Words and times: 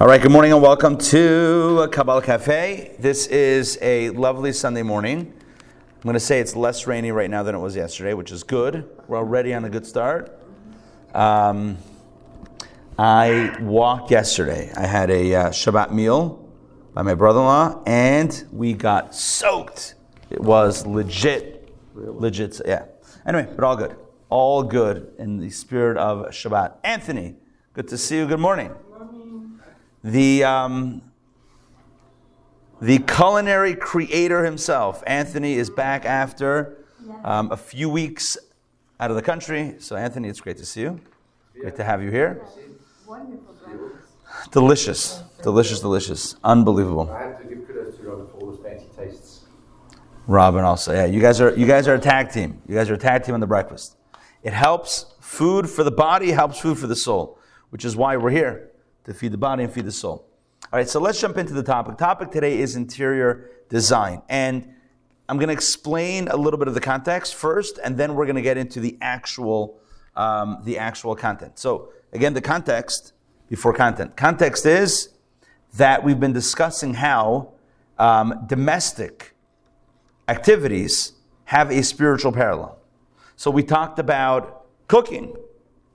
All 0.00 0.06
right, 0.06 0.22
good 0.22 0.30
morning 0.30 0.52
and 0.52 0.62
welcome 0.62 0.96
to 0.96 1.88
Kabbalah 1.90 2.22
Cafe. 2.22 2.94
This 3.00 3.26
is 3.26 3.76
a 3.82 4.10
lovely 4.10 4.52
Sunday 4.52 4.84
morning. 4.84 5.32
I'm 5.96 6.02
going 6.04 6.14
to 6.14 6.20
say 6.20 6.38
it's 6.38 6.54
less 6.54 6.86
rainy 6.86 7.10
right 7.10 7.28
now 7.28 7.42
than 7.42 7.56
it 7.56 7.58
was 7.58 7.74
yesterday, 7.74 8.14
which 8.14 8.30
is 8.30 8.44
good. 8.44 8.88
We're 9.08 9.16
already 9.16 9.52
on 9.54 9.64
a 9.64 9.68
good 9.68 9.84
start. 9.84 10.40
Um, 11.14 11.78
I 12.96 13.56
walked 13.60 14.12
yesterday. 14.12 14.70
I 14.76 14.86
had 14.86 15.10
a 15.10 15.34
uh, 15.34 15.50
Shabbat 15.50 15.90
meal 15.90 16.48
by 16.94 17.02
my 17.02 17.14
brother 17.14 17.40
in 17.40 17.46
law, 17.46 17.82
and 17.84 18.44
we 18.52 18.74
got 18.74 19.16
soaked. 19.16 19.96
It 20.30 20.40
was 20.40 20.86
legit. 20.86 21.74
Legit, 21.96 22.60
yeah. 22.64 22.84
Anyway, 23.26 23.52
but 23.52 23.64
all 23.64 23.74
good. 23.74 23.96
All 24.28 24.62
good 24.62 25.12
in 25.18 25.40
the 25.40 25.50
spirit 25.50 25.96
of 25.96 26.26
Shabbat. 26.26 26.74
Anthony, 26.84 27.34
good 27.72 27.88
to 27.88 27.98
see 27.98 28.18
you. 28.18 28.28
Good 28.28 28.38
morning. 28.38 28.72
The, 30.04 30.44
um, 30.44 31.02
the 32.80 32.98
culinary 33.00 33.74
creator 33.74 34.44
himself, 34.44 35.02
Anthony, 35.06 35.54
is 35.54 35.70
back 35.70 36.04
after 36.04 36.84
um, 37.24 37.50
a 37.50 37.56
few 37.56 37.88
weeks 37.88 38.36
out 39.00 39.10
of 39.10 39.16
the 39.16 39.22
country. 39.22 39.74
So, 39.78 39.96
Anthony, 39.96 40.28
it's 40.28 40.40
great 40.40 40.56
to 40.58 40.66
see 40.66 40.82
you. 40.82 41.00
Great 41.60 41.74
to 41.76 41.84
have 41.84 42.02
you 42.02 42.10
here. 42.10 42.40
Delicious, 44.52 45.22
delicious, 45.42 45.80
delicious, 45.80 46.36
unbelievable. 46.44 47.10
I 47.10 47.22
have 47.22 47.42
to 47.42 47.44
give 47.48 47.66
kudos 47.66 47.96
to 47.96 48.02
Robert 48.04 48.30
for 48.30 48.38
all 48.38 48.50
his 48.52 48.60
fancy 48.60 48.86
tastes. 48.96 49.46
Robin 50.28 50.62
also, 50.62 50.92
yeah. 50.92 51.06
You 51.06 51.20
guys 51.20 51.40
are 51.40 51.56
you 51.56 51.66
guys 51.66 51.88
are 51.88 51.94
a 51.94 51.98
tag 51.98 52.30
team. 52.30 52.62
You 52.68 52.74
guys 52.74 52.90
are 52.90 52.94
a 52.94 52.98
tag 52.98 53.24
team 53.24 53.34
on 53.34 53.40
the 53.40 53.46
breakfast. 53.46 53.96
It 54.42 54.52
helps 54.52 55.06
food 55.20 55.68
for 55.68 55.82
the 55.82 55.90
body, 55.90 56.30
helps 56.30 56.60
food 56.60 56.78
for 56.78 56.86
the 56.86 56.94
soul, 56.94 57.38
which 57.70 57.84
is 57.84 57.96
why 57.96 58.16
we're 58.16 58.30
here 58.30 58.67
to 59.08 59.14
feed 59.14 59.32
the 59.32 59.38
body 59.38 59.64
and 59.64 59.72
feed 59.72 59.86
the 59.86 59.92
soul. 59.92 60.28
All 60.70 60.78
right, 60.78 60.88
so 60.88 61.00
let's 61.00 61.20
jump 61.20 61.38
into 61.38 61.54
the 61.54 61.62
topic. 61.62 61.96
Topic 61.96 62.30
today 62.30 62.60
is 62.60 62.76
interior 62.76 63.50
design, 63.70 64.22
and 64.28 64.68
I'm 65.28 65.38
going 65.38 65.48
to 65.48 65.54
explain 65.54 66.28
a 66.28 66.36
little 66.36 66.58
bit 66.58 66.68
of 66.68 66.74
the 66.74 66.80
context 66.80 67.34
first, 67.34 67.78
and 67.82 67.96
then 67.96 68.14
we're 68.14 68.26
going 68.26 68.36
to 68.36 68.42
get 68.42 68.58
into 68.58 68.80
the 68.80 68.96
actual 69.00 69.80
um, 70.14 70.58
the 70.64 70.78
actual 70.78 71.14
content. 71.16 71.58
So 71.58 71.90
again, 72.12 72.34
the 72.34 72.40
context 72.40 73.12
before 73.48 73.72
content. 73.72 74.16
Context 74.16 74.66
is 74.66 75.10
that 75.74 76.04
we've 76.04 76.20
been 76.20 76.32
discussing 76.32 76.94
how 76.94 77.52
um, 77.98 78.44
domestic 78.46 79.34
activities 80.26 81.12
have 81.44 81.70
a 81.70 81.82
spiritual 81.82 82.32
parallel. 82.32 82.78
So 83.36 83.50
we 83.50 83.62
talked 83.62 83.98
about 83.98 84.66
cooking 84.88 85.34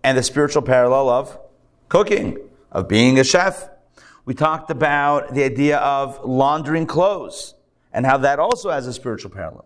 and 0.03 0.17
the 0.17 0.23
spiritual 0.23 0.61
parallel 0.61 1.09
of 1.09 1.38
cooking, 1.89 2.38
of 2.73 2.88
being 2.88 3.19
a 3.19 3.23
chef. 3.23 3.69
We 4.25 4.33
talked 4.33 4.71
about 4.71 5.33
the 5.33 5.43
idea 5.43 5.77
of 5.77 6.19
laundering 6.25 6.88
clothes 6.88 7.53
and 7.93 8.05
how 8.05 8.17
that 8.17 8.39
also 8.39 8.71
has 8.71 8.88
a 8.88 8.93
spiritual 8.93 9.29
parallel. 9.29 9.66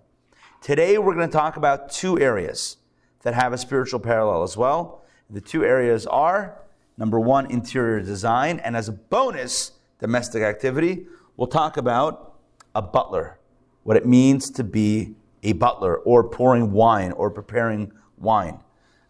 Today 0.62 0.98
we're 0.98 1.16
going 1.16 1.30
to 1.30 1.34
talk 1.34 1.56
about 1.56 1.90
two 1.90 2.20
areas 2.20 2.78
that 3.22 3.34
have 3.34 3.54
a 3.54 3.58
spiritual 3.58 4.02
parallel 4.02 4.44
as 4.44 4.58
well. 4.58 5.06
The 5.30 5.40
two 5.40 5.64
areas 5.64 6.06
are 6.06 6.62
number 6.98 7.20
one, 7.20 7.50
interior 7.50 8.02
design, 8.02 8.60
and 8.60 8.76
as 8.76 8.90
a 8.90 8.92
bonus, 8.92 9.72
domestic 10.00 10.44
activity. 10.44 11.06
We'll 11.38 11.48
talk 11.48 11.78
about 11.78 12.34
a 12.76 12.82
butler, 12.82 13.40
what 13.84 13.96
it 13.96 14.06
means 14.06 14.50
to 14.52 14.64
be 14.64 15.16
a 15.44 15.54
butler, 15.54 15.98
or 15.98 16.28
pouring 16.28 16.72
wine, 16.72 17.12
or 17.12 17.30
preparing 17.30 17.92
wine. 18.18 18.60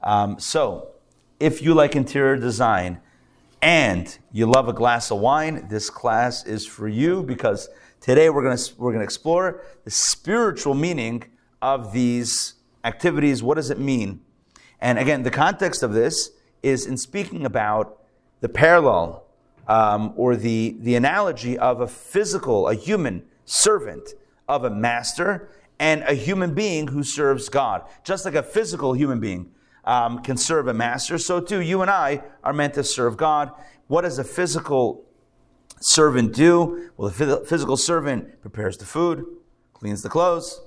Um, 0.04 0.38
so, 0.38 0.90
if 1.40 1.62
you 1.62 1.74
like 1.74 1.96
interior 1.96 2.36
design 2.36 3.00
and 3.62 4.18
you 4.32 4.46
love 4.46 4.68
a 4.68 4.74
glass 4.74 5.12
of 5.12 5.20
wine, 5.20 5.68
this 5.70 5.90
class 5.90 6.46
is 6.46 6.66
for 6.66 6.88
you 6.88 7.24
because 7.24 7.70
today 8.00 8.30
we're 8.30 8.44
going 8.44 8.58
to 8.58 8.74
we're 8.78 8.92
going 8.92 9.00
to 9.00 9.06
explore 9.06 9.64
the 9.84 9.92
spiritual 9.92 10.74
meaning 10.74 11.24
of 11.62 11.92
these 11.94 12.54
activities. 12.84 13.42
What 13.42 13.56
does 13.56 13.70
it 13.70 13.80
mean? 13.80 14.22
And 14.80 15.00
again, 15.00 15.24
the 15.24 15.32
context 15.32 15.84
of 15.84 15.94
this 15.94 16.32
is 16.62 16.86
in 16.86 16.98
speaking 16.98 17.46
about 17.46 18.02
the 18.42 18.50
parallel 18.50 19.24
um, 19.68 20.14
or 20.16 20.36
the, 20.36 20.76
the 20.80 20.96
analogy 20.96 21.58
of 21.58 21.82
a 21.82 21.88
physical, 21.88 22.68
a 22.68 22.76
human 22.76 23.24
servant 23.46 24.14
of 24.48 24.64
a 24.64 24.70
master 24.70 25.50
and 25.80 26.04
a 26.04 26.14
human 26.14 26.54
being 26.54 26.88
who 26.88 27.04
serves 27.04 27.50
God. 27.50 27.84
Just 28.04 28.26
like 28.26 28.36
a 28.36 28.44
physical 28.44 28.94
human 28.94 29.20
being 29.20 29.52
um, 29.88 30.20
can 30.20 30.36
serve 30.36 30.68
a 30.68 30.74
master, 30.74 31.18
so 31.18 31.40
too 31.40 31.62
you 31.62 31.82
and 31.82 31.90
I 31.90 32.22
are 32.44 32.52
meant 32.52 32.74
to 32.74 32.84
serve 32.84 33.16
God. 33.16 33.52
What 33.88 34.02
does 34.02 34.20
a 34.20 34.24
physical 34.24 35.06
servant 35.80 36.34
do? 36.34 36.92
Well, 36.98 37.10
the 37.10 37.46
physical 37.48 37.78
servant 37.78 38.42
prepares 38.42 38.78
the 38.78 38.86
food, 38.86 39.26
cleans 39.74 40.02
the 40.02 40.10
clothes, 40.10 40.60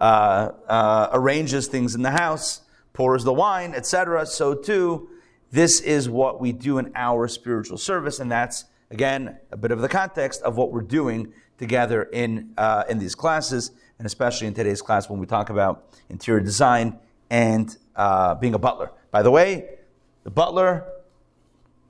uh, 0.00 0.52
uh, 0.66 1.10
arranges 1.12 1.66
things 1.68 1.94
in 1.94 2.00
the 2.00 2.12
house, 2.12 2.62
pours 2.94 3.24
the 3.24 3.32
wine, 3.34 3.74
etc. 3.74 4.24
So 4.24 4.54
too, 4.54 5.10
this 5.50 5.80
is 5.80 6.08
what 6.08 6.40
we 6.40 6.50
do 6.52 6.78
in 6.78 6.92
our 6.94 7.28
spiritual 7.28 7.76
service, 7.76 8.20
and 8.20 8.32
that's 8.32 8.64
again 8.90 9.36
a 9.50 9.56
bit 9.58 9.70
of 9.70 9.82
the 9.82 9.88
context 9.88 10.40
of 10.42 10.56
what 10.56 10.72
we're 10.72 10.80
doing 10.80 11.30
together 11.58 12.04
in 12.04 12.54
uh, 12.56 12.84
in 12.88 12.98
these 12.98 13.14
classes, 13.14 13.72
and 13.98 14.06
especially 14.06 14.46
in 14.46 14.54
today's 14.54 14.80
class 14.80 15.10
when 15.10 15.20
we 15.20 15.26
talk 15.26 15.50
about 15.50 15.94
interior 16.08 16.40
design 16.40 16.98
and 17.32 17.78
uh, 17.96 18.34
being 18.34 18.52
a 18.52 18.58
butler. 18.58 18.92
By 19.10 19.22
the 19.22 19.30
way, 19.30 19.78
the 20.22 20.30
butler 20.30 20.86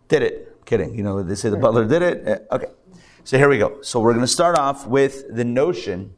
did 0.06 0.22
it. 0.22 0.64
Kidding, 0.64 0.94
you 0.94 1.02
know 1.02 1.22
they 1.22 1.34
say 1.34 1.50
the 1.50 1.56
butler 1.56 1.84
did 1.84 2.00
it. 2.00 2.26
Uh, 2.26 2.54
okay, 2.54 2.68
so 3.24 3.36
here 3.36 3.48
we 3.48 3.58
go. 3.58 3.82
So 3.82 3.98
we're 3.98 4.12
going 4.12 4.24
to 4.24 4.32
start 4.32 4.56
off 4.56 4.86
with 4.86 5.34
the 5.34 5.44
notion 5.44 6.14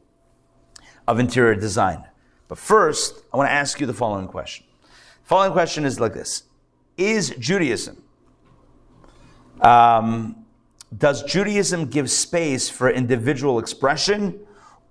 of 1.07 1.19
interior 1.19 1.55
design. 1.55 2.05
But 2.47 2.59
first, 2.59 3.23
I 3.33 3.37
want 3.37 3.49
to 3.49 3.51
ask 3.51 3.79
you 3.79 3.87
the 3.87 3.93
following 3.93 4.27
question. 4.27 4.67
The 5.23 5.27
following 5.27 5.51
question 5.51 5.83
is 5.85 5.99
like 5.99 6.13
this 6.13 6.43
Is 6.95 7.31
Judaism, 7.31 8.03
um, 9.61 10.45
does 10.95 11.23
Judaism 11.23 11.87
give 11.87 12.11
space 12.11 12.69
for 12.69 12.91
individual 12.91 13.57
expression, 13.57 14.39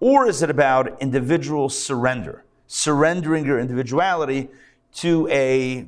or 0.01 0.27
is 0.27 0.43
it 0.43 0.51
about 0.51 1.01
individual 1.01 1.69
surrender? 1.69 2.45
Surrendering 2.77 3.47
your 3.47 3.61
individuality 3.61 4.49
to 4.95 5.29
a 5.29 5.87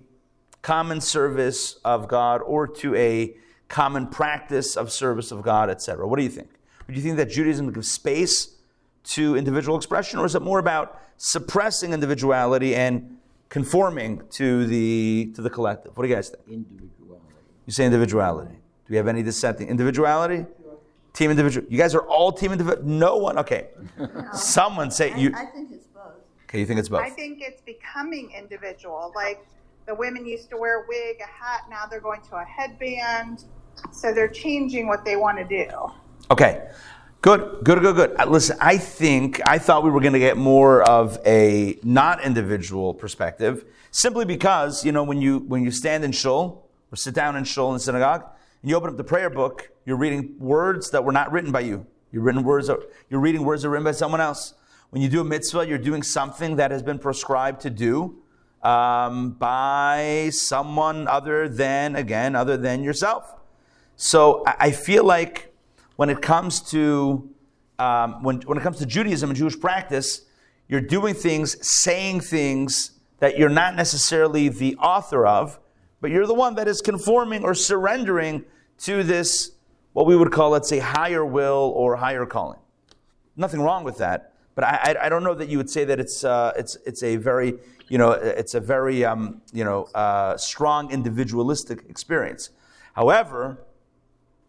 common 0.62 1.00
service 1.00 1.80
of 1.84 2.06
God 2.06 2.42
or 2.42 2.68
to 2.68 2.94
a 2.94 3.34
common 3.66 4.06
practice 4.06 4.76
of 4.76 4.92
service 4.92 5.32
of 5.32 5.42
God, 5.42 5.68
etc. 5.68 6.06
What 6.06 6.16
do 6.16 6.22
you 6.22 6.28
think? 6.28 6.48
Do 6.86 6.94
you 6.94 7.02
think 7.02 7.16
that 7.16 7.28
Judaism 7.28 7.72
gives 7.72 7.90
space 7.90 8.54
to 9.14 9.34
individual 9.34 9.76
expression, 9.76 10.20
or 10.20 10.26
is 10.26 10.36
it 10.36 10.42
more 10.42 10.60
about 10.60 11.00
suppressing 11.16 11.92
individuality 11.92 12.76
and 12.76 13.18
conforming 13.48 14.22
to 14.30 14.64
the 14.66 15.32
to 15.34 15.42
the 15.42 15.50
collective? 15.50 15.96
What 15.96 16.04
do 16.04 16.08
you 16.08 16.14
guys 16.14 16.28
think? 16.28 16.44
Individuality. 16.48 17.34
You 17.66 17.72
say 17.72 17.84
individuality. 17.84 18.54
Do 18.54 18.90
we 18.90 18.96
have 18.96 19.08
any 19.08 19.24
dissenting 19.24 19.66
individuality? 19.66 20.46
Team 21.14 21.32
individual. 21.32 21.66
You 21.68 21.78
guys 21.78 21.96
are 21.96 22.06
all 22.06 22.30
team 22.30 22.52
individual. 22.52 22.86
No 22.86 23.16
one. 23.16 23.38
Okay. 23.38 23.70
Someone 24.32 24.92
say 24.92 25.18
you. 25.18 25.32
I, 25.34 25.42
I 25.42 25.46
think 25.46 25.72
it's 25.72 25.75
both. 25.75 25.75
Okay, 25.75 25.75
you 26.58 26.66
think 26.66 26.78
it's 26.78 26.88
both. 26.88 27.00
I 27.00 27.10
think 27.10 27.38
it's 27.40 27.62
becoming 27.62 28.32
individual. 28.36 29.12
Like 29.14 29.46
the 29.86 29.94
women 29.94 30.26
used 30.26 30.50
to 30.50 30.56
wear 30.56 30.82
a 30.82 30.84
wig, 30.88 31.16
a 31.20 31.26
hat. 31.26 31.62
Now 31.70 31.84
they're 31.88 32.00
going 32.00 32.22
to 32.30 32.36
a 32.36 32.44
headband. 32.44 33.44
So 33.92 34.12
they're 34.12 34.28
changing 34.28 34.86
what 34.86 35.04
they 35.04 35.16
want 35.16 35.38
to 35.38 35.44
do. 35.44 35.68
Okay. 36.30 36.68
Good, 37.22 37.64
good, 37.64 37.80
good, 37.80 37.96
good. 37.96 38.14
Uh, 38.18 38.26
Listen, 38.26 38.56
I 38.60 38.78
think, 38.78 39.40
I 39.44 39.58
thought 39.58 39.82
we 39.82 39.90
were 39.90 40.00
going 40.00 40.12
to 40.12 40.18
get 40.18 40.36
more 40.36 40.82
of 40.82 41.18
a 41.26 41.76
not 41.82 42.22
individual 42.22 42.94
perspective, 42.94 43.64
simply 43.90 44.24
because, 44.24 44.84
you 44.84 44.92
know, 44.92 45.02
when 45.02 45.20
you, 45.20 45.40
when 45.40 45.64
you 45.64 45.70
stand 45.70 46.04
in 46.04 46.12
shul 46.12 46.68
or 46.92 46.96
sit 46.96 47.14
down 47.14 47.34
in 47.36 47.42
shul 47.42 47.68
in 47.68 47.74
the 47.74 47.80
synagogue, 47.80 48.24
and 48.62 48.70
you 48.70 48.76
open 48.76 48.90
up 48.90 48.96
the 48.96 49.04
prayer 49.04 49.28
book, 49.28 49.70
you're 49.84 49.96
reading 49.96 50.36
words 50.38 50.90
that 50.90 51.02
were 51.04 51.10
not 51.12 51.32
written 51.32 51.50
by 51.50 51.60
you. 51.60 51.86
You're, 52.12 52.22
written 52.22 52.44
words, 52.44 52.68
That, 52.68 52.78
you're 53.10 53.20
reading 53.20 53.44
words 53.44 53.62
that 53.62 53.68
were 53.68 53.72
written 53.72 53.84
by 53.84 53.92
someone 53.92 54.20
else. 54.20 54.54
When 54.90 55.02
you 55.02 55.08
do 55.08 55.20
a 55.20 55.24
mitzvah, 55.24 55.66
you're 55.66 55.78
doing 55.78 56.02
something 56.02 56.56
that 56.56 56.70
has 56.70 56.82
been 56.82 56.98
prescribed 56.98 57.60
to 57.62 57.70
do 57.70 58.22
um, 58.62 59.32
by 59.32 60.30
someone 60.32 61.08
other 61.08 61.48
than, 61.48 61.96
again, 61.96 62.34
other 62.34 62.56
than 62.56 62.82
yourself. 62.82 63.34
So 63.96 64.42
I 64.46 64.70
feel 64.70 65.04
like 65.04 65.52
when 65.96 66.10
it 66.10 66.20
comes 66.20 66.60
to 66.70 67.30
um, 67.78 68.22
when, 68.22 68.40
when 68.42 68.58
it 68.58 68.62
comes 68.62 68.78
to 68.78 68.86
Judaism 68.86 69.30
and 69.30 69.36
Jewish 69.36 69.58
practice, 69.58 70.22
you're 70.68 70.80
doing 70.80 71.14
things, 71.14 71.56
saying 71.60 72.20
things 72.20 72.92
that 73.18 73.38
you're 73.38 73.48
not 73.48 73.76
necessarily 73.76 74.48
the 74.48 74.76
author 74.76 75.26
of, 75.26 75.58
but 76.00 76.10
you're 76.10 76.26
the 76.26 76.34
one 76.34 76.54
that 76.56 76.68
is 76.68 76.80
conforming 76.80 77.44
or 77.44 77.54
surrendering 77.54 78.44
to 78.78 79.02
this, 79.02 79.52
what 79.92 80.06
we 80.06 80.16
would 80.16 80.32
call, 80.32 80.50
let's 80.50 80.68
say, 80.68 80.78
higher 80.78 81.24
will 81.24 81.72
or 81.74 81.96
higher 81.96 82.26
calling. 82.26 82.58
Nothing 83.36 83.60
wrong 83.60 83.84
with 83.84 83.98
that, 83.98 84.32
but 84.56 84.64
I, 84.64 84.96
I, 85.02 85.08
don't 85.08 85.22
know 85.22 85.34
that 85.34 85.48
you 85.48 85.58
would 85.58 85.70
say 85.70 85.84
that 85.84 86.00
it's, 86.00 86.24
uh, 86.24 86.52
it's, 86.56 86.76
it's 86.84 87.04
a 87.04 87.14
very, 87.14 87.54
you 87.88 87.98
know, 87.98 88.10
it's 88.10 88.54
a 88.54 88.60
very, 88.60 89.04
um, 89.04 89.40
you 89.52 89.62
know, 89.62 89.84
uh, 89.94 90.36
strong 90.36 90.90
individualistic 90.90 91.84
experience. 91.88 92.50
However, 92.94 93.66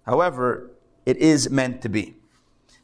However, 0.08 0.72
it 1.06 1.18
is 1.18 1.50
meant 1.50 1.82
to 1.82 1.90
be. 1.90 2.16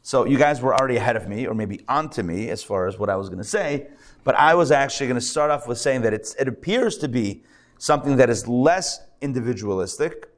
So 0.02 0.26
you 0.26 0.36
guys 0.36 0.60
were 0.60 0.74
already 0.74 0.96
ahead 0.96 1.16
of 1.16 1.26
me, 1.26 1.46
or 1.46 1.54
maybe 1.54 1.80
onto 1.88 2.22
me 2.22 2.50
as 2.50 2.62
far 2.62 2.86
as 2.86 2.98
what 2.98 3.08
I 3.08 3.16
was 3.16 3.30
going 3.30 3.38
to 3.38 3.48
say. 3.48 3.88
But 4.24 4.34
I 4.34 4.54
was 4.54 4.70
actually 4.70 5.06
going 5.06 5.18
to 5.18 5.26
start 5.26 5.50
off 5.50 5.66
with 5.66 5.78
saying 5.78 6.02
that 6.02 6.12
it's, 6.12 6.34
it 6.34 6.46
appears 6.46 6.98
to 6.98 7.08
be 7.08 7.42
something 7.78 8.16
that 8.16 8.28
is 8.28 8.46
less 8.46 9.00
individualistic, 9.22 10.28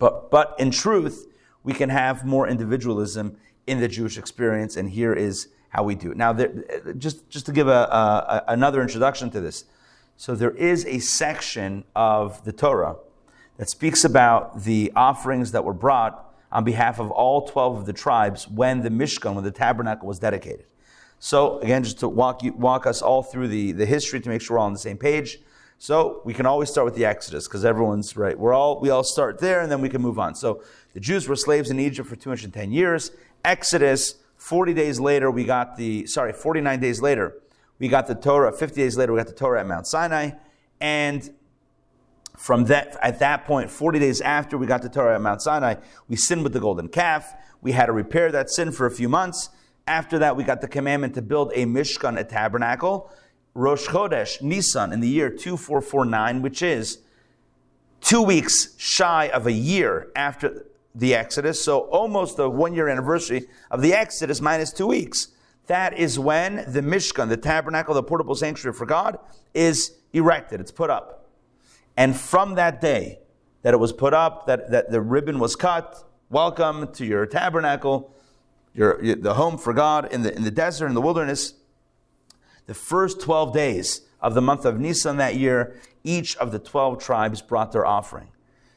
but, 0.00 0.32
but 0.32 0.56
in 0.58 0.72
truth, 0.72 1.28
we 1.62 1.72
can 1.72 1.88
have 1.88 2.24
more 2.24 2.48
individualism 2.48 3.36
in 3.68 3.78
the 3.80 3.88
Jewish 3.88 4.18
experience, 4.18 4.76
and 4.76 4.90
here 4.90 5.14
is 5.14 5.48
how 5.74 5.82
we 5.82 5.96
do 5.96 6.12
it. 6.12 6.16
Now, 6.16 6.32
there, 6.32 6.52
just, 6.96 7.28
just 7.28 7.46
to 7.46 7.52
give 7.52 7.66
a, 7.66 7.72
a, 7.72 8.44
another 8.48 8.80
introduction 8.80 9.28
to 9.30 9.40
this. 9.40 9.64
So, 10.16 10.36
there 10.36 10.52
is 10.52 10.86
a 10.86 11.00
section 11.00 11.82
of 11.96 12.44
the 12.44 12.52
Torah 12.52 12.96
that 13.56 13.68
speaks 13.68 14.04
about 14.04 14.62
the 14.62 14.92
offerings 14.94 15.50
that 15.50 15.64
were 15.64 15.74
brought 15.74 16.32
on 16.52 16.62
behalf 16.62 17.00
of 17.00 17.10
all 17.10 17.48
12 17.48 17.78
of 17.78 17.86
the 17.86 17.92
tribes 17.92 18.46
when 18.48 18.82
the 18.82 18.88
Mishkan, 18.88 19.34
when 19.34 19.42
the 19.42 19.50
tabernacle 19.50 20.06
was 20.06 20.20
dedicated. 20.20 20.66
So, 21.18 21.58
again, 21.58 21.82
just 21.82 21.98
to 22.00 22.08
walk, 22.08 22.44
you, 22.44 22.52
walk 22.52 22.86
us 22.86 23.02
all 23.02 23.24
through 23.24 23.48
the, 23.48 23.72
the 23.72 23.86
history 23.86 24.20
to 24.20 24.28
make 24.28 24.42
sure 24.42 24.56
we're 24.56 24.60
all 24.60 24.66
on 24.66 24.72
the 24.72 24.78
same 24.78 24.98
page. 24.98 25.40
So 25.78 26.22
we 26.24 26.32
can 26.32 26.46
always 26.46 26.70
start 26.70 26.84
with 26.84 26.94
the 26.94 27.04
Exodus 27.04 27.48
because 27.48 27.64
everyone's 27.64 28.16
right. 28.16 28.38
We're 28.38 28.54
all 28.54 28.80
we 28.80 28.90
all 28.90 29.04
start 29.04 29.40
there 29.40 29.60
and 29.60 29.70
then 29.70 29.80
we 29.80 29.88
can 29.88 30.00
move 30.00 30.18
on. 30.18 30.34
So 30.34 30.62
the 30.94 31.00
Jews 31.00 31.28
were 31.28 31.36
slaves 31.36 31.68
in 31.68 31.80
Egypt 31.80 32.08
for 32.08 32.16
210 32.16 32.72
years. 32.72 33.10
Exodus, 33.44 34.14
40 34.44 34.74
days 34.74 35.00
later, 35.00 35.30
we 35.30 35.42
got 35.42 35.74
the 35.78 36.06
sorry, 36.06 36.34
49 36.34 36.78
days 36.78 37.00
later, 37.00 37.40
we 37.78 37.88
got 37.88 38.06
the 38.06 38.14
Torah. 38.14 38.52
50 38.52 38.78
days 38.78 38.94
later, 38.94 39.10
we 39.10 39.16
got 39.16 39.26
the 39.26 39.32
Torah 39.32 39.60
at 39.60 39.66
Mount 39.66 39.86
Sinai, 39.86 40.32
and 40.82 41.32
from 42.36 42.66
that 42.66 42.98
at 43.00 43.20
that 43.20 43.46
point, 43.46 43.70
40 43.70 43.98
days 43.98 44.20
after 44.20 44.58
we 44.58 44.66
got 44.66 44.82
the 44.82 44.90
Torah 44.90 45.14
at 45.14 45.22
Mount 45.22 45.40
Sinai, 45.40 45.76
we 46.08 46.16
sinned 46.16 46.42
with 46.42 46.52
the 46.52 46.60
golden 46.60 46.88
calf. 46.88 47.34
We 47.62 47.72
had 47.72 47.86
to 47.86 47.92
repair 47.92 48.30
that 48.32 48.50
sin 48.50 48.70
for 48.70 48.84
a 48.84 48.90
few 48.90 49.08
months. 49.08 49.48
After 49.86 50.18
that, 50.18 50.36
we 50.36 50.44
got 50.44 50.60
the 50.60 50.68
commandment 50.68 51.14
to 51.14 51.22
build 51.22 51.50
a 51.54 51.64
mishkan, 51.64 52.20
a 52.20 52.24
tabernacle. 52.24 53.10
Rosh 53.54 53.86
Chodesh, 53.86 54.42
Nisan, 54.42 54.92
in 54.92 55.00
the 55.00 55.08
year 55.08 55.30
2449, 55.30 56.42
which 56.42 56.60
is 56.60 56.98
two 58.02 58.20
weeks 58.20 58.74
shy 58.76 59.26
of 59.28 59.46
a 59.46 59.52
year 59.52 60.12
after 60.14 60.66
the 60.94 61.14
Exodus, 61.14 61.62
so 61.62 61.80
almost 61.80 62.36
the 62.36 62.48
one 62.48 62.74
year 62.74 62.88
anniversary 62.88 63.46
of 63.70 63.82
the 63.82 63.92
Exodus 63.92 64.40
minus 64.40 64.72
two 64.72 64.86
weeks. 64.86 65.28
That 65.66 65.98
is 65.98 66.18
when 66.18 66.56
the 66.68 66.82
Mishkan, 66.82 67.28
the 67.28 67.36
tabernacle, 67.36 67.94
the 67.94 68.02
portable 68.02 68.34
sanctuary 68.34 68.74
for 68.74 68.86
God, 68.86 69.18
is 69.54 69.92
erected. 70.12 70.60
It's 70.60 70.70
put 70.70 70.90
up. 70.90 71.26
And 71.96 72.14
from 72.16 72.54
that 72.56 72.80
day 72.80 73.20
that 73.62 73.72
it 73.72 73.78
was 73.78 73.92
put 73.92 74.12
up, 74.12 74.46
that, 74.46 74.70
that 74.70 74.90
the 74.90 75.00
ribbon 75.00 75.38
was 75.38 75.56
cut, 75.56 76.04
welcome 76.28 76.92
to 76.92 77.06
your 77.06 77.24
tabernacle, 77.26 78.14
your, 78.74 79.00
the 79.16 79.34
home 79.34 79.56
for 79.56 79.72
God 79.72 80.12
in 80.12 80.22
the, 80.22 80.34
in 80.34 80.44
the 80.44 80.50
desert, 80.50 80.88
in 80.88 80.94
the 80.94 81.00
wilderness, 81.00 81.54
the 82.66 82.74
first 82.74 83.20
12 83.20 83.54
days 83.54 84.02
of 84.20 84.34
the 84.34 84.42
month 84.42 84.64
of 84.64 84.78
Nisan 84.78 85.16
that 85.16 85.36
year, 85.36 85.80
each 86.02 86.36
of 86.36 86.52
the 86.52 86.58
12 86.58 87.02
tribes 87.02 87.40
brought 87.40 87.72
their 87.72 87.86
offering. 87.86 88.28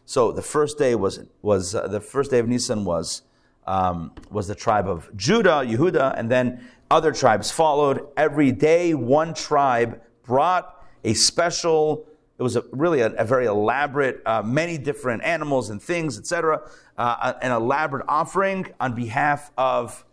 So 0.08 0.32
the 0.32 0.42
first 0.42 0.78
day 0.78 0.96
was, 0.96 1.20
was 1.42 1.76
uh, 1.76 1.86
the 1.90 2.00
first 2.00 2.32
day 2.32 2.40
of 2.40 2.48
Nisan 2.48 2.86
was, 2.86 3.24
um, 3.68 4.14
was 4.32 4.48
the 4.48 4.56
tribe 4.56 4.88
of 4.88 5.10
Judah, 5.18 5.66
Yehuda, 5.66 6.18
and 6.18 6.32
then 6.32 6.66
other 6.90 7.12
tribes 7.12 7.52
followed. 7.52 8.08
Every 8.16 8.54
day, 8.54 8.94
one 8.94 9.34
tribe 9.34 10.02
brought 10.24 10.82
a 11.04 11.14
special, 11.14 12.08
it 12.40 12.44
was 12.44 12.56
a, 12.56 12.64
really 12.72 13.02
a, 13.02 13.08
a, 13.16 13.26
very 13.26 13.48
elaborate, 13.48 14.22
uh, 14.26 14.42
many 14.42 14.78
different 14.78 15.24
animals 15.24 15.70
and 15.70 15.82
things, 15.82 16.18
etc., 16.18 16.62
uh, 16.98 17.34
an 17.42 17.52
elaborate 17.52 18.06
offering 18.08 18.74
on 18.80 18.96
behalf 18.96 19.52
of 19.58 20.06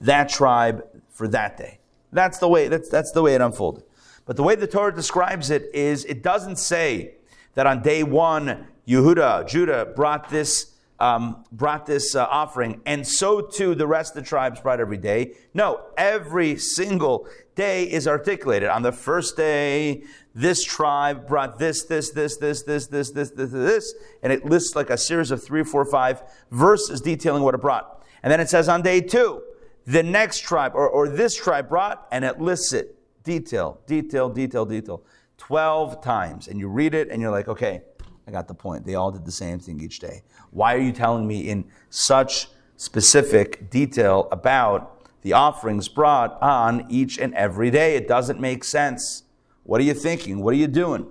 that 0.00 0.30
tribe 0.30 0.82
for 1.10 1.28
that 1.28 1.58
day. 1.58 1.78
That's 2.10 2.38
the 2.38 2.48
way, 2.48 2.68
that's, 2.68 2.88
that's 2.88 3.12
the 3.12 3.20
way 3.20 3.34
it 3.34 3.42
unfolded. 3.42 3.84
But 4.24 4.36
the 4.36 4.42
way 4.42 4.54
the 4.54 4.66
Torah 4.66 4.94
describes 4.94 5.50
it 5.50 5.68
is 5.74 6.06
it 6.06 6.22
doesn't 6.22 6.56
say 6.56 7.16
that 7.52 7.66
on 7.66 7.82
day 7.82 8.02
one, 8.02 8.66
Yehuda, 8.86 9.48
Judah 9.48 9.84
brought 9.84 10.28
this, 10.28 10.72
um, 11.00 11.44
brought 11.50 11.86
this 11.86 12.14
uh, 12.14 12.24
offering, 12.30 12.80
and 12.86 13.06
so 13.06 13.40
too 13.40 13.74
the 13.74 13.86
rest 13.86 14.16
of 14.16 14.22
the 14.22 14.28
tribes 14.28 14.60
brought 14.60 14.78
every 14.78 14.96
day. 14.96 15.32
No, 15.54 15.80
every 15.96 16.56
single 16.56 17.26
day 17.56 17.84
is 17.84 18.06
articulated. 18.06 18.68
On 18.68 18.82
the 18.82 18.92
first 18.92 19.36
day, 19.36 20.04
this 20.34 20.62
tribe 20.62 21.26
brought 21.26 21.58
this, 21.58 21.84
this, 21.84 22.10
this, 22.10 22.36
this, 22.36 22.62
this, 22.62 22.86
this, 22.86 23.10
this, 23.10 23.30
this, 23.30 23.50
this, 23.50 23.94
and 24.22 24.32
it 24.32 24.44
lists 24.44 24.76
like 24.76 24.90
a 24.90 24.98
series 24.98 25.30
of 25.30 25.42
three, 25.42 25.64
four, 25.64 25.84
five 25.84 26.22
verses 26.50 27.00
detailing 27.00 27.42
what 27.42 27.54
it 27.54 27.60
brought. 27.60 28.04
And 28.22 28.30
then 28.30 28.40
it 28.40 28.48
says 28.48 28.68
on 28.68 28.82
day 28.82 29.00
two, 29.00 29.42
the 29.86 30.02
next 30.02 30.40
tribe 30.40 30.72
or, 30.74 30.88
or 30.88 31.08
this 31.08 31.34
tribe 31.34 31.68
brought, 31.68 32.06
and 32.12 32.24
it 32.24 32.40
lists 32.40 32.72
it 32.72 32.96
detail, 33.24 33.80
detail, 33.86 34.28
detail, 34.28 34.64
detail, 34.64 35.02
12 35.38 36.02
times. 36.02 36.48
And 36.48 36.58
you 36.58 36.68
read 36.68 36.94
it 36.94 37.08
and 37.10 37.20
you're 37.20 37.30
like, 37.30 37.48
okay, 37.48 37.82
I 38.26 38.30
got 38.30 38.48
the 38.48 38.54
point. 38.54 38.84
They 38.84 38.94
all 38.94 39.12
did 39.12 39.24
the 39.24 39.32
same 39.32 39.58
thing 39.58 39.80
each 39.80 40.00
day. 40.00 40.22
Why 40.50 40.74
are 40.74 40.80
you 40.80 40.92
telling 40.92 41.26
me 41.26 41.48
in 41.48 41.64
such 41.90 42.48
specific 42.76 43.70
detail 43.70 44.28
about 44.32 44.92
the 45.22 45.32
offerings 45.32 45.88
brought 45.88 46.40
on 46.42 46.86
each 46.88 47.18
and 47.18 47.34
every 47.34 47.70
day? 47.70 47.96
It 47.96 48.08
doesn't 48.08 48.40
make 48.40 48.64
sense. 48.64 49.22
What 49.62 49.80
are 49.80 49.84
you 49.84 49.94
thinking? 49.94 50.42
What 50.42 50.54
are 50.54 50.58
you 50.58 50.66
doing? 50.66 51.06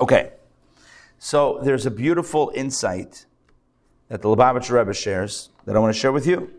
Okay, 0.00 0.32
so 1.18 1.60
there's 1.62 1.86
a 1.86 1.90
beautiful 1.90 2.50
insight 2.54 3.26
that 4.08 4.22
the 4.22 4.28
Lubavitcher 4.28 4.78
Rebbe 4.78 4.92
shares 4.92 5.50
that 5.64 5.76
I 5.76 5.78
want 5.78 5.94
to 5.94 5.98
share 5.98 6.12
with 6.12 6.26
you. 6.26 6.52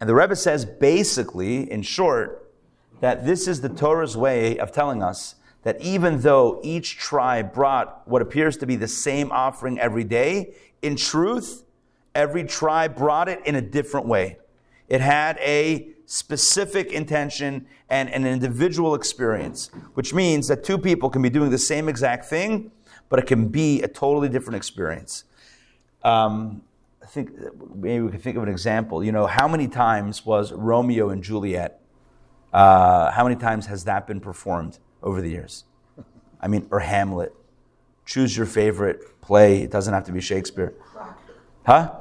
And 0.00 0.08
the 0.08 0.14
Rebbe 0.14 0.34
says 0.34 0.64
basically, 0.64 1.70
in 1.70 1.82
short, 1.82 2.52
that 3.00 3.24
this 3.24 3.46
is 3.46 3.60
the 3.60 3.68
Torah's 3.68 4.16
way 4.16 4.58
of 4.58 4.72
telling 4.72 5.02
us 5.02 5.36
that 5.62 5.80
even 5.80 6.20
though 6.20 6.60
each 6.62 6.96
tribe 6.96 7.52
brought 7.52 8.06
what 8.06 8.22
appears 8.22 8.56
to 8.58 8.66
be 8.66 8.76
the 8.76 8.88
same 8.88 9.30
offering 9.30 9.78
every 9.78 10.04
day, 10.04 10.54
in 10.82 10.96
truth, 10.96 11.64
every 12.14 12.44
tribe 12.44 12.96
brought 12.96 13.28
it 13.28 13.40
in 13.46 13.54
a 13.54 13.60
different 13.60 14.06
way. 14.06 14.38
It 14.88 15.00
had 15.00 15.38
a 15.38 15.88
specific 16.06 16.92
intention 16.92 17.66
and 17.88 18.10
an 18.10 18.26
individual 18.26 18.94
experience, 18.94 19.70
which 19.94 20.12
means 20.12 20.48
that 20.48 20.64
two 20.64 20.78
people 20.78 21.08
can 21.08 21.22
be 21.22 21.30
doing 21.30 21.50
the 21.50 21.58
same 21.58 21.88
exact 21.88 22.24
thing, 22.24 22.72
but 23.08 23.18
it 23.18 23.26
can 23.26 23.48
be 23.48 23.82
a 23.82 23.88
totally 23.88 24.28
different 24.28 24.56
experience. 24.56 25.24
Um, 26.02 26.62
I 27.02 27.06
think 27.06 27.30
maybe 27.74 28.02
we 28.02 28.10
can 28.10 28.20
think 28.20 28.36
of 28.36 28.42
an 28.42 28.48
example. 28.48 29.04
You 29.04 29.12
know, 29.12 29.26
how 29.26 29.46
many 29.46 29.68
times 29.68 30.26
was 30.26 30.52
Romeo 30.52 31.10
and 31.10 31.22
Juliet? 31.22 31.80
Uh, 32.52 33.10
how 33.12 33.24
many 33.24 33.36
times 33.36 33.66
has 33.66 33.84
that 33.84 34.06
been 34.06 34.20
performed 34.20 34.78
over 35.02 35.20
the 35.20 35.30
years? 35.30 35.64
I 36.40 36.48
mean, 36.48 36.66
or 36.70 36.80
Hamlet. 36.80 37.34
Choose 38.04 38.36
your 38.36 38.46
favorite 38.46 39.20
play. 39.20 39.62
It 39.62 39.70
doesn't 39.70 39.94
have 39.94 40.04
to 40.04 40.12
be 40.12 40.20
Shakespeare. 40.20 40.74
Cracker. 40.80 41.16
Huh? 41.64 41.92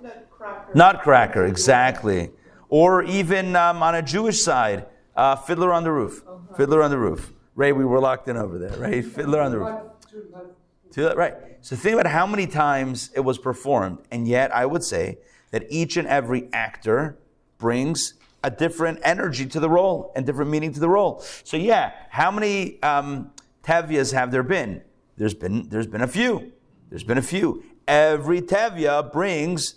Nutcracker. 0.00 0.74
Nutcracker, 0.74 1.44
exactly. 1.44 2.30
Or 2.70 3.02
even 3.02 3.54
um, 3.56 3.82
on 3.82 3.94
a 3.94 4.02
Jewish 4.02 4.40
side, 4.40 4.86
uh, 5.16 5.36
Fiddler 5.36 5.72
on 5.72 5.84
the 5.84 5.92
Roof. 5.92 6.22
Uh-huh. 6.26 6.56
Fiddler 6.56 6.82
on 6.82 6.90
the 6.90 6.98
Roof. 6.98 7.32
Ray, 7.54 7.72
we 7.72 7.84
were 7.84 8.00
locked 8.00 8.28
in 8.28 8.36
over 8.36 8.58
there, 8.58 8.76
right? 8.78 9.04
Fiddler 9.04 9.42
on 9.42 9.50
the 9.50 9.58
Roof. 9.58 11.16
Right. 11.16 11.34
So 11.60 11.76
think 11.76 11.94
about 11.94 12.10
how 12.10 12.26
many 12.26 12.46
times 12.46 13.10
it 13.14 13.20
was 13.20 13.38
performed, 13.38 13.98
and 14.10 14.26
yet 14.26 14.54
I 14.54 14.64
would 14.64 14.82
say 14.82 15.18
that 15.50 15.64
each 15.68 15.96
and 15.96 16.08
every 16.08 16.48
actor 16.52 17.18
brings 17.58 18.14
a 18.42 18.50
different 18.50 19.00
energy 19.02 19.46
to 19.46 19.60
the 19.60 19.68
role 19.68 20.12
and 20.16 20.24
different 20.24 20.50
meaning 20.50 20.72
to 20.72 20.80
the 20.80 20.88
role. 20.88 21.22
So 21.44 21.56
yeah, 21.56 21.92
how 22.08 22.30
many 22.30 22.82
um, 22.82 23.32
Tevyes 23.62 24.12
have 24.12 24.30
there 24.30 24.42
been? 24.42 24.82
There's 25.16 25.34
been 25.34 25.68
there's 25.68 25.86
been 25.86 26.02
a 26.02 26.08
few. 26.08 26.52
There's 26.88 27.04
been 27.04 27.18
a 27.18 27.22
few. 27.22 27.62
Every 27.86 28.40
Tevye 28.40 29.12
brings 29.12 29.74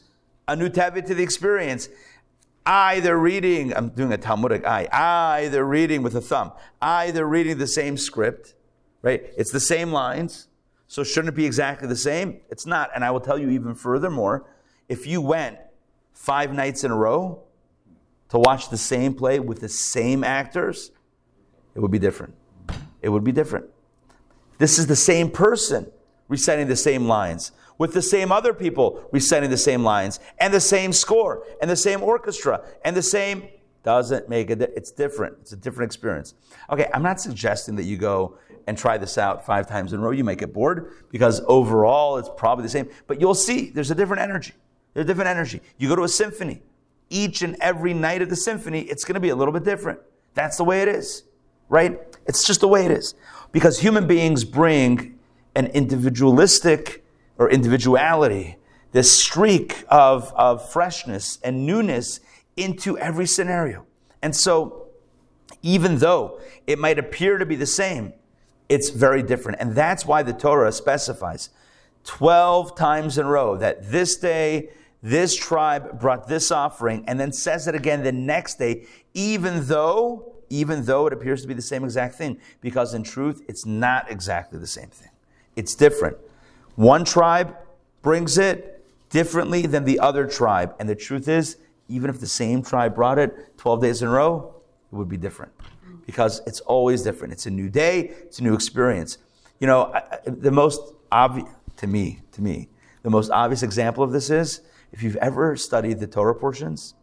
a 0.48 0.56
new 0.56 0.70
Tevye 0.70 1.06
to 1.06 1.14
the 1.14 1.24
experience. 1.24 1.90
Either 2.66 3.18
reading, 3.20 3.76
I'm 3.76 3.90
doing 3.90 4.14
a 4.14 4.18
Talmudic 4.18 4.66
eye, 4.66 4.88
either 4.94 5.66
reading 5.66 6.02
with 6.02 6.16
a 6.16 6.22
thumb, 6.22 6.54
either 6.82 7.28
reading 7.28 7.58
the 7.58 7.68
same 7.68 7.98
script, 7.98 8.54
right? 9.02 9.22
It's 9.36 9.52
the 9.52 9.60
same 9.60 9.92
lines 9.92 10.48
so 10.94 11.04
shouldn't 11.04 11.30
it 11.30 11.36
be 11.36 11.48
exactly 11.48 11.88
the 11.88 11.96
same? 11.96 12.42
It's 12.52 12.68
not. 12.68 12.92
And 12.94 13.04
I 13.04 13.10
will 13.10 13.20
tell 13.20 13.40
you 13.40 13.50
even 13.50 13.74
furthermore, 13.74 14.46
if 14.88 15.08
you 15.08 15.22
went 15.22 15.58
five 16.14 16.54
nights 16.54 16.84
in 16.84 16.92
a 16.92 16.96
row 16.96 17.42
to 18.34 18.40
watch 18.40 18.70
the 18.70 18.78
same 18.78 19.14
play 19.14 19.40
with 19.40 19.62
the 19.62 19.70
same 19.70 20.24
actors, 20.24 20.92
it 21.76 21.80
would 21.80 21.92
be 21.92 22.00
different. 22.00 22.36
It 23.02 23.10
would 23.10 23.24
be 23.24 23.32
different. 23.32 23.66
This 24.58 24.78
is 24.78 24.88
the 24.88 24.96
same 24.96 25.32
person 25.32 25.92
reciting 26.28 26.68
the 26.68 26.76
same 26.76 27.08
lines 27.08 27.52
with 27.78 27.94
the 27.94 28.02
same 28.02 28.32
other 28.32 28.54
people 28.54 29.08
reciting 29.12 29.50
the 29.50 29.58
same 29.58 29.84
lines 29.84 30.20
and 30.40 30.54
the 30.54 30.60
same 30.60 30.94
score 30.94 31.44
and 31.62 31.70
the 31.70 31.76
same 31.76 32.04
orchestra 32.04 32.62
and 32.86 32.96
the 32.96 33.02
same 33.02 33.48
doesn't 33.84 34.30
make 34.30 34.50
it 34.50 34.62
it's 34.62 34.92
different 34.92 35.36
it's 35.42 35.52
a 35.52 35.58
different 35.58 35.90
experience 35.90 36.36
okay 36.70 36.90
i'm 36.94 37.04
not 37.04 37.20
suggesting 37.20 37.76
that 37.76 37.84
you 37.84 37.98
go 37.98 38.38
and 38.68 38.78
try 38.78 38.98
this 38.98 39.18
out 39.18 39.46
five 39.46 39.68
times 39.68 39.94
in 39.94 40.00
a 40.00 40.04
row. 40.04 40.12
You 40.12 40.24
might 40.24 40.38
get 40.38 40.54
bored 40.54 40.92
because 41.10 41.42
overall 41.48 42.18
it's 42.18 42.30
probably 42.38 42.64
the 42.64 42.70
same, 42.70 42.90
but 43.08 43.20
you'll 43.20 43.36
see 43.36 43.70
there's 43.70 43.92
a 43.92 43.96
different 43.96 44.22
energy. 44.22 44.54
They're 44.94 45.04
different 45.04 45.30
energy. 45.30 45.62
You 45.78 45.90
go 45.90 45.96
to 45.96 46.04
a 46.04 46.10
symphony. 46.10 46.62
Each 47.14 47.44
and 47.44 47.56
every 47.62 47.94
night 47.94 48.24
of 48.24 48.30
the 48.30 48.36
symphony, 48.36 48.82
it's 48.82 49.04
going 49.04 49.14
to 49.14 49.20
be 49.20 49.30
a 49.30 49.36
little 49.36 49.54
bit 49.54 49.64
different. 49.64 50.00
That's 50.34 50.58
the 50.58 50.64
way 50.64 50.82
it 50.82 50.88
is, 50.88 51.24
right? 51.70 52.00
It's 52.26 52.44
just 52.44 52.62
the 52.62 52.68
way 52.68 52.86
it 52.86 52.92
is. 52.92 53.14
Because 53.52 53.80
human 53.80 54.08
beings 54.08 54.44
bring 54.44 55.20
an 55.56 55.68
individualistic 55.68 57.06
or 57.38 57.52
individuality, 57.52 58.58
this 58.94 59.16
streak 59.24 59.84
of, 59.90 60.34
of 60.36 60.68
freshness 60.68 61.38
and 61.44 61.68
newness 61.68 62.20
into 62.58 62.98
every 62.98 63.28
scenario. 63.28 63.86
And 64.24 64.36
so, 64.36 64.88
even 65.62 65.98
though 66.00 66.40
it 66.66 66.80
might 66.80 66.98
appear 66.98 67.38
to 67.38 67.46
be 67.46 67.56
the 67.56 67.68
same, 67.68 68.14
it's 68.70 68.90
very 68.90 69.22
different. 69.22 69.60
And 69.60 69.76
that's 69.76 70.04
why 70.04 70.24
the 70.24 70.34
Torah 70.34 70.72
specifies 70.72 71.52
12 72.06 72.76
times 72.76 73.20
in 73.20 73.28
a 73.28 73.30
row 73.30 73.56
that 73.58 73.92
this 73.92 74.16
day, 74.18 74.70
this 75.04 75.36
tribe 75.36 76.00
brought 76.00 76.28
this 76.30 76.50
offering, 76.50 77.04
and 77.08 77.20
then 77.20 77.34
says 77.34 77.68
it 77.68 77.76
again 77.76 78.04
the 78.04 78.12
next 78.14 78.58
day, 78.58 78.88
even 79.14 79.68
though, 79.68 80.34
even 80.50 80.86
though 80.86 81.06
it 81.08 81.14
appears 81.14 81.42
to 81.42 81.48
be 81.48 81.54
the 81.54 81.62
same 81.62 81.84
exact 81.84 82.16
thing, 82.16 82.40
because 82.62 82.94
in 82.94 83.04
truth, 83.04 83.44
it's 83.50 83.66
not 83.66 84.10
exactly 84.10 84.58
the 84.58 84.66
same 84.66 84.88
thing. 84.88 85.10
It's 85.58 85.76
different. 85.76 86.18
One 86.76 87.04
tribe 87.04 87.56
brings 88.02 88.38
it 88.38 88.84
differently 89.10 89.68
than 89.68 89.84
the 89.84 90.00
other 90.00 90.26
tribe. 90.26 90.74
And 90.80 90.88
the 90.88 90.96
truth 90.96 91.28
is, 91.28 91.58
even 91.90 92.10
if 92.10 92.20
the 92.20 92.28
same 92.28 92.64
tribe 92.64 92.96
brought 92.96 93.20
it 93.20 93.58
12 93.58 93.82
days 93.82 94.02
in 94.02 94.08
a 94.08 94.12
row, 94.12 94.56
it 94.92 94.96
would 94.96 95.10
be 95.10 95.18
different 95.18 95.52
because 96.06 96.42
it's 96.48 96.62
always 96.62 97.04
different. 97.04 97.34
It's 97.34 97.46
a 97.46 97.52
new 97.52 97.70
day, 97.70 98.14
it's 98.22 98.40
a 98.40 98.44
new 98.44 98.54
experience. 98.54 99.18
You 99.60 99.68
know, 99.68 99.94
the 100.26 100.52
most 100.52 100.82
obvious, 101.12 101.48
to 101.78 101.88
me, 101.88 102.22
to 102.32 102.42
me, 102.42 102.70
the 103.04 103.10
most 103.10 103.30
obvious 103.32 103.64
example 103.64 104.04
of 104.04 104.12
this 104.12 104.30
is 104.30 104.62
if 104.94 105.04
you've 105.04 105.18
ever 105.18 105.58
studied 105.58 106.00
the 106.00 106.08
Torah 106.08 106.36
portions, 106.36 106.94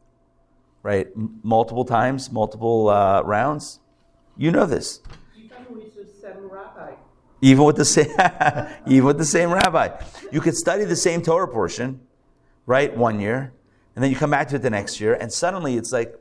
right, 0.83 1.09
m- 1.15 1.41
multiple 1.43 1.85
times, 1.85 2.31
multiple 2.31 2.89
uh, 2.89 3.21
rounds, 3.23 3.81
you 4.37 4.51
know 4.51 4.65
this. 4.65 5.01
Even 7.43 7.65
with 7.65 7.77
the 7.77 7.85
same, 7.85 8.07
even 8.87 9.05
with 9.05 9.19
the 9.19 9.25
same 9.25 9.53
rabbi, 9.53 9.89
you 10.31 10.41
could 10.41 10.57
study 10.57 10.85
the 10.85 10.97
same 10.97 11.21
Torah 11.21 11.49
portion, 11.49 12.01
right, 12.65 12.97
one 12.97 13.21
year, 13.21 13.53
and 13.95 14.05
then 14.05 14.11
you 14.11 14.17
come 14.17 14.31
back 14.31 14.49
to 14.49 14.57
it 14.57 14.63
the 14.63 14.71
next 14.71 15.01
year, 15.01 15.15
and 15.15 15.33
suddenly 15.33 15.77
it's 15.77 15.93
like 15.93 16.15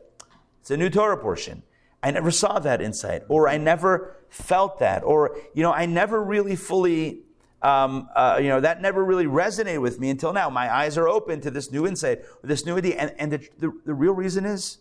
it's 0.61 0.71
a 0.71 0.77
new 0.77 0.89
Torah 0.89 1.17
portion. 1.17 1.63
I 2.01 2.11
never 2.11 2.31
saw 2.31 2.59
that 2.59 2.81
insight, 2.81 3.23
or 3.27 3.47
I 3.47 3.57
never 3.57 4.17
felt 4.29 4.79
that, 4.79 5.03
or 5.03 5.37
you 5.53 5.61
know, 5.61 5.71
I 5.71 5.85
never 5.85 6.23
really 6.23 6.55
fully, 6.55 7.19
um, 7.61 8.09
uh, 8.15 8.39
you 8.41 8.47
know, 8.47 8.59
that 8.61 8.81
never 8.81 9.03
really 9.03 9.25
resonated 9.25 9.81
with 9.81 9.99
me 9.99 10.09
until 10.09 10.33
now. 10.33 10.49
My 10.49 10.73
eyes 10.73 10.97
are 10.97 11.07
open 11.07 11.41
to 11.41 11.51
this 11.51 11.71
new 11.71 11.85
insight, 11.85 12.21
this 12.43 12.65
new 12.65 12.77
idea, 12.77 12.95
and, 12.95 13.13
and 13.17 13.31
the, 13.33 13.49
the, 13.57 13.71
the 13.85 13.93
real 13.93 14.13
reason 14.13 14.45
is 14.45 14.77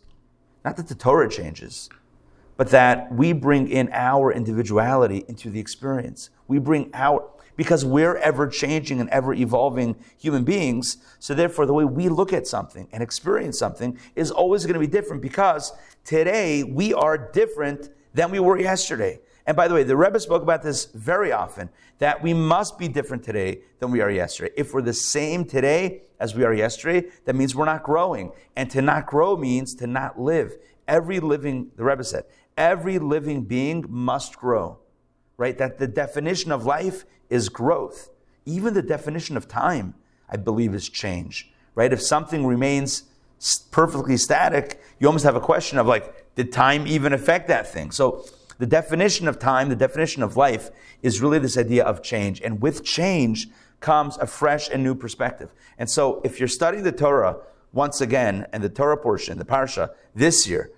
not 0.64 0.76
that 0.76 0.88
the 0.88 0.94
Torah 0.94 1.28
changes, 1.28 1.88
but 2.56 2.68
that 2.70 3.12
we 3.12 3.32
bring 3.32 3.68
in 3.68 3.90
our 3.92 4.32
individuality 4.32 5.25
into 5.28 5.50
the 5.50 5.61
experience. 5.61 6.30
We 6.47 6.58
bring 6.58 6.90
our 6.94 7.28
because 7.56 7.85
we're 7.85 8.16
ever 8.18 8.47
changing 8.47 9.00
and 9.00 9.11
ever 9.11 9.35
evolving 9.35 9.97
human 10.16 10.44
beings. 10.44 10.99
So 11.18 11.35
therefore, 11.35 11.66
the 11.66 11.75
way 11.75 11.85
we 11.85 12.08
look 12.08 12.32
at 12.32 12.47
something 12.47 12.87
and 12.92 13.02
experience 13.02 13.58
something 13.58 13.99
is 14.14 14.30
always 14.30 14.64
going 14.64 14.75
to 14.75 14.80
be 14.80 14.87
different 14.87 15.20
because 15.20 15.73
today 16.04 16.62
we 16.62 16.94
are 16.94 17.18
different 17.18 17.90
than 18.14 18.30
we 18.30 18.38
were 18.38 18.61
yesterday. 18.61 19.18
And 19.48 19.56
by 19.56 19.66
the 19.66 19.72
way, 19.72 19.82
the 19.82 19.96
Rebbe 19.96 20.20
spoke 20.20 20.42
about 20.42 20.62
this 20.62 20.84
very 20.92 21.32
often 21.32 21.70
that 22.00 22.22
we 22.22 22.34
must 22.34 22.78
be 22.78 22.86
different 22.86 23.24
today 23.24 23.62
than 23.80 23.90
we 23.90 24.02
are 24.02 24.10
yesterday. 24.10 24.52
If 24.58 24.74
we're 24.74 24.82
the 24.82 24.92
same 24.92 25.46
today 25.46 26.02
as 26.20 26.34
we 26.34 26.44
are 26.44 26.52
yesterday, 26.52 27.08
that 27.24 27.34
means 27.34 27.56
we're 27.56 27.64
not 27.64 27.82
growing. 27.82 28.32
And 28.56 28.70
to 28.70 28.82
not 28.82 29.06
grow 29.06 29.38
means 29.38 29.74
to 29.76 29.86
not 29.86 30.20
live. 30.20 30.58
Every 30.86 31.18
living, 31.18 31.70
the 31.76 31.84
Rebbe 31.84 32.04
said, 32.04 32.24
every 32.58 32.98
living 32.98 33.44
being 33.44 33.86
must 33.88 34.36
grow, 34.36 34.80
right? 35.38 35.56
That 35.56 35.78
the 35.78 35.88
definition 35.88 36.52
of 36.52 36.66
life 36.66 37.06
is 37.30 37.48
growth. 37.48 38.10
Even 38.44 38.74
the 38.74 38.82
definition 38.82 39.34
of 39.38 39.48
time, 39.48 39.94
I 40.28 40.36
believe, 40.36 40.74
is 40.74 40.90
change, 40.90 41.50
right? 41.74 41.90
If 41.90 42.02
something 42.02 42.44
remains 42.44 43.04
perfectly 43.70 44.18
static, 44.18 44.78
you 44.98 45.06
almost 45.06 45.24
have 45.24 45.36
a 45.36 45.40
question 45.40 45.78
of 45.78 45.86
like, 45.86 46.34
did 46.34 46.52
time 46.52 46.86
even 46.86 47.14
affect 47.14 47.48
that 47.48 47.66
thing? 47.66 47.92
So 47.92 48.26
the 48.58 48.66
definition 48.66 49.28
of 49.28 49.38
time, 49.38 49.68
the 49.68 49.76
definition 49.76 50.22
of 50.22 50.36
life 50.36 50.70
is 51.02 51.20
really 51.20 51.38
this 51.38 51.56
idea 51.56 51.84
of 51.84 52.02
change. 52.02 52.40
And 52.40 52.60
with 52.60 52.84
change 52.84 53.48
comes 53.80 54.16
a 54.18 54.26
fresh 54.26 54.68
and 54.68 54.82
new 54.82 54.94
perspective. 54.94 55.52
And 55.78 55.88
so 55.88 56.20
if 56.24 56.38
you're 56.38 56.48
studying 56.48 56.82
the 56.82 56.92
Torah 56.92 57.38
once 57.72 58.00
again 58.00 58.46
and 58.52 58.62
the 58.62 58.68
Torah 58.68 58.96
portion, 58.96 59.38
the 59.38 59.44
Parsha, 59.44 59.90
this 60.14 60.48
year, 60.48 60.72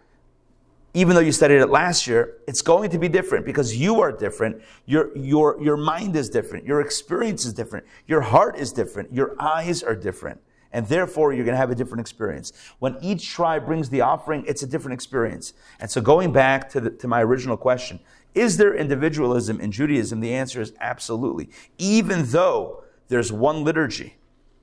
even 0.92 1.14
though 1.14 1.22
you 1.22 1.32
studied 1.32 1.60
it 1.60 1.70
last 1.70 2.06
year, 2.06 2.38
it's 2.48 2.62
going 2.62 2.90
to 2.90 2.98
be 2.98 3.08
different 3.08 3.46
because 3.46 3.76
you 3.76 4.00
are 4.00 4.10
different. 4.10 4.60
Your, 4.86 5.16
your, 5.16 5.62
your 5.62 5.76
mind 5.76 6.16
is 6.16 6.28
different. 6.28 6.66
Your 6.66 6.80
experience 6.80 7.46
is 7.46 7.52
different. 7.52 7.86
Your 8.06 8.20
heart 8.20 8.58
is 8.58 8.72
different. 8.72 9.12
Your 9.12 9.36
eyes 9.38 9.82
are 9.82 9.94
different. 9.94 10.40
And 10.72 10.86
therefore, 10.86 11.32
you're 11.32 11.44
going 11.44 11.54
to 11.54 11.58
have 11.58 11.70
a 11.70 11.74
different 11.74 12.00
experience. 12.00 12.52
When 12.78 12.96
each 13.02 13.28
tribe 13.28 13.66
brings 13.66 13.88
the 13.88 14.02
offering, 14.02 14.44
it's 14.46 14.62
a 14.62 14.66
different 14.66 14.94
experience. 14.94 15.52
And 15.80 15.90
so, 15.90 16.00
going 16.00 16.32
back 16.32 16.68
to, 16.70 16.80
the, 16.80 16.90
to 16.90 17.08
my 17.08 17.22
original 17.22 17.56
question, 17.56 17.98
is 18.34 18.56
there 18.56 18.74
individualism 18.74 19.60
in 19.60 19.72
Judaism? 19.72 20.20
The 20.20 20.32
answer 20.32 20.60
is 20.60 20.72
absolutely. 20.80 21.50
Even 21.78 22.26
though 22.26 22.84
there's 23.08 23.32
one 23.32 23.64
liturgy, 23.64 24.16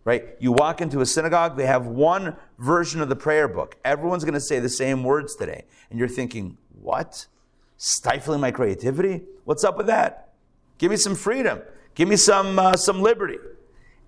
right? 0.06 0.24
You 0.40 0.54
walk 0.54 0.80
into 0.80 1.02
a 1.02 1.06
synagogue, 1.06 1.58
they 1.58 1.66
have 1.66 1.86
one 1.86 2.38
version 2.58 3.02
of 3.02 3.10
the 3.10 3.16
prayer 3.16 3.50
book. 3.50 3.76
Everyone's 3.84 4.24
going 4.24 4.36
to 4.36 4.40
say 4.40 4.60
the 4.60 4.70
same 4.70 5.04
words 5.04 5.36
today. 5.36 5.66
And 5.90 6.00
you're 6.00 6.08
thinking, 6.08 6.58
what? 6.82 7.28
Stifling 7.76 8.40
my 8.40 8.52
creativity? 8.52 9.24
What's 9.44 9.66
up 9.66 9.76
with 9.76 9.88
that? 9.88 10.30
Give 10.78 10.92
me 10.92 10.98
some 10.98 11.16
freedom. 11.16 11.62
Give 11.94 12.08
me 12.08 12.16
some, 12.16 12.58
uh, 12.58 12.78
some 12.78 13.02
liberty. 13.02 13.38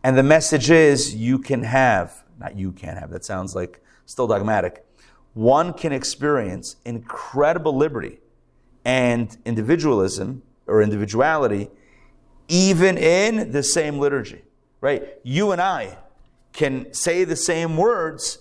And 0.03 0.17
the 0.17 0.23
message 0.23 0.69
is 0.69 1.15
you 1.15 1.39
can 1.39 1.63
have, 1.63 2.23
not 2.39 2.57
you 2.57 2.71
can 2.71 2.95
have, 2.97 3.09
that 3.11 3.25
sounds 3.25 3.55
like 3.55 3.83
still 4.05 4.27
dogmatic. 4.27 4.85
One 5.33 5.73
can 5.73 5.91
experience 5.91 6.77
incredible 6.85 7.75
liberty 7.75 8.19
and 8.85 9.37
individualism 9.45 10.41
or 10.67 10.81
individuality 10.81 11.69
even 12.47 12.97
in 12.97 13.51
the 13.51 13.61
same 13.61 13.99
liturgy 13.99 14.43
right? 14.81 15.17
You 15.23 15.51
and 15.51 15.61
I 15.61 15.97
can 16.53 16.93
say 16.93 17.23
the 17.23 17.35
same 17.35 17.77
words, 17.77 18.39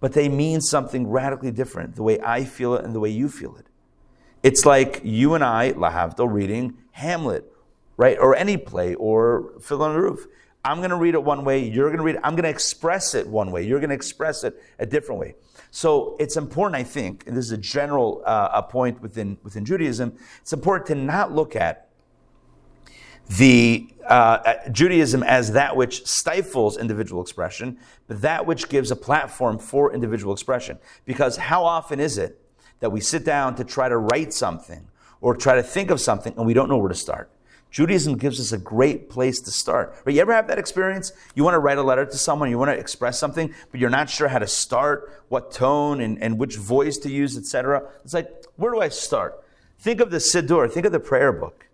but 0.00 0.12
they 0.12 0.28
mean 0.28 0.60
something 0.60 1.08
radically 1.08 1.50
different, 1.50 1.96
the 1.96 2.02
way 2.02 2.20
I 2.20 2.44
feel 2.44 2.74
it 2.74 2.84
and 2.84 2.94
the 2.94 3.00
way 3.00 3.10
you 3.10 3.28
feel 3.28 3.56
it. 3.56 3.66
It's 4.42 4.64
like 4.64 5.00
you 5.04 5.34
and 5.34 5.44
I, 5.44 5.72
Lahavdil, 5.72 6.32
reading 6.32 6.78
Hamlet, 6.92 7.49
right? 8.00 8.16
Or 8.18 8.34
any 8.34 8.56
play, 8.56 8.94
or 8.94 9.52
Fiddler 9.60 9.88
on 9.88 9.94
the 9.94 10.00
Roof. 10.00 10.26
I'm 10.64 10.78
going 10.78 10.88
to 10.88 10.96
read 10.96 11.12
it 11.12 11.22
one 11.22 11.44
way, 11.44 11.62
you're 11.62 11.88
going 11.88 11.98
to 11.98 12.02
read 12.02 12.14
it, 12.14 12.22
I'm 12.24 12.32
going 12.32 12.44
to 12.44 12.50
express 12.50 13.14
it 13.14 13.26
one 13.26 13.52
way, 13.52 13.62
you're 13.62 13.78
going 13.78 13.90
to 13.90 13.94
express 13.94 14.42
it 14.42 14.58
a 14.78 14.86
different 14.86 15.20
way. 15.20 15.34
So 15.70 16.16
it's 16.18 16.38
important, 16.38 16.76
I 16.76 16.84
think, 16.84 17.26
and 17.26 17.36
this 17.36 17.44
is 17.44 17.52
a 17.52 17.58
general 17.58 18.22
uh, 18.24 18.48
a 18.54 18.62
point 18.62 19.02
within, 19.02 19.36
within 19.42 19.66
Judaism, 19.66 20.16
it's 20.40 20.54
important 20.54 20.86
to 20.86 20.94
not 20.94 21.32
look 21.32 21.54
at 21.54 21.88
the 23.36 23.86
uh, 24.06 24.54
Judaism 24.72 25.22
as 25.22 25.52
that 25.52 25.76
which 25.76 26.06
stifles 26.06 26.78
individual 26.78 27.20
expression, 27.20 27.76
but 28.08 28.22
that 28.22 28.46
which 28.46 28.70
gives 28.70 28.90
a 28.90 28.96
platform 28.96 29.58
for 29.58 29.92
individual 29.92 30.32
expression. 30.32 30.78
Because 31.04 31.36
how 31.36 31.66
often 31.66 32.00
is 32.00 32.16
it 32.16 32.40
that 32.80 32.92
we 32.92 33.02
sit 33.02 33.26
down 33.26 33.56
to 33.56 33.64
try 33.64 33.90
to 33.90 33.98
write 33.98 34.32
something 34.32 34.88
or 35.20 35.36
try 35.36 35.54
to 35.54 35.62
think 35.62 35.90
of 35.90 36.00
something 36.00 36.32
and 36.38 36.46
we 36.46 36.54
don't 36.54 36.70
know 36.70 36.78
where 36.78 36.88
to 36.88 36.94
start? 36.94 37.30
Judaism 37.70 38.16
gives 38.16 38.40
us 38.40 38.52
a 38.52 38.58
great 38.58 39.08
place 39.08 39.40
to 39.40 39.50
start. 39.50 39.94
Right? 40.04 40.14
You 40.14 40.20
ever 40.20 40.32
have 40.32 40.48
that 40.48 40.58
experience? 40.58 41.12
You 41.34 41.44
want 41.44 41.54
to 41.54 41.60
write 41.60 41.78
a 41.78 41.82
letter 41.82 42.04
to 42.04 42.16
someone, 42.16 42.50
you 42.50 42.58
want 42.58 42.70
to 42.70 42.78
express 42.78 43.18
something, 43.18 43.54
but 43.70 43.80
you're 43.80 43.90
not 43.90 44.10
sure 44.10 44.28
how 44.28 44.38
to 44.38 44.46
start, 44.46 45.22
what 45.28 45.52
tone 45.52 46.00
and, 46.00 46.20
and 46.22 46.38
which 46.38 46.56
voice 46.56 46.98
to 46.98 47.10
use, 47.10 47.38
etc. 47.38 47.88
It's 48.04 48.14
like, 48.14 48.28
where 48.56 48.72
do 48.72 48.80
I 48.80 48.88
start? 48.88 49.44
Think 49.78 50.00
of 50.00 50.10
the 50.10 50.18
Siddur, 50.18 50.70
think 50.70 50.84
of 50.84 50.92
the 50.92 51.00
prayer 51.00 51.32
book 51.32 51.66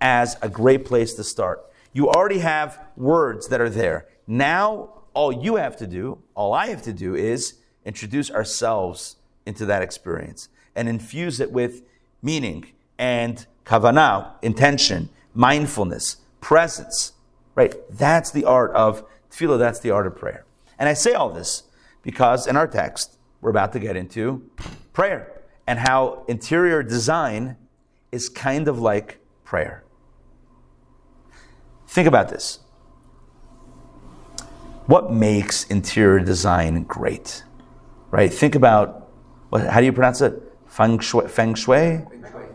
as 0.00 0.36
a 0.42 0.48
great 0.48 0.84
place 0.84 1.14
to 1.14 1.24
start. 1.24 1.64
You 1.92 2.08
already 2.08 2.38
have 2.38 2.78
words 2.96 3.48
that 3.48 3.60
are 3.60 3.70
there. 3.70 4.06
Now, 4.26 4.90
all 5.14 5.32
you 5.32 5.56
have 5.56 5.76
to 5.78 5.86
do, 5.86 6.18
all 6.34 6.52
I 6.52 6.66
have 6.66 6.82
to 6.82 6.92
do 6.92 7.14
is 7.14 7.54
introduce 7.84 8.30
ourselves 8.30 9.16
into 9.46 9.64
that 9.66 9.82
experience 9.82 10.48
and 10.76 10.88
infuse 10.88 11.40
it 11.40 11.50
with 11.50 11.82
meaning 12.22 12.66
and 12.98 13.46
kavanah, 13.64 14.34
intention, 14.42 15.08
mindfulness, 15.38 16.16
presence, 16.40 17.12
right? 17.54 17.74
That's 17.88 18.32
the 18.32 18.44
art 18.44 18.72
of 18.72 19.04
tefillah, 19.30 19.58
that's 19.58 19.78
the 19.78 19.92
art 19.92 20.06
of 20.08 20.16
prayer. 20.16 20.44
And 20.80 20.88
I 20.88 20.94
say 20.94 21.12
all 21.12 21.30
this 21.30 21.62
because 22.02 22.46
in 22.48 22.56
our 22.56 22.66
text, 22.66 23.18
we're 23.40 23.50
about 23.50 23.72
to 23.74 23.78
get 23.78 23.94
into 23.94 24.50
prayer 24.92 25.42
and 25.66 25.78
how 25.78 26.24
interior 26.26 26.82
design 26.82 27.56
is 28.10 28.28
kind 28.28 28.66
of 28.66 28.80
like 28.80 29.20
prayer. 29.44 29.84
Think 31.86 32.08
about 32.08 32.28
this. 32.30 32.58
what 34.86 35.12
makes 35.12 35.64
interior 35.64 36.18
design 36.18 36.82
great? 36.84 37.44
Right? 38.10 38.32
Think 38.32 38.54
about 38.54 39.10
what, 39.50 39.66
how 39.66 39.80
do 39.80 39.86
you 39.86 39.92
pronounce 39.92 40.20
it? 40.22 40.42
Feng 40.66 40.98
shui. 40.98 41.28
Feng 41.28 41.54
shui. 41.54 42.00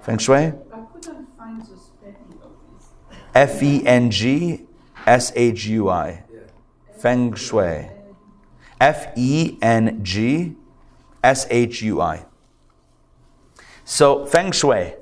Feng 0.01 0.17
shui. 0.17 0.35
I 0.37 0.51
couldn't 0.91 1.27
find 1.37 1.61
the 1.61 1.77
spelling 1.77 2.39
of 2.43 2.51
this. 2.73 3.17
F 3.33 3.61
E 3.63 3.85
N 3.85 4.11
G 4.11 4.65
S 5.05 5.31
H 5.35 5.65
U 5.65 5.89
I. 5.89 6.23
Feng 6.97 7.33
shui. 7.33 7.89
F 8.79 9.07
E 9.17 9.57
N 9.61 9.99
G 10.03 10.55
S 11.23 11.47
H 11.49 11.81
U 11.81 12.01
I. 12.01 12.25
So 13.85 14.25
feng 14.25 14.51
shui 14.51 14.93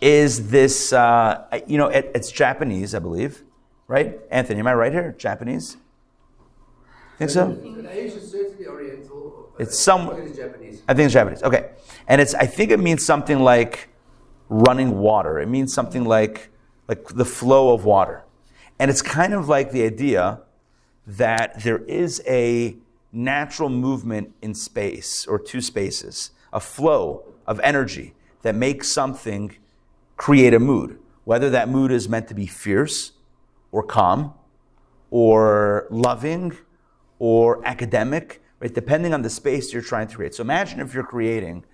is 0.00 0.50
this, 0.50 0.92
uh, 0.92 1.46
you 1.66 1.78
know, 1.78 1.86
it, 1.86 2.10
it's 2.14 2.30
Japanese, 2.32 2.94
I 2.94 2.98
believe, 2.98 3.42
right? 3.86 4.18
Anthony, 4.30 4.58
am 4.60 4.66
I 4.66 4.74
right 4.74 4.92
here? 4.92 5.14
Japanese? 5.16 5.76
Think 7.18 7.30
so? 7.30 7.52
Asian, 7.90 8.20
certainly 8.20 8.66
Oriental. 8.66 9.50
but 9.56 9.62
It's 9.62 9.78
some- 9.78 10.10
I 10.10 10.14
think 10.14 10.28
it's 10.28 10.36
Japanese. 10.36 10.82
I 10.88 10.94
think 10.94 11.04
it's 11.06 11.14
Japanese. 11.14 11.42
Okay. 11.44 11.70
And 12.08 12.20
it's 12.20 12.34
I 12.34 12.46
think 12.46 12.70
it 12.72 12.80
means 12.80 13.06
something 13.06 13.38
like 13.38 13.88
running 14.48 14.98
water. 14.98 15.38
It 15.38 15.48
means 15.48 15.72
something 15.72 16.04
like 16.04 16.50
like 16.88 17.08
the 17.08 17.24
flow 17.24 17.72
of 17.72 17.84
water. 17.84 18.24
And 18.78 18.90
it's 18.90 19.02
kind 19.02 19.32
of 19.32 19.48
like 19.48 19.70
the 19.70 19.84
idea 19.84 20.40
that 21.06 21.62
there 21.62 21.78
is 21.84 22.22
a 22.26 22.76
natural 23.12 23.68
movement 23.68 24.34
in 24.42 24.54
space 24.54 25.26
or 25.26 25.38
two 25.38 25.60
spaces, 25.60 26.30
a 26.52 26.60
flow 26.60 27.24
of 27.46 27.60
energy 27.60 28.14
that 28.42 28.54
makes 28.54 28.92
something 28.92 29.56
create 30.16 30.54
a 30.54 30.58
mood. 30.58 30.98
Whether 31.24 31.50
that 31.50 31.68
mood 31.68 31.90
is 31.90 32.08
meant 32.08 32.28
to 32.28 32.34
be 32.34 32.46
fierce 32.46 33.12
or 33.72 33.82
calm 33.82 34.34
or 35.10 35.86
loving 35.90 36.56
or 37.18 37.66
academic, 37.66 38.42
right? 38.60 38.74
Depending 38.74 39.14
on 39.14 39.22
the 39.22 39.30
space 39.30 39.72
you're 39.72 39.82
trying 39.82 40.08
to 40.08 40.16
create. 40.16 40.34
So 40.34 40.42
imagine 40.42 40.80
if 40.80 40.92
you're 40.92 41.04
creating 41.04 41.64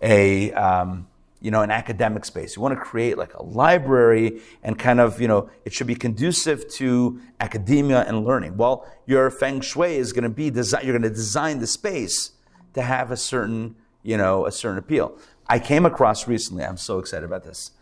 a, 0.00 0.52
um, 0.52 1.08
you 1.44 1.50
know, 1.50 1.60
an 1.60 1.70
academic 1.70 2.24
space. 2.24 2.56
You 2.56 2.62
want 2.62 2.74
to 2.74 2.80
create 2.80 3.18
like 3.18 3.34
a 3.34 3.42
library 3.42 4.40
and 4.62 4.78
kind 4.78 4.98
of, 4.98 5.20
you 5.20 5.28
know, 5.28 5.50
it 5.66 5.74
should 5.74 5.86
be 5.86 5.94
conducive 5.94 6.66
to 6.76 7.20
academia 7.38 8.00
and 8.08 8.24
learning. 8.24 8.56
Well, 8.56 8.86
your 9.04 9.30
feng 9.30 9.60
shui 9.60 9.96
is 9.96 10.14
going 10.14 10.22
to 10.22 10.30
be 10.30 10.48
design. 10.48 10.86
You're 10.86 10.98
going 10.98 11.02
to 11.02 11.14
design 11.14 11.58
the 11.58 11.66
space 11.66 12.30
to 12.72 12.80
have 12.80 13.10
a 13.10 13.16
certain, 13.18 13.76
you 14.02 14.16
know, 14.16 14.46
a 14.46 14.50
certain 14.50 14.78
appeal. 14.78 15.18
I 15.46 15.58
came 15.58 15.84
across 15.84 16.26
recently. 16.26 16.64
I'm 16.64 16.78
so 16.78 16.98
excited 16.98 17.26
about 17.26 17.44
this. 17.44 17.72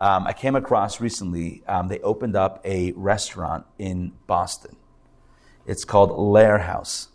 Um, 0.00 0.26
I 0.26 0.32
came 0.32 0.56
across 0.56 0.98
recently. 0.98 1.62
Um, 1.68 1.88
they 1.88 1.98
opened 2.00 2.34
up 2.34 2.62
a 2.64 2.92
restaurant 2.92 3.66
in 3.78 4.12
Boston. 4.26 4.74
It's 5.66 5.84
called 5.84 6.10
Lehrhaus. 6.12 7.08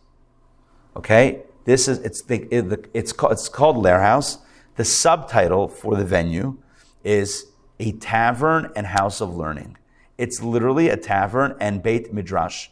Okay, 0.96 1.42
this 1.66 1.88
is 1.88 1.98
it's 2.00 2.22
the, 2.22 2.48
it- 2.56 2.90
it's 2.94 3.12
called 3.12 3.34
it's 3.34 3.50
called 3.50 3.78
Lehrhaus. 3.78 4.38
The 4.78 4.86
subtitle 4.86 5.68
for 5.68 5.96
the 5.96 6.06
venue 6.06 6.60
is 7.04 7.48
a 7.80 7.94
tavern 7.94 8.72
and 8.76 8.86
house 8.86 9.22
of 9.22 9.36
learning. 9.36 9.76
It's 10.20 10.44
literally 10.44 10.90
a 10.90 10.98
tavern 10.98 11.56
and 11.60 11.82
Beit 11.82 12.14
Midrash 12.14 12.68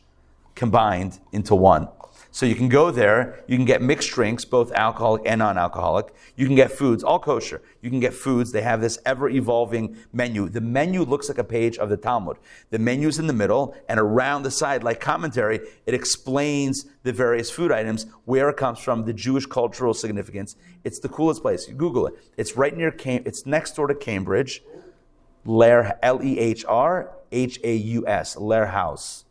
combined 0.54 1.20
into 1.32 1.56
one. 1.56 1.88
So 2.36 2.46
you 2.46 2.56
can 2.56 2.68
go 2.68 2.92
there, 2.92 3.46
you 3.48 3.56
can 3.56 3.64
get 3.64 3.82
mixed 3.82 4.12
drinks, 4.12 4.44
both 4.44 4.74
alcoholic 4.74 5.22
and 5.26 5.40
non-alcoholic. 5.40 6.14
You 6.36 6.46
can 6.48 6.58
get 6.58 6.70
foods, 6.70 7.02
all 7.02 7.18
kosher. 7.18 7.62
You 7.82 7.90
can 7.90 8.02
get 8.02 8.14
foods. 8.14 8.52
They 8.52 8.62
have 8.62 8.82
this 8.82 9.00
ever-evolving 9.06 9.96
menu. 10.12 10.50
The 10.50 10.60
menu 10.60 11.04
looks 11.04 11.30
like 11.30 11.38
a 11.38 11.46
page 11.46 11.78
of 11.78 11.88
the 11.88 11.96
Talmud. 11.96 12.36
The 12.72 12.78
menu's 12.78 13.20
in 13.20 13.28
the 13.28 13.34
middle, 13.34 13.74
and 13.88 14.02
around 14.02 14.44
the 14.44 14.52
side, 14.52 14.84
like 14.84 15.00
commentary, 15.00 15.62
it 15.86 15.94
explains 15.94 16.88
the 17.04 17.14
various 17.14 17.50
food 17.50 17.72
items, 17.72 18.06
where 18.26 18.50
it 18.50 18.58
comes 18.58 18.80
from, 18.80 19.06
the 19.06 19.14
Jewish 19.14 19.46
cultural 19.46 19.94
significance. 19.94 20.58
It's 20.84 21.00
the 21.00 21.08
coolest 21.08 21.42
place. 21.42 21.70
You 21.70 21.74
Google 21.74 22.08
it. 22.08 22.16
It's 22.36 22.58
right 22.58 22.76
near 22.76 22.92
Cam- 22.92 23.24
It's 23.26 23.46
next 23.46 23.78
door 23.78 23.88
to 23.88 23.96
Cambridge. 23.96 24.62
Lehr, 25.46 25.98
L 26.04 26.22
E 26.22 26.38
H 26.38 26.66
R 26.68 27.12
H 27.32 27.62
A 27.64 27.74
U 27.74 28.06
S, 28.06 28.36
Lehrhaus. 28.36 29.24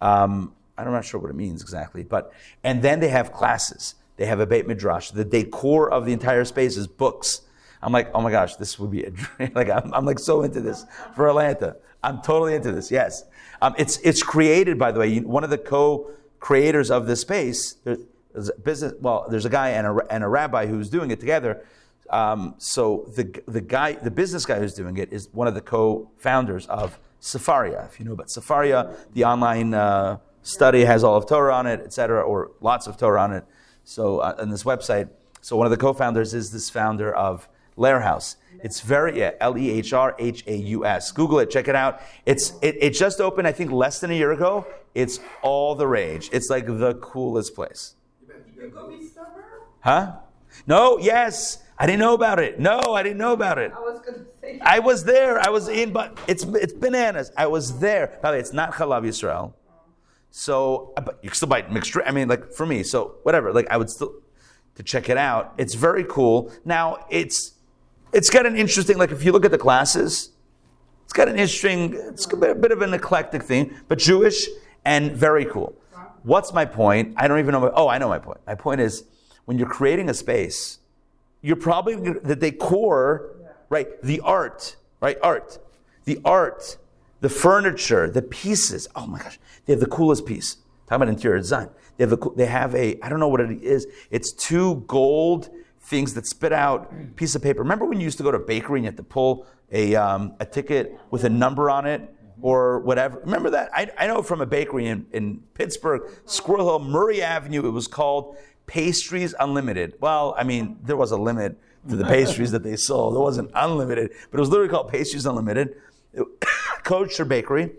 Um, 0.00 0.52
I'm 0.76 0.90
not 0.90 1.04
sure 1.04 1.20
what 1.20 1.30
it 1.30 1.36
means 1.36 1.62
exactly, 1.62 2.02
but 2.02 2.32
and 2.62 2.82
then 2.82 3.00
they 3.00 3.08
have 3.08 3.32
classes. 3.32 3.94
They 4.16 4.26
have 4.26 4.40
a 4.40 4.46
Beit 4.46 4.66
Midrash. 4.66 5.10
The 5.10 5.24
decor 5.24 5.90
of 5.90 6.04
the 6.04 6.12
entire 6.12 6.44
space 6.44 6.76
is 6.76 6.86
books. 6.86 7.42
I'm 7.82 7.92
like, 7.92 8.10
oh 8.14 8.20
my 8.20 8.30
gosh, 8.30 8.56
this 8.56 8.78
would 8.78 8.90
be 8.90 9.04
a 9.04 9.10
dream. 9.10 9.52
Like 9.54 9.68
I'm, 9.68 9.92
I'm 9.92 10.04
like 10.04 10.18
so 10.18 10.42
into 10.42 10.60
this 10.60 10.84
for 11.14 11.28
Atlanta. 11.28 11.76
I'm 12.02 12.22
totally 12.22 12.54
into 12.54 12.72
this. 12.72 12.90
Yes, 12.90 13.24
um, 13.62 13.74
it's 13.78 13.98
it's 13.98 14.22
created 14.22 14.78
by 14.78 14.92
the 14.92 15.00
way. 15.00 15.18
One 15.20 15.44
of 15.44 15.50
the 15.50 15.58
co-creators 15.58 16.90
of 16.90 17.06
this 17.06 17.20
space. 17.20 17.74
There's 17.84 18.48
a 18.48 18.58
business. 18.58 18.94
Well, 19.00 19.26
there's 19.30 19.44
a 19.44 19.50
guy 19.50 19.70
and 19.70 19.86
a, 19.86 19.96
and 20.10 20.24
a 20.24 20.28
rabbi 20.28 20.66
who's 20.66 20.88
doing 20.88 21.10
it 21.10 21.20
together. 21.20 21.64
Um, 22.10 22.54
so 22.58 23.10
the 23.14 23.42
the 23.46 23.60
guy, 23.60 23.92
the 23.92 24.10
business 24.10 24.44
guy 24.44 24.58
who's 24.58 24.74
doing 24.74 24.96
it, 24.96 25.12
is 25.12 25.28
one 25.32 25.48
of 25.48 25.54
the 25.54 25.60
co-founders 25.60 26.66
of 26.66 26.98
Sefaria. 27.20 27.86
If 27.86 27.98
you 27.98 28.04
know 28.04 28.12
about 28.12 28.28
Sefaria, 28.28 28.94
the 29.14 29.24
online 29.24 29.72
uh, 29.72 30.18
study 30.44 30.84
has 30.84 31.02
all 31.02 31.16
of 31.16 31.26
Torah 31.26 31.54
on 31.54 31.66
it, 31.66 31.80
etc., 31.80 32.22
or 32.22 32.52
lots 32.60 32.86
of 32.86 32.96
Torah 32.96 33.22
on 33.22 33.32
it. 33.32 33.44
So 33.82 34.20
uh, 34.20 34.36
on 34.38 34.50
this 34.50 34.62
website, 34.62 35.08
so 35.40 35.56
one 35.56 35.66
of 35.66 35.72
the 35.72 35.76
co-founders 35.76 36.32
is 36.32 36.52
this 36.52 36.70
founder 36.70 37.12
of 37.14 37.48
Lehrhaus. 37.76 38.36
It's 38.62 38.80
very 38.80 39.18
yeah, 39.18 39.32
L 39.40 39.58
E 39.58 39.70
H 39.70 39.92
R 39.92 40.14
H 40.18 40.44
A 40.46 40.56
U 40.56 40.86
S. 40.86 41.10
Google 41.12 41.40
it, 41.40 41.50
check 41.50 41.68
it 41.68 41.74
out. 41.74 42.00
It's 42.24 42.54
it, 42.62 42.76
it 42.80 42.90
just 42.90 43.20
opened, 43.20 43.48
I 43.48 43.52
think, 43.52 43.72
less 43.72 44.00
than 44.00 44.10
a 44.10 44.14
year 44.14 44.32
ago. 44.32 44.66
It's 44.94 45.18
all 45.42 45.74
the 45.74 45.86
rage. 45.86 46.30
It's 46.32 46.48
like 46.48 46.66
the 46.66 46.94
coolest 46.94 47.54
place. 47.54 47.96
You 48.56 48.68
go 48.68 48.88
with 48.88 49.12
summer? 49.12 49.44
Huh? 49.80 50.16
No, 50.66 50.98
yes. 50.98 51.58
I 51.76 51.86
didn't 51.86 51.98
know 51.98 52.14
about 52.14 52.38
it. 52.38 52.60
No, 52.60 52.94
I 52.94 53.02
didn't 53.02 53.18
know 53.18 53.32
about 53.32 53.58
it. 53.58 53.72
I 53.76 53.80
was 53.80 54.00
gonna 54.00 54.24
say. 54.40 54.60
I 54.62 54.78
was 54.78 55.04
there. 55.04 55.40
I 55.40 55.48
was 55.48 55.68
in, 55.68 55.92
but 55.92 56.16
it's 56.28 56.44
it's 56.44 56.72
bananas. 56.72 57.32
I 57.36 57.48
was 57.48 57.80
there. 57.80 58.18
By 58.22 58.30
the 58.30 58.36
way, 58.36 58.40
it's 58.40 58.52
not 58.52 58.72
Chalav 58.72 59.02
Yisrael. 59.02 59.52
So, 60.36 60.92
but 60.96 61.20
you 61.22 61.28
can 61.28 61.36
still 61.36 61.46
buy 61.46 61.62
mixed. 61.70 61.92
drink. 61.92 62.08
I 62.08 62.10
mean, 62.10 62.26
like 62.26 62.52
for 62.52 62.66
me, 62.66 62.82
so 62.82 63.14
whatever. 63.22 63.52
Like 63.52 63.68
I 63.70 63.76
would 63.76 63.88
still 63.88 64.14
to 64.74 64.82
check 64.82 65.08
it 65.08 65.16
out. 65.16 65.54
It's 65.58 65.74
very 65.74 66.04
cool. 66.08 66.50
Now 66.64 67.06
it's 67.08 67.52
it's 68.12 68.30
got 68.30 68.44
an 68.44 68.56
interesting. 68.56 68.98
Like 68.98 69.12
if 69.12 69.22
you 69.24 69.30
look 69.30 69.44
at 69.44 69.52
the 69.52 69.58
classes, 69.58 70.30
it's 71.04 71.12
got 71.12 71.28
an 71.28 71.36
interesting. 71.36 71.94
It's 71.94 72.26
a 72.32 72.36
bit, 72.36 72.50
a 72.50 72.54
bit 72.56 72.72
of 72.72 72.82
an 72.82 72.92
eclectic 72.92 73.44
theme, 73.44 73.76
but 73.86 74.00
Jewish 74.00 74.48
and 74.84 75.12
very 75.12 75.44
cool. 75.44 75.72
What's 76.24 76.52
my 76.52 76.64
point? 76.64 77.14
I 77.16 77.28
don't 77.28 77.38
even 77.38 77.52
know. 77.52 77.60
My, 77.60 77.70
oh, 77.72 77.86
I 77.86 77.98
know 77.98 78.08
my 78.08 78.18
point. 78.18 78.40
My 78.44 78.56
point 78.56 78.80
is 78.80 79.04
when 79.44 79.56
you're 79.56 79.68
creating 79.68 80.08
a 80.08 80.14
space, 80.14 80.80
you're 81.42 81.54
probably 81.54 81.94
the 81.94 82.34
decor, 82.34 83.36
right? 83.68 84.02
The 84.02 84.18
art, 84.18 84.74
right? 85.00 85.16
Art, 85.22 85.60
the 86.06 86.18
art, 86.24 86.76
the 87.24 87.30
furniture, 87.30 88.10
the 88.10 88.20
pieces. 88.20 88.86
Oh 88.94 89.06
my 89.06 89.18
gosh, 89.18 89.38
they 89.64 89.72
have 89.72 89.80
the 89.80 89.86
coolest 89.86 90.26
piece. 90.26 90.58
Talking 90.86 91.02
about 91.02 91.08
interior 91.08 91.38
design, 91.38 91.70
they 91.96 92.04
have 92.04 92.20
cool- 92.20 92.34
they 92.34 92.44
have 92.44 92.74
a 92.74 93.00
I 93.02 93.08
don't 93.08 93.18
know 93.18 93.28
what 93.28 93.40
it 93.40 93.62
is. 93.62 93.86
It's 94.10 94.30
two 94.30 94.84
gold 94.86 95.48
things 95.80 96.12
that 96.16 96.26
spit 96.26 96.52
out 96.52 96.92
piece 97.16 97.34
of 97.34 97.42
paper. 97.42 97.60
Remember 97.62 97.86
when 97.86 97.98
you 97.98 98.04
used 98.04 98.18
to 98.18 98.24
go 98.24 98.30
to 98.30 98.36
a 98.36 98.46
bakery 98.54 98.80
and 98.80 98.84
you 98.84 98.90
had 98.90 98.98
to 98.98 99.02
pull 99.02 99.46
a 99.72 99.94
um, 99.94 100.34
a 100.38 100.44
ticket 100.44 100.98
with 101.10 101.24
a 101.24 101.30
number 101.30 101.70
on 101.70 101.86
it? 101.86 102.02
Or 102.42 102.80
whatever. 102.80 103.20
Remember 103.20 103.48
that? 103.50 103.70
I, 103.72 103.90
I 103.96 104.06
know 104.06 104.20
from 104.20 104.42
a 104.42 104.46
bakery 104.46 104.86
in, 104.86 105.06
in 105.12 105.40
Pittsburgh, 105.54 106.02
Squirrel 106.26 106.66
Hill, 106.66 106.80
Murray 106.80 107.22
Avenue, 107.22 107.66
it 107.66 107.70
was 107.70 107.86
called 107.86 108.36
Pastries 108.66 109.34
Unlimited. 109.40 109.94
Well, 110.00 110.34
I 110.36 110.42
mean, 110.42 110.76
there 110.82 110.96
was 110.96 111.12
a 111.12 111.16
limit 111.16 111.58
to 111.88 111.96
the 111.96 112.04
pastries 112.04 112.50
that 112.50 112.62
they 112.62 112.76
sold. 112.76 113.14
It 113.14 113.20
wasn't 113.20 113.50
unlimited, 113.54 114.10
but 114.30 114.38
it 114.38 114.40
was 114.40 114.50
literally 114.50 114.68
called 114.70 114.88
Pastries 114.88 115.24
Unlimited. 115.24 115.76
Kosher 116.84 117.24
Bakery. 117.24 117.70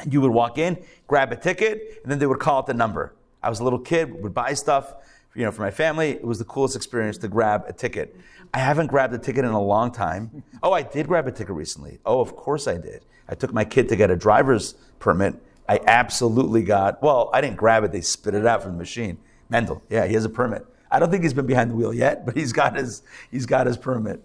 And 0.00 0.12
you 0.12 0.20
would 0.20 0.30
walk 0.30 0.58
in, 0.58 0.78
grab 1.08 1.32
a 1.32 1.36
ticket, 1.36 2.00
and 2.02 2.10
then 2.10 2.18
they 2.18 2.26
would 2.26 2.38
call 2.38 2.58
out 2.58 2.66
the 2.66 2.74
number. 2.74 3.14
I 3.42 3.48
was 3.48 3.60
a 3.60 3.64
little 3.64 3.80
kid, 3.80 4.22
would 4.22 4.34
buy 4.34 4.54
stuff, 4.54 4.94
you 5.34 5.44
know, 5.44 5.50
for 5.50 5.62
my 5.62 5.70
family. 5.70 6.10
It 6.10 6.24
was 6.24 6.38
the 6.38 6.44
coolest 6.44 6.76
experience 6.76 7.18
to 7.18 7.28
grab 7.28 7.64
a 7.66 7.72
ticket. 7.72 8.14
I 8.54 8.58
haven't 8.58 8.86
grabbed 8.86 9.12
a 9.14 9.18
ticket 9.18 9.44
in 9.44 9.50
a 9.50 9.60
long 9.60 9.90
time. 9.90 10.42
Oh, 10.62 10.72
I 10.72 10.82
did 10.82 11.08
grab 11.08 11.26
a 11.26 11.32
ticket 11.32 11.54
recently. 11.54 11.98
Oh, 12.06 12.20
of 12.20 12.36
course 12.36 12.66
I 12.68 12.78
did. 12.78 13.04
I 13.28 13.34
took 13.34 13.52
my 13.52 13.64
kid 13.64 13.88
to 13.90 13.96
get 13.96 14.10
a 14.10 14.16
driver's 14.16 14.74
permit. 14.98 15.34
I 15.68 15.80
absolutely 15.86 16.62
got, 16.62 17.02
well, 17.02 17.30
I 17.32 17.40
didn't 17.40 17.56
grab 17.56 17.84
it, 17.84 17.92
they 17.92 18.00
spit 18.00 18.34
it 18.34 18.46
out 18.46 18.62
from 18.62 18.72
the 18.72 18.78
machine. 18.78 19.18
Mendel, 19.50 19.82
yeah, 19.90 20.06
he 20.06 20.14
has 20.14 20.24
a 20.24 20.30
permit. 20.30 20.64
I 20.90 20.98
don't 20.98 21.10
think 21.10 21.22
he's 21.22 21.34
been 21.34 21.46
behind 21.46 21.70
the 21.70 21.74
wheel 21.74 21.92
yet, 21.92 22.24
but 22.24 22.36
he's 22.36 22.52
got 22.52 22.76
his 22.76 23.02
he's 23.30 23.46
got 23.46 23.66
his 23.66 23.76
permit. 23.76 24.22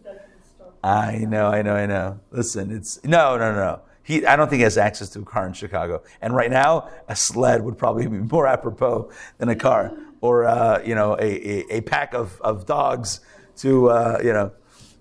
I 0.83 1.19
know, 1.19 1.47
I 1.47 1.61
know, 1.61 1.75
I 1.75 1.85
know. 1.85 2.19
Listen, 2.31 2.75
it's 2.75 3.01
no, 3.03 3.37
no, 3.37 3.53
no. 3.53 3.81
He, 4.03 4.25
I 4.25 4.35
don't 4.35 4.49
think 4.49 4.59
he 4.59 4.63
has 4.63 4.77
access 4.77 5.07
to 5.11 5.19
a 5.19 5.23
car 5.23 5.47
in 5.47 5.53
Chicago. 5.53 6.03
And 6.21 6.35
right 6.35 6.51
now, 6.51 6.89
a 7.07 7.15
sled 7.15 7.63
would 7.63 7.77
probably 7.77 8.05
be 8.05 8.17
more 8.17 8.45
apropos 8.55 9.09
than 9.37 9.47
a 9.47 9.55
car, 9.55 9.93
or 10.19 10.45
uh, 10.45 10.81
you 10.83 10.93
know, 10.93 11.13
a, 11.13 11.21
a, 11.21 11.77
a 11.77 11.81
pack 11.81 12.13
of, 12.13 12.39
of 12.41 12.65
dogs 12.65 13.21
to 13.57 13.89
uh, 13.89 14.19
you 14.21 14.33
know 14.33 14.51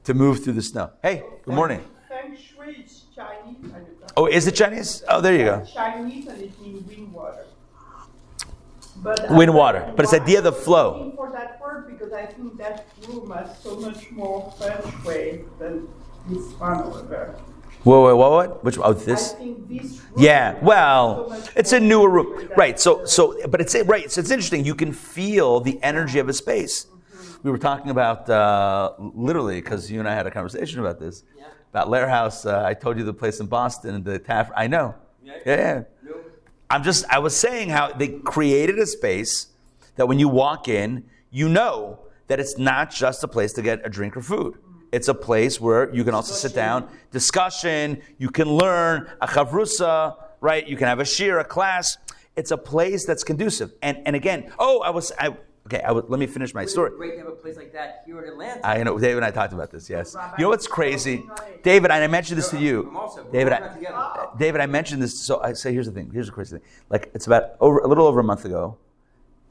to 0.05 0.15
move 0.15 0.45
through 0.45 0.55
the 0.55 0.63
snow. 0.63 0.91
Hey, 1.03 1.25
good 1.45 1.55
morning. 1.55 1.85
Feng 2.09 2.37
Shui 2.37 2.85
is 2.85 3.03
Chinese 3.15 3.57
Oh, 4.17 4.27
is 4.27 4.47
it 4.47 4.53
Chinese? 4.53 5.03
Oh, 5.09 5.21
there 5.21 5.35
you 5.35 5.45
go. 5.45 5.65
Chinese 5.65 6.27
and 6.27 6.43
it 6.43 6.61
means 6.61 6.87
wind 6.87 7.13
water. 7.13 7.45
But 9.03 9.31
Wind, 9.31 9.53
water. 9.53 9.93
But 9.97 10.05
it's 10.05 10.13
the 10.13 10.23
idea 10.23 10.39
of 10.39 10.45
the 10.45 10.53
flow. 10.53 10.95
I'm 10.95 10.99
looking 11.01 11.17
for 11.17 11.33
that 11.33 11.61
word 11.61 11.89
because 11.89 12.13
I 12.13 12.27
think 12.27 12.57
that 12.59 12.87
room 13.09 13.31
has 13.33 13.59
so 13.59 13.77
much 13.77 14.11
more 14.13 14.53
French 14.59 15.05
way 15.05 15.45
than 15.59 15.89
this 16.29 16.53
one 16.53 16.83
over 16.83 17.03
there. 17.03 17.35
Whoa, 17.83 18.03
whoa, 18.03 18.15
what, 18.15 18.31
what? 18.31 18.65
Which? 18.65 18.79
Oh, 18.79 18.91
I 18.91 18.93
this. 18.93 19.33
think 19.33 19.69
this 19.69 20.01
Yeah, 20.17 20.53
has 20.53 20.61
so 20.61 20.65
well, 20.67 21.43
it's 21.57 21.73
a 21.73 21.81
newer 21.81 22.09
room, 22.09 22.49
right? 22.57 22.79
So, 22.79 23.05
so, 23.07 23.37
but 23.49 23.61
it's 23.61 23.75
right. 23.87 24.11
So 24.11 24.21
it's 24.21 24.31
interesting. 24.31 24.65
You 24.65 24.77
can 24.77 24.93
feel 24.93 25.59
the 25.59 25.83
energy 25.83 26.21
of 26.21 26.29
a 26.29 26.33
space. 26.33 26.87
We 27.43 27.51
were 27.51 27.59
talking 27.59 27.91
about 27.91 28.31
uh, 28.31 28.93
literally 28.99 29.61
because 29.61 29.91
you 29.91 29.99
and 29.99 30.09
I 30.09 30.15
had 30.15 30.29
a 30.29 30.31
conversation 30.31 30.79
about 30.79 31.01
this 31.01 31.25
about 31.73 31.89
Lehrhaus. 31.89 32.47
Uh, 32.47 32.65
I 32.65 32.75
told 32.75 32.99
you 32.99 33.05
the 33.05 33.15
place 33.15 33.41
in 33.41 33.47
Boston, 33.47 34.05
the 34.05 34.19
Taff. 34.19 34.51
I 34.55 34.69
know. 34.69 34.95
Yeah, 35.25 35.39
yeah. 35.45 35.83
I'm 36.73 36.83
just. 36.83 37.05
I 37.11 37.19
was 37.19 37.37
saying 37.37 37.69
how 37.69 37.93
they 37.93 38.09
created 38.09 38.79
a 38.79 38.87
space 38.87 39.49
that 39.97 40.09
when 40.09 40.19
you 40.19 40.27
walk 40.27 40.69
in, 40.69 41.05
you 41.31 41.51
know 41.51 42.01
that 42.29 42.41
it's 42.41 42.57
not 42.57 42.91
just 42.91 43.23
a 43.23 43.29
place 43.29 43.53
to 43.53 43.63
get 43.63 43.85
a 43.85 43.91
drink 43.91 44.17
or 44.17 44.23
food. 44.23 44.57
It's 44.91 45.09
a 45.09 45.15
place 45.15 45.61
where 45.61 45.95
you 45.95 46.03
can 46.03 46.15
also 46.15 46.33
sit 46.33 46.55
down, 46.55 46.89
discussion, 47.11 48.01
you 48.17 48.31
can 48.31 48.49
learn, 48.49 49.07
a 49.21 49.27
chavrusa, 49.27 50.17
right? 50.41 50.67
You 50.67 50.79
can 50.79 50.87
have 50.89 50.99
a 50.99 51.05
shiur, 51.05 51.39
a 51.41 51.45
class. 51.45 51.99
It's 52.37 52.51
a 52.51 52.57
place 52.57 53.05
that's 53.05 53.23
conducive. 53.23 53.73
And 53.83 53.99
and 54.07 54.17
again, 54.17 54.51
oh, 54.59 54.81
I 54.81 54.91
was 54.91 55.13
I 55.19 55.37
okay, 55.67 55.81
I 55.83 55.93
was, 55.93 56.05
let 56.09 56.19
me 56.21 56.27
finish 56.27 56.55
my 56.55 56.65
story. 56.65 56.91
Great 56.97 57.13
to 57.13 57.19
have 57.19 57.29
a 57.29 57.33
place 57.33 57.57
like 57.57 57.73
that 57.73 58.03
here 58.07 58.21
in 58.23 58.29
Atlanta. 58.29 58.67
I 58.67 58.83
know 58.83 58.99
David 58.99 59.19
and 59.19 59.25
I 59.27 59.31
talked 59.31 59.53
about 59.53 59.71
this, 59.71 59.89
yes. 59.89 60.17
You 60.39 60.45
know 60.45 60.49
what's 60.51 60.67
crazy? 60.67 61.19
working 61.19 61.31
on 61.31 61.49
it. 61.53 61.63
David, 61.63 61.91
and 61.91 62.05
I 62.05 62.07
mentioned 62.07 62.39
this 62.39 62.51
to 62.51 62.59
you. 62.59 62.93
David, 63.33 63.53
I, 63.53 63.61
working 63.61 63.73
on 63.73 63.77
it 63.77 63.79
together. 63.79 64.29
David, 64.39 64.61
I 64.61 64.67
mentioned 64.67 65.03
this. 65.03 65.19
So 65.19 65.41
I 65.43 65.53
say, 65.53 65.73
here's 65.73 65.87
the 65.87 65.93
thing. 65.93 66.11
Here's 66.13 66.27
the 66.27 66.33
crazy 66.33 66.57
thing. 66.59 66.67
Like 66.91 67.11
it's 67.15 67.27
about 67.27 67.53
over 67.61 67.79
a 67.79 67.87
little 67.89 68.07
over 68.07 68.21
a 68.21 68.25
month 68.25 68.45
ago. 68.45 68.77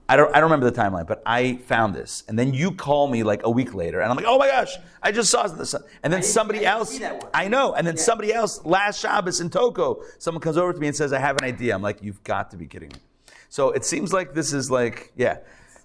I 0.10 0.18
don't, 0.18 0.30
I 0.36 0.42
don't 0.42 0.52
remember 0.52 0.70
the 0.70 0.78
timeline, 0.78 1.08
but 1.08 1.24
I 1.26 1.56
found 1.68 1.96
this, 1.96 2.24
and 2.28 2.38
then 2.38 2.54
you 2.54 2.74
call 2.74 3.08
me 3.08 3.24
like 3.24 3.44
a 3.46 3.50
week 3.50 3.74
later, 3.74 4.02
and 4.02 4.10
I'm 4.10 4.18
like, 4.18 4.26
oh 4.28 4.38
my 4.38 4.48
gosh, 4.48 4.76
I 5.02 5.10
just 5.14 5.32
saw 5.32 5.48
this, 5.48 5.74
and 6.04 6.12
then 6.12 6.22
somebody 6.22 6.66
else, 6.66 6.90
see 6.90 6.98
that 7.00 7.22
one. 7.22 7.30
I 7.34 7.48
know, 7.48 7.76
and 7.76 7.88
then 7.88 7.96
Yeah. 7.96 8.02
somebody 8.02 8.34
else 8.34 8.66
last 8.66 9.00
Shabbos 9.00 9.40
in 9.40 9.50
Toco, 9.50 10.04
someone 10.20 10.42
comes 10.42 10.58
over 10.58 10.74
to 10.74 10.80
me 10.80 10.88
and 10.88 10.96
says, 10.98 11.14
I 11.14 11.20
have 11.20 11.38
an 11.38 11.46
idea. 11.46 11.74
I'm 11.74 11.82
like, 11.82 12.04
you've 12.04 12.22
got 12.26 12.52
to 12.52 12.58
be 12.58 12.68
kidding 12.68 12.90
me. 12.90 12.96
So 13.48 13.72
it 13.72 13.86
seems 13.86 14.12
like 14.12 14.34
this 14.34 14.52
is 14.52 14.70
like, 14.70 15.14
yeah. 15.16 15.38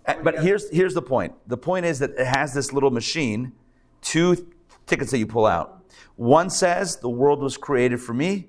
Uh, 0.06 0.14
But 0.22 0.42
here's 0.42 0.70
here's 0.70 0.94
the 0.94 1.02
point. 1.02 1.34
The 1.46 1.56
point 1.56 1.86
is 1.86 1.98
that 1.98 2.10
it 2.10 2.26
has 2.26 2.54
this 2.54 2.72
little 2.72 2.90
machine, 2.90 3.52
two 4.00 4.46
tickets 4.86 5.10
that 5.10 5.18
you 5.18 5.26
pull 5.26 5.46
out. 5.46 5.84
One 6.16 6.50
says 6.50 6.96
the 6.96 7.08
world 7.08 7.40
was 7.40 7.56
created 7.56 8.00
for 8.00 8.14
me. 8.14 8.48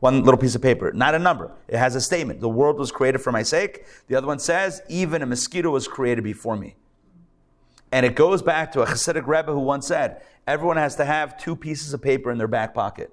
One 0.00 0.22
little 0.22 0.38
piece 0.38 0.54
of 0.54 0.62
paper, 0.62 0.92
not 0.92 1.16
a 1.16 1.18
number. 1.18 1.50
It 1.66 1.76
has 1.76 1.96
a 1.96 2.00
statement. 2.00 2.40
The 2.40 2.48
world 2.48 2.78
was 2.78 2.92
created 2.92 3.18
for 3.18 3.32
my 3.32 3.42
sake. 3.42 3.84
The 4.06 4.14
other 4.14 4.28
one 4.28 4.38
says, 4.38 4.80
even 4.88 5.22
a 5.22 5.26
mosquito 5.26 5.70
was 5.70 5.88
created 5.88 6.22
before 6.22 6.56
me. 6.56 6.76
And 7.90 8.06
it 8.06 8.14
goes 8.14 8.40
back 8.40 8.70
to 8.72 8.82
a 8.82 8.86
Hasidic 8.86 9.26
Rebbe 9.26 9.50
who 9.52 9.58
once 9.58 9.88
said, 9.88 10.22
everyone 10.46 10.76
has 10.76 10.94
to 10.96 11.04
have 11.04 11.36
two 11.36 11.56
pieces 11.56 11.92
of 11.94 12.00
paper 12.00 12.30
in 12.30 12.38
their 12.38 12.46
back 12.46 12.74
pocket 12.74 13.12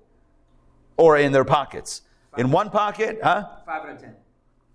or 0.96 1.18
in 1.18 1.32
their 1.32 1.46
pockets. 1.46 2.04
In 2.38 2.52
one 2.52 2.70
pocket, 2.70 3.18
huh? 3.24 3.48
Five 3.66 3.84
out 3.84 3.90
of 3.90 4.00
ten. 4.00 4.16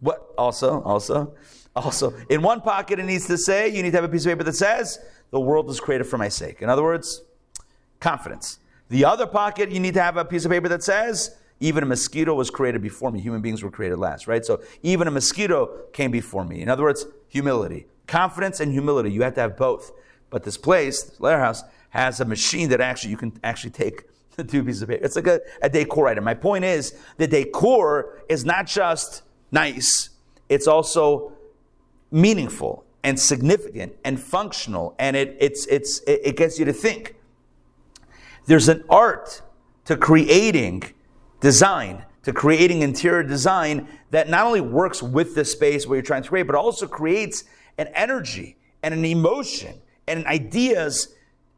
What? 0.01 0.35
Also, 0.37 0.83
also, 0.83 1.35
also, 1.77 2.15
in 2.29 2.43
one 2.43 2.61
pocket 2.61 2.99
it 2.99 3.05
needs 3.05 3.27
to 3.27 3.39
say, 3.39 3.69
you 3.69 3.83
need 3.83 3.93
to 3.93 3.97
have 3.97 4.05
a 4.05 4.09
piece 4.09 4.27
of 4.27 4.31
paper 4.31 4.45
that 4.45 4.55
says, 4.55 4.99
the 5.31 5.41
world 5.41 5.67
was 5.67 5.81
created 5.81 6.05
for 6.05 6.19
my 6.19 6.29
sake. 6.29 6.63
In 6.63 6.69
other 6.69 6.83
words, 6.83 7.23
confidence. 8.01 8.59
The 8.89 9.05
other 9.05 9.27
pocket, 9.27 9.71
you 9.71 9.79
need 9.79 9.95
to 9.95 10.03
have 10.03 10.17
a 10.17 10.25
piece 10.25 10.45
of 10.45 10.51
paper 10.51 10.69
that 10.69 10.83
says, 10.83 11.37
even 11.61 11.83
a 11.83 11.87
mosquito 11.87 12.35
was 12.35 12.51
created 12.51 12.83
before 12.83 13.13
me. 13.13 13.21
Human 13.21 13.41
beings 13.41 13.63
were 13.63 13.71
created 13.71 13.99
last, 13.99 14.27
right? 14.27 14.45
So 14.45 14.63
even 14.83 15.07
a 15.07 15.11
mosquito 15.11 15.85
came 15.93 16.11
before 16.11 16.45
me. 16.45 16.63
In 16.63 16.69
other 16.69 16.83
words, 16.83 17.07
humility. 17.29 17.87
Confidence 18.07 18.59
and 18.59 18.73
humility. 18.73 19.13
You 19.13 19.23
have 19.23 19.35
to 19.35 19.43
have 19.43 19.57
both. 19.57 19.93
But 20.31 20.43
this 20.43 20.57
place, 20.57 21.03
this 21.03 21.19
Lehrhaus, 21.19 21.63
has 21.91 22.21
a 22.21 22.25
machine 22.25 22.71
that 22.71 22.81
actually 22.81 23.11
you 23.11 23.17
can 23.17 23.39
actually 23.45 23.71
take 23.71 24.05
the 24.37 24.45
two 24.45 24.65
pieces 24.65 24.83
of 24.83 24.89
paper. 24.89 25.05
It's 25.05 25.17
like 25.17 25.27
a, 25.27 25.41
a 25.63 25.69
decor 25.69 26.09
item. 26.09 26.25
My 26.25 26.35
point 26.35 26.65
is 26.65 26.97
the 27.19 27.27
decor 27.27 28.23
is 28.29 28.45
not 28.45 28.67
just 28.67 29.23
nice, 29.53 30.11
it's 30.49 30.67
also 30.67 31.33
meaningful 32.11 32.85
and 33.03 33.19
significant 33.19 33.95
and 34.05 34.21
functional, 34.21 34.95
and 34.99 35.17
it, 35.17 35.37
it's, 35.41 35.67
it's, 35.67 36.01
it 36.07 36.37
gets 36.37 36.59
you 36.59 36.65
to 36.65 36.73
think. 36.73 37.17
There's 38.47 38.69
an 38.69 38.85
art 38.89 39.43
to 39.87 39.97
creating 39.97 40.83
design, 41.41 42.05
to 42.23 42.33
creating 42.33 42.83
interior 42.83 43.23
design 43.23 43.89
that 44.11 44.29
not 44.29 44.47
only 44.47 44.61
works 44.61 45.03
with 45.03 45.35
the 45.35 45.45
space 45.45 45.87
where 45.87 45.97
you're 45.97 46.03
trying 46.03 46.23
to 46.23 46.29
create, 46.29 46.47
but 46.47 46.57
also 46.57 46.87
creates 46.87 47.45
an 47.79 47.89
energy 47.95 48.57
and 48.83 48.93
an 48.93 49.05
emotion 49.05 49.81
and 50.07 50.27
ideas 50.27 51.15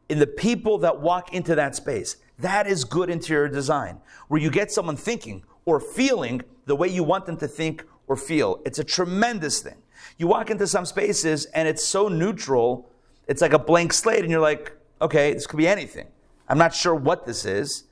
in 0.09 0.19
the 0.19 0.27
people 0.27 0.77
that 0.79 1.01
walk 1.01 1.33
into 1.33 1.55
that 1.55 1.75
space. 1.75 2.17
That 2.39 2.67
is 2.67 2.83
good 2.83 3.09
interior 3.09 3.47
design, 3.47 3.99
where 4.27 4.41
you 4.41 4.49
get 4.49 4.71
someone 4.71 4.95
thinking 4.95 5.43
or 5.65 5.79
feeling 5.79 6.41
the 6.65 6.75
way 6.75 6.87
you 6.87 7.03
want 7.03 7.25
them 7.25 7.37
to 7.37 7.47
think 7.47 7.85
or 8.07 8.15
feel. 8.15 8.61
It's 8.65 8.79
a 8.79 8.83
tremendous 8.83 9.61
thing. 9.61 9.82
You 10.17 10.27
walk 10.27 10.49
into 10.49 10.67
some 10.67 10.85
spaces 10.85 11.45
and 11.45 11.67
it's 11.67 11.85
so 11.85 12.07
neutral, 12.07 12.89
it's 13.27 13.41
like 13.41 13.53
a 13.53 13.59
blank 13.59 13.93
slate, 13.93 14.21
and 14.21 14.31
you're 14.31 14.41
like, 14.41 14.73
okay, 15.01 15.33
this 15.33 15.47
could 15.47 15.57
be 15.57 15.67
anything. 15.67 16.07
I'm 16.47 16.57
not 16.57 16.73
sure 16.73 16.93
what 16.93 17.25
this 17.25 17.45
is. 17.45 17.85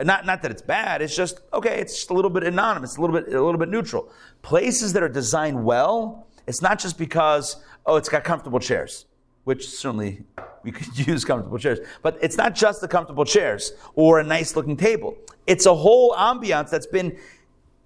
Not, 0.00 0.26
not 0.26 0.42
that 0.42 0.50
it's 0.50 0.62
bad, 0.62 1.00
it's 1.00 1.14
just, 1.14 1.40
okay, 1.52 1.80
it's 1.80 1.94
just 1.94 2.10
a 2.10 2.14
little 2.14 2.30
bit 2.30 2.42
anonymous, 2.42 2.96
a 2.96 3.00
little 3.00 3.14
bit, 3.14 3.32
a 3.32 3.42
little 3.42 3.58
bit 3.58 3.68
neutral. 3.68 4.10
Places 4.42 4.92
that 4.94 5.02
are 5.02 5.08
designed 5.08 5.64
well, 5.64 6.26
it's 6.46 6.60
not 6.60 6.80
just 6.80 6.98
because, 6.98 7.56
oh, 7.86 7.96
it's 7.96 8.08
got 8.08 8.24
comfortable 8.24 8.58
chairs, 8.58 9.06
which 9.44 9.68
certainly 9.68 10.24
we 10.64 10.72
could 10.72 10.98
use 11.06 11.24
comfortable 11.24 11.58
chairs, 11.58 11.78
but 12.02 12.18
it's 12.20 12.36
not 12.36 12.54
just 12.54 12.80
the 12.80 12.88
comfortable 12.88 13.24
chairs 13.24 13.72
or 13.94 14.18
a 14.18 14.24
nice 14.24 14.56
looking 14.56 14.76
table. 14.76 15.16
It's 15.46 15.66
a 15.66 15.74
whole 15.74 16.14
ambiance 16.14 16.70
that's 16.70 16.86
been 16.86 17.16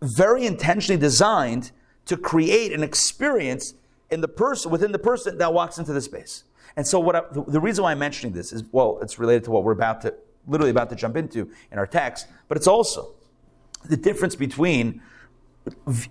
very 0.03 0.47
intentionally 0.47 1.01
designed 1.01 1.73
to 2.07 2.17
create 2.17 2.73
an 2.73 2.83
experience 2.83 3.75
in 4.11 4.21
the 4.21 4.29
person 4.29 4.71
within 4.71 4.93
the 4.93 4.99
person 4.99 5.39
that 5.39 5.53
walks 5.53 5.79
into 5.79 5.93
the 5.93 6.01
space. 6.01 6.45
And 6.77 6.87
so, 6.87 7.01
what 7.01 7.17
I, 7.17 7.23
the, 7.33 7.61
reason 7.61 7.85
why 7.85 7.93
I'm 7.93 7.99
mentioning 7.99 8.35
this 8.35 8.53
is 8.53 8.65
well, 8.73 8.99
it's 9.03 9.19
related 9.19 9.45
to 9.45 9.51
what 9.51 9.65
we're 9.65 9.73
about 9.73 10.03
to 10.03 10.15
literally 10.47 10.71
about 10.71 10.91
to 10.91 10.97
jump 10.97 11.17
into 11.17 11.51
in 11.73 11.79
our 11.79 11.87
text, 11.87 12.27
but 12.49 12.57
it's 12.57 12.67
also 12.67 13.15
the 13.89 13.97
difference 13.97 14.37
between 14.37 15.03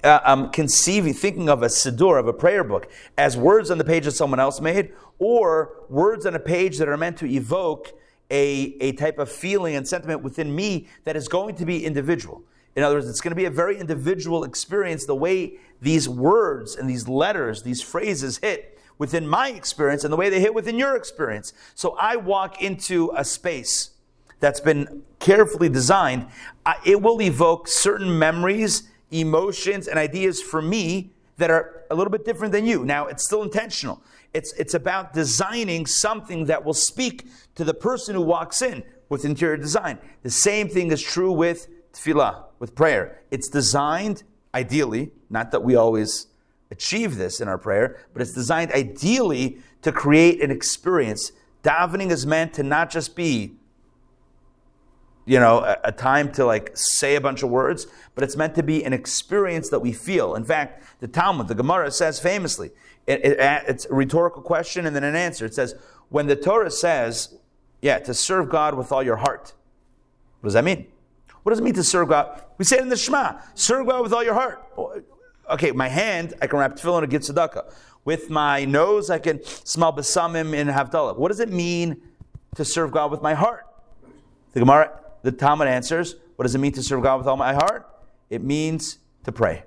uh, 0.04 0.20
um, 0.24 0.50
conceiving, 0.52 1.14
thinking 1.14 1.50
of 1.50 1.64
a 1.64 1.68
siddur, 1.68 2.20
of 2.20 2.28
a 2.28 2.34
prayer 2.34 2.64
book, 2.64 2.92
as 3.18 3.38
words 3.38 3.72
on 3.72 3.78
the 3.78 3.84
page 3.84 4.06
that 4.06 4.12
someone 4.12 4.40
else 4.40 4.60
made, 4.60 4.92
or 5.20 5.72
words 5.88 6.26
on 6.26 6.36
a 6.36 6.40
page 6.40 6.78
that 6.78 6.90
are 6.90 6.98
meant 6.98 7.18
to 7.18 7.26
evoke 7.26 7.94
a, 8.30 8.76
a 8.82 8.92
type 8.94 9.20
of 9.20 9.32
feeling 9.32 9.76
and 9.76 9.88
sentiment 9.88 10.24
within 10.24 10.54
me 10.54 10.88
that 11.06 11.16
is 11.16 11.28
going 11.28 11.56
to 11.56 11.66
be 11.66 11.86
individual. 11.86 12.44
In 12.76 12.84
other 12.84 12.96
words, 12.96 13.08
it's 13.08 13.22
going 13.22 13.32
to 13.32 13.36
be 13.36 13.46
a 13.46 13.50
very 13.50 13.80
individual 13.80 14.44
experience, 14.44 15.06
the 15.06 15.16
way 15.16 15.60
these 15.82 16.10
words 16.10 16.76
and 16.76 16.90
these 16.90 17.08
letters, 17.08 17.64
these 17.64 17.82
phrases 17.82 18.38
hit 18.38 18.78
within 18.98 19.28
my 19.28 19.50
experience 19.50 20.04
and 20.04 20.12
the 20.12 20.18
way 20.18 20.30
they 20.30 20.40
hit 20.40 20.54
within 20.54 20.78
your 20.78 20.96
experience. 20.96 21.54
So 21.74 21.96
I 22.00 22.16
walk 22.16 22.62
into 22.62 23.12
a 23.16 23.24
space 23.24 23.92
that's 24.40 24.60
been 24.60 25.04
carefully 25.20 25.70
designed, 25.70 26.28
I- 26.66 26.78
it 26.86 27.02
will 27.02 27.22
evoke 27.22 27.68
certain 27.68 28.20
memories, 28.20 28.84
emotions, 29.12 29.88
and 29.88 29.98
ideas 29.98 30.42
for 30.42 30.62
me 30.62 31.12
that 31.38 31.50
are 31.50 31.84
a 31.90 31.96
little 31.96 32.12
bit 32.12 32.26
different 32.26 32.52
than 32.52 32.66
you. 32.66 32.84
Now, 32.86 33.08
it's 33.08 33.26
still 33.26 33.44
intentional. 33.44 34.02
It's, 34.34 34.54
it's 34.54 34.74
about 34.74 35.14
designing 35.14 35.86
something 35.86 36.46
that 36.46 36.64
will 36.66 36.74
speak 36.74 37.28
to 37.56 37.64
the 37.64 37.74
person 37.74 38.16
who 38.16 38.22
walks 38.22 38.62
in 38.62 38.84
with 39.10 39.24
interior 39.24 39.58
design. 39.58 40.00
The 40.24 40.30
same 40.30 40.68
thing 40.68 40.92
is 40.92 41.02
true 41.02 41.32
with 41.32 41.68
tefillah, 41.96 42.44
with 42.60 42.76
prayer. 42.76 43.22
It's 43.32 43.50
designed, 43.50 44.24
ideally, 44.54 45.12
not 45.30 45.52
that 45.52 45.64
we 45.64 45.76
always 45.76 46.28
achieve 46.72 47.16
this 47.16 47.40
in 47.40 47.48
our 47.48 47.58
prayer, 47.58 47.98
but 48.14 48.22
it's 48.22 48.34
designed 48.34 48.72
ideally 48.72 49.58
to 49.82 49.92
create 49.92 50.42
an 50.42 50.52
experience. 50.52 51.32
Davening 51.64 52.12
is 52.12 52.26
meant 52.26 52.54
to 52.56 52.64
not 52.64 52.90
just 52.90 53.16
be 53.16 53.56
you 55.26 55.40
know, 55.40 55.60
a, 55.60 55.78
a, 55.86 55.92
time 55.92 56.32
to 56.34 56.46
like 56.46 56.72
say 56.76 57.16
a 57.16 57.22
bunch 57.22 57.42
of 57.42 57.50
words, 57.50 57.88
but 58.14 58.24
it's 58.24 58.38
meant 58.38 58.54
to 58.56 58.64
be 58.64 58.84
an 58.84 58.94
experience 58.94 59.70
that 59.70 59.80
we 59.80 59.92
feel. 59.92 60.36
In 60.36 60.46
fact, 60.46 60.84
the 61.00 61.08
Talmud, 61.08 61.48
the 61.48 61.56
Gemara 61.56 61.90
says 61.90 62.20
famously, 62.20 62.70
it, 63.08 63.26
it, 63.26 63.38
it's 63.68 63.86
a 63.86 63.94
rhetorical 63.94 64.44
question 64.44 64.86
and 64.86 64.96
then 64.96 65.04
an 65.04 65.16
answer. 65.16 65.46
It 65.46 65.56
says, 65.56 65.76
when 66.10 66.28
the 66.28 66.36
Torah 66.36 66.70
says, 66.70 67.36
yeah, 67.82 68.00
to 68.00 68.14
serve 68.14 68.50
God 68.50 68.76
with 68.76 68.92
all 68.92 69.02
your 69.02 69.18
heart, 69.18 69.54
what 70.42 70.48
does 70.50 70.54
that 70.54 70.64
mean? 70.64 70.88
What 71.46 71.52
does 71.52 71.60
it 71.60 71.64
mean 71.64 71.76
to 71.76 71.84
serve 71.84 72.10
God? 72.10 72.42
We 72.58 72.66
say 72.66 72.78
it 72.78 72.82
in 72.82 72.90
the 72.90 72.98
Shema, 72.98 73.34
serve 73.54 73.86
God 73.86 74.02
with 74.02 74.12
all 74.12 74.24
your 74.24 74.34
heart. 74.34 74.66
Okay, 75.48 75.72
my 75.74 75.88
hand, 75.88 76.34
I 76.42 76.48
can 76.48 76.58
wrap 76.58 76.76
tefillin 76.76 77.04
and 77.04 77.12
give 77.12 77.22
tzedakah. 77.22 77.72
With 78.04 78.32
my 78.32 78.66
nose, 78.66 79.12
I 79.12 79.20
can 79.20 79.44
smell 79.46 79.94
besamim 79.94 80.60
and 80.60 80.72
havdalah. 80.72 81.16
What 81.16 81.28
does 81.28 81.40
it 81.40 81.52
mean 81.52 82.02
to 82.56 82.66
serve 82.66 82.92
God 82.92 83.12
with 83.12 83.22
my 83.22 83.36
heart? 83.36 83.68
The 84.54 84.62
Gemara, 84.62 85.00
the 85.22 85.32
Talmud 85.32 85.68
answers, 85.68 86.16
what 86.36 86.46
does 86.46 86.56
it 86.56 86.58
mean 86.58 86.72
to 86.72 86.82
serve 86.82 87.04
God 87.04 87.18
with 87.18 87.28
all 87.28 87.38
my 87.38 87.54
heart? 87.54 87.88
It 88.32 88.44
means 88.44 88.98
to 89.26 89.32
pray. 89.32 89.66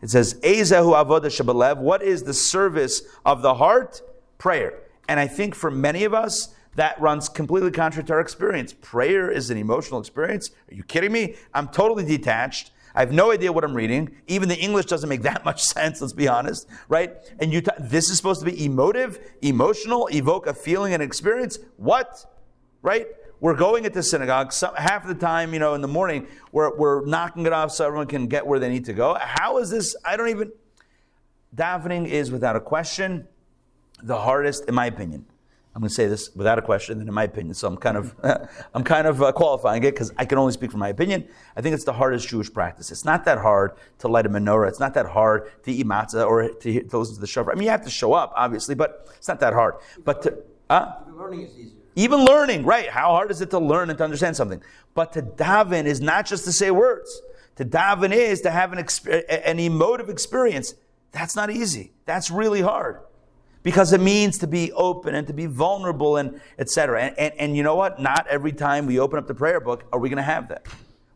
It 0.00 0.10
says, 0.10 0.34
Ezehu 0.34 0.94
avoda 0.94 1.22
shabalev. 1.22 1.78
What 1.78 2.00
is 2.00 2.22
the 2.22 2.32
service 2.32 3.02
of 3.26 3.42
the 3.42 3.54
heart? 3.54 4.02
Prayer. 4.38 4.78
And 5.08 5.18
I 5.18 5.26
think 5.26 5.56
for 5.56 5.72
many 5.72 6.04
of 6.04 6.14
us, 6.14 6.54
that 6.74 7.00
runs 7.00 7.28
completely 7.28 7.70
contrary 7.70 8.06
to 8.06 8.12
our 8.12 8.20
experience. 8.20 8.72
Prayer 8.72 9.30
is 9.30 9.50
an 9.50 9.58
emotional 9.58 10.00
experience. 10.00 10.50
Are 10.70 10.74
you 10.74 10.82
kidding 10.82 11.12
me? 11.12 11.34
I'm 11.54 11.68
totally 11.68 12.04
detached. 12.04 12.70
I 12.94 13.00
have 13.00 13.12
no 13.12 13.30
idea 13.30 13.52
what 13.52 13.64
I'm 13.64 13.74
reading. 13.74 14.10
Even 14.26 14.48
the 14.48 14.58
English 14.58 14.86
doesn't 14.86 15.08
make 15.08 15.22
that 15.30 15.44
much 15.44 15.62
sense, 15.62 16.00
let's 16.00 16.12
be 16.12 16.28
honest, 16.28 16.68
right? 16.88 17.16
And 17.38 17.52
you, 17.52 17.60
t- 17.60 17.70
this 17.78 18.10
is 18.10 18.16
supposed 18.16 18.40
to 18.40 18.46
be 18.46 18.64
emotive, 18.64 19.18
emotional, 19.42 20.08
evoke 20.12 20.46
a 20.46 20.54
feeling 20.54 20.94
and 20.94 21.02
experience. 21.02 21.58
What? 21.76 22.24
Right? 22.82 23.06
We're 23.40 23.54
going 23.54 23.84
into 23.84 24.02
synagogue. 24.02 24.52
Some, 24.52 24.74
half 24.74 25.06
the 25.06 25.14
time, 25.14 25.52
you 25.52 25.60
know, 25.60 25.74
in 25.74 25.80
the 25.80 25.88
morning, 25.88 26.26
we're, 26.50 26.76
we're 26.76 27.04
knocking 27.06 27.46
it 27.46 27.52
off 27.52 27.70
so 27.70 27.86
everyone 27.86 28.08
can 28.08 28.26
get 28.26 28.44
where 28.44 28.58
they 28.58 28.68
need 28.68 28.84
to 28.86 28.92
go. 28.92 29.14
How 29.14 29.58
is 29.58 29.70
this? 29.70 29.94
I 30.04 30.16
don't 30.16 30.28
even. 30.28 30.52
Davening 31.54 32.06
is, 32.06 32.30
without 32.30 32.56
a 32.56 32.60
question, 32.60 33.26
the 34.02 34.16
hardest, 34.16 34.64
in 34.68 34.74
my 34.74 34.86
opinion. 34.86 35.24
I'm 35.78 35.82
going 35.82 35.90
to 35.90 35.94
say 35.94 36.08
this 36.08 36.34
without 36.34 36.58
a 36.58 36.62
question, 36.62 36.98
and 36.98 37.08
in 37.08 37.14
my 37.14 37.22
opinion. 37.22 37.54
So 37.54 37.68
I'm 37.68 37.76
kind 37.76 37.96
of, 37.96 38.12
I'm 38.74 38.82
kind 38.82 39.06
of 39.06 39.22
uh, 39.22 39.30
qualifying 39.30 39.84
it 39.84 39.92
because 39.92 40.12
I 40.18 40.24
can 40.24 40.36
only 40.36 40.52
speak 40.52 40.72
from 40.72 40.80
my 40.80 40.88
opinion. 40.88 41.28
I 41.54 41.60
think 41.60 41.72
it's 41.72 41.84
the 41.84 41.92
hardest 41.92 42.26
Jewish 42.26 42.52
practice. 42.52 42.90
It's 42.90 43.04
not 43.04 43.24
that 43.26 43.38
hard 43.38 43.76
to 44.00 44.08
light 44.08 44.26
a 44.26 44.28
menorah. 44.28 44.66
It's 44.66 44.80
not 44.80 44.92
that 44.94 45.06
hard 45.06 45.52
to 45.62 45.70
eat 45.70 45.86
matzah 45.86 46.26
or 46.26 46.48
to, 46.48 46.82
to 46.82 46.98
listen 46.98 47.14
to 47.14 47.20
the 47.20 47.28
shofar. 47.28 47.52
I 47.52 47.54
mean, 47.54 47.62
you 47.62 47.70
have 47.70 47.84
to 47.84 47.90
show 47.90 48.12
up, 48.12 48.32
obviously, 48.34 48.74
but 48.74 49.06
it's 49.18 49.28
not 49.28 49.38
that 49.38 49.52
hard. 49.52 49.76
But 50.04 50.22
to, 50.22 50.38
uh, 50.68 50.94
Learning 51.12 51.42
is 51.42 51.52
easier. 51.56 51.76
even 51.94 52.24
learning, 52.24 52.64
right? 52.64 52.88
How 52.88 53.10
hard 53.10 53.30
is 53.30 53.40
it 53.40 53.50
to 53.50 53.60
learn 53.60 53.88
and 53.88 53.96
to 53.98 54.02
understand 54.02 54.34
something? 54.34 54.60
But 54.94 55.12
to 55.12 55.22
daven 55.22 55.84
is 55.84 56.00
not 56.00 56.26
just 56.26 56.44
to 56.46 56.50
say 56.50 56.72
words. 56.72 57.22
To 57.54 57.64
daven 57.64 58.10
is 58.10 58.40
to 58.40 58.50
have 58.50 58.72
an, 58.72 58.80
exp- 58.80 59.22
an 59.28 59.60
emotive 59.60 60.08
experience. 60.08 60.74
That's 61.12 61.36
not 61.36 61.50
easy. 61.50 61.92
That's 62.04 62.32
really 62.32 62.62
hard 62.62 62.98
because 63.62 63.92
it 63.92 64.00
means 64.00 64.38
to 64.38 64.46
be 64.46 64.72
open 64.72 65.14
and 65.14 65.26
to 65.26 65.32
be 65.32 65.46
vulnerable 65.46 66.16
and 66.16 66.40
etc. 66.58 67.02
And, 67.02 67.18
and, 67.18 67.34
and 67.38 67.56
you 67.56 67.62
know 67.62 67.74
what? 67.74 68.00
Not 68.00 68.26
every 68.28 68.52
time 68.52 68.86
we 68.86 68.98
open 68.98 69.18
up 69.18 69.26
the 69.26 69.34
prayer 69.34 69.60
book 69.60 69.84
are 69.92 69.98
we 69.98 70.08
going 70.08 70.18
to 70.18 70.22
have 70.22 70.48
that. 70.48 70.66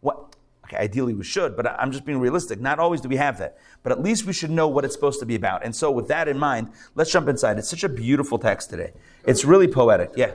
What? 0.01 0.37
Okay, 0.65 0.77
ideally 0.77 1.15
we 1.15 1.25
should, 1.25 1.57
but 1.57 1.67
I'm 1.67 1.93
just 1.93 2.05
being 2.05 2.19
realistic. 2.19 2.61
Not 2.61 2.79
always 2.79 3.01
do 3.01 3.09
we 3.09 3.17
have 3.17 3.39
that, 3.39 3.59
but 3.83 3.93
at 3.93 4.03
least 4.03 4.25
we 4.25 4.33
should 4.33 4.51
know 4.51 4.69
what 4.69 4.85
it's 4.85 4.95
supposed 4.95 5.21
to 5.21 5.27
be 5.27 5.35
about. 5.35 5.65
And 5.65 5.75
so, 5.75 5.91
with 5.91 6.09
that 6.09 6.29
in 6.29 6.39
mind, 6.39 6.71
let's 6.95 7.11
jump 7.11 7.29
inside. 7.29 7.59
It's 7.59 7.69
such 7.69 7.85
a 7.85 7.89
beautiful 7.89 8.39
text 8.39 8.71
today. 8.71 8.93
It's 9.25 9.45
really 9.45 9.69
poetic. 9.69 10.13
Yeah. 10.17 10.33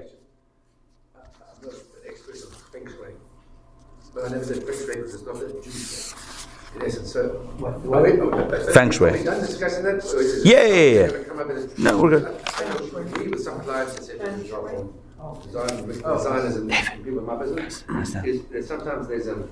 But 4.18 4.26
I 4.26 4.30
never 4.30 4.52
did 4.52 4.64
feng 4.64 4.74
shui 4.76 4.96
because 4.96 5.14
it's 5.14 5.24
not 5.24 5.36
a 5.36 5.62
Jewish. 5.62 6.27
In 6.76 6.84
essence, 6.86 7.12
so. 7.12 7.50
Are 7.64 7.80
we- 7.80 7.94
are- 7.94 8.04
we 8.04 8.12
that? 9.84 10.42
Yeah, 10.44 10.64
yeah, 10.66 11.08
yeah, 11.08 11.08
No, 11.78 12.02
we're 12.02 12.10
good. 12.12 12.24
That 18.52 18.64
sometimes 18.68 19.08
there's 19.08 19.28
a, 19.28 19.48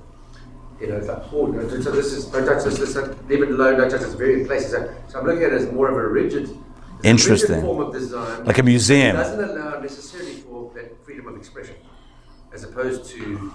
you 0.79 0.87
know, 0.87 0.97
it's 0.97 1.07
like, 1.07 1.33
oh, 1.33 1.45
no, 1.47 1.67
so 1.81 1.91
this 1.91 2.13
is, 2.13 2.25
don't 2.25 2.45
touch 2.45 2.63
this, 2.65 2.77
this, 2.79 2.95
leave 3.29 3.41
it 3.43 3.49
alone, 3.49 3.77
don't 3.79 3.89
touch 3.89 4.01
this, 4.01 4.13
very 4.13 4.45
places. 4.45 4.71
So 5.07 5.19
I'm 5.19 5.25
looking 5.25 5.43
at 5.43 5.53
it 5.53 5.61
as 5.61 5.71
more 5.71 5.89
of 5.89 5.95
a 5.95 6.07
rigid, 6.07 6.43
a 6.43 6.47
rigid 6.47 6.59
Interesting. 7.03 7.61
form 7.61 7.79
of 7.81 7.93
design. 7.93 8.45
Like 8.45 8.57
a 8.57 8.63
museum. 8.63 9.15
It 9.15 9.19
doesn't 9.19 9.43
allow 9.43 9.79
necessarily 9.79 10.33
for 10.33 10.71
that 10.75 11.03
freedom 11.05 11.27
of 11.27 11.37
expression, 11.37 11.75
as 12.53 12.63
opposed 12.63 13.05
to 13.11 13.53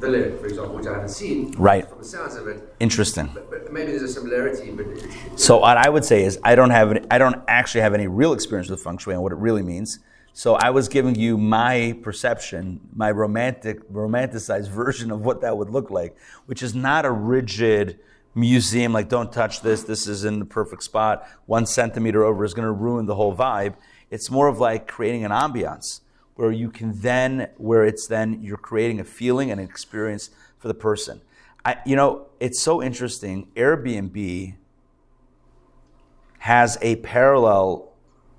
the 0.00 0.08
lyric, 0.08 0.40
for 0.40 0.46
example, 0.46 0.76
which 0.76 0.86
I 0.86 0.92
haven't 0.94 1.08
seen. 1.10 1.52
Right. 1.52 1.88
From 1.88 1.98
the 1.98 2.04
sounds 2.04 2.36
of 2.36 2.46
it, 2.46 2.74
Interesting. 2.80 3.30
but, 3.34 3.50
but 3.50 3.72
maybe 3.72 3.90
there's 3.92 4.02
a 4.02 4.08
similarity, 4.08 4.70
but 4.70 4.86
it, 4.86 5.38
So 5.38 5.58
what 5.58 5.76
I 5.76 5.88
would 5.88 6.04
say 6.04 6.24
is 6.24 6.38
I 6.44 6.54
don't 6.54 6.70
have 6.70 6.90
any, 6.92 7.00
I 7.10 7.18
don't 7.18 7.42
actually 7.48 7.80
have 7.82 7.94
any 7.94 8.06
real 8.06 8.32
experience 8.32 8.70
with 8.70 8.82
feng 8.82 8.98
shui 8.98 9.14
and 9.14 9.22
what 9.22 9.32
it 9.32 9.38
really 9.38 9.62
means. 9.62 9.98
So 10.32 10.54
I 10.54 10.70
was 10.70 10.88
giving 10.88 11.16
you 11.16 11.36
my 11.36 11.98
perception, 12.02 12.80
my 12.94 13.10
romantic, 13.10 13.88
romanticized 13.90 14.68
version 14.84 15.10
of 15.10 15.24
what 15.24 15.40
that 15.40 15.56
would 15.56 15.70
look 15.70 15.90
like, 15.90 16.16
which 16.46 16.62
is 16.62 16.74
not 16.74 17.04
a 17.04 17.10
rigid 17.10 17.98
museum 18.34 18.92
like 18.92 19.08
don't 19.08 19.32
touch 19.32 19.62
this. 19.62 19.82
This 19.82 20.06
is 20.06 20.24
in 20.24 20.38
the 20.38 20.44
perfect 20.44 20.84
spot. 20.84 21.26
One 21.46 21.66
centimeter 21.66 22.24
over 22.24 22.44
is 22.44 22.54
going 22.54 22.66
to 22.66 22.72
ruin 22.72 23.06
the 23.06 23.16
whole 23.16 23.34
vibe. 23.34 23.74
It's 24.10 24.30
more 24.30 24.46
of 24.46 24.60
like 24.60 24.86
creating 24.86 25.24
an 25.24 25.32
ambiance 25.32 26.00
where 26.38 26.52
you 26.52 26.70
can 26.70 26.92
then, 27.00 27.48
where 27.56 27.84
it's 27.84 28.06
then 28.06 28.40
you're 28.40 28.56
creating 28.56 29.00
a 29.00 29.04
feeling 29.04 29.50
and 29.50 29.60
an 29.60 29.66
experience 29.66 30.30
for 30.56 30.68
the 30.68 30.74
person. 30.74 31.20
I, 31.64 31.78
you 31.84 31.96
know, 31.96 32.26
it's 32.38 32.62
so 32.62 32.80
interesting. 32.80 33.48
Airbnb 33.56 34.54
has 36.38 36.78
a 36.80 36.94
parallel 36.96 37.90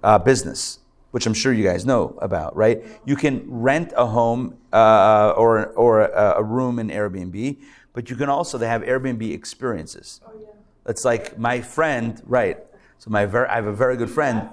uh, 0.01 0.17
business, 0.17 0.79
which 1.11 1.25
I'm 1.25 1.33
sure 1.33 1.51
you 1.51 1.65
guys 1.65 1.85
know 1.85 2.17
about, 2.21 2.55
right? 2.55 2.81
You 3.03 3.17
can 3.17 3.43
rent 3.45 3.91
a 3.97 4.05
home 4.05 4.55
uh, 4.71 5.33
or 5.35 5.65
or 5.73 6.03
a, 6.03 6.35
a 6.37 6.43
room 6.43 6.79
in 6.79 6.87
Airbnb, 6.87 7.57
but 7.91 8.09
you 8.09 8.15
can 8.15 8.29
also 8.29 8.57
they 8.57 8.67
have 8.67 8.83
Airbnb 8.83 9.29
experiences. 9.33 10.21
It's 10.85 11.03
like 11.03 11.37
my 11.37 11.59
friend, 11.59 12.21
right? 12.25 12.59
So 12.97 13.09
my 13.09 13.25
ver- 13.25 13.47
I 13.47 13.55
have 13.55 13.67
a 13.67 13.73
very 13.73 13.97
good 13.97 14.09
friend. 14.09 14.49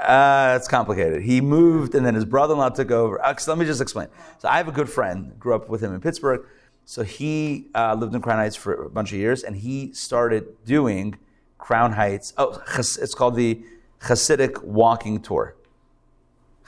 Uh, 0.00 0.54
it's 0.56 0.68
complicated. 0.68 1.22
He 1.22 1.40
moved, 1.40 1.94
and 1.94 2.04
then 2.04 2.14
his 2.14 2.24
brother-in-law 2.24 2.70
took 2.70 2.90
over. 2.90 3.24
Uh, 3.24 3.34
let 3.46 3.58
me 3.58 3.66
just 3.66 3.80
explain. 3.80 4.08
So 4.38 4.48
I 4.48 4.56
have 4.56 4.68
a 4.68 4.72
good 4.72 4.88
friend. 4.88 5.38
Grew 5.38 5.54
up 5.54 5.68
with 5.68 5.82
him 5.82 5.94
in 5.94 6.00
Pittsburgh. 6.00 6.46
So 6.84 7.02
he 7.02 7.68
uh, 7.74 7.94
lived 7.94 8.14
in 8.14 8.20
Crown 8.20 8.38
Heights 8.38 8.56
for 8.56 8.72
a 8.72 8.90
bunch 8.90 9.12
of 9.12 9.18
years, 9.18 9.42
and 9.42 9.56
he 9.56 9.92
started 9.92 10.64
doing 10.64 11.18
Crown 11.58 11.92
Heights. 11.92 12.32
Oh, 12.36 12.60
it's 12.76 13.14
called 13.14 13.36
the 13.36 13.62
Hasidic 14.00 14.64
Walking 14.64 15.20
Tour. 15.20 15.54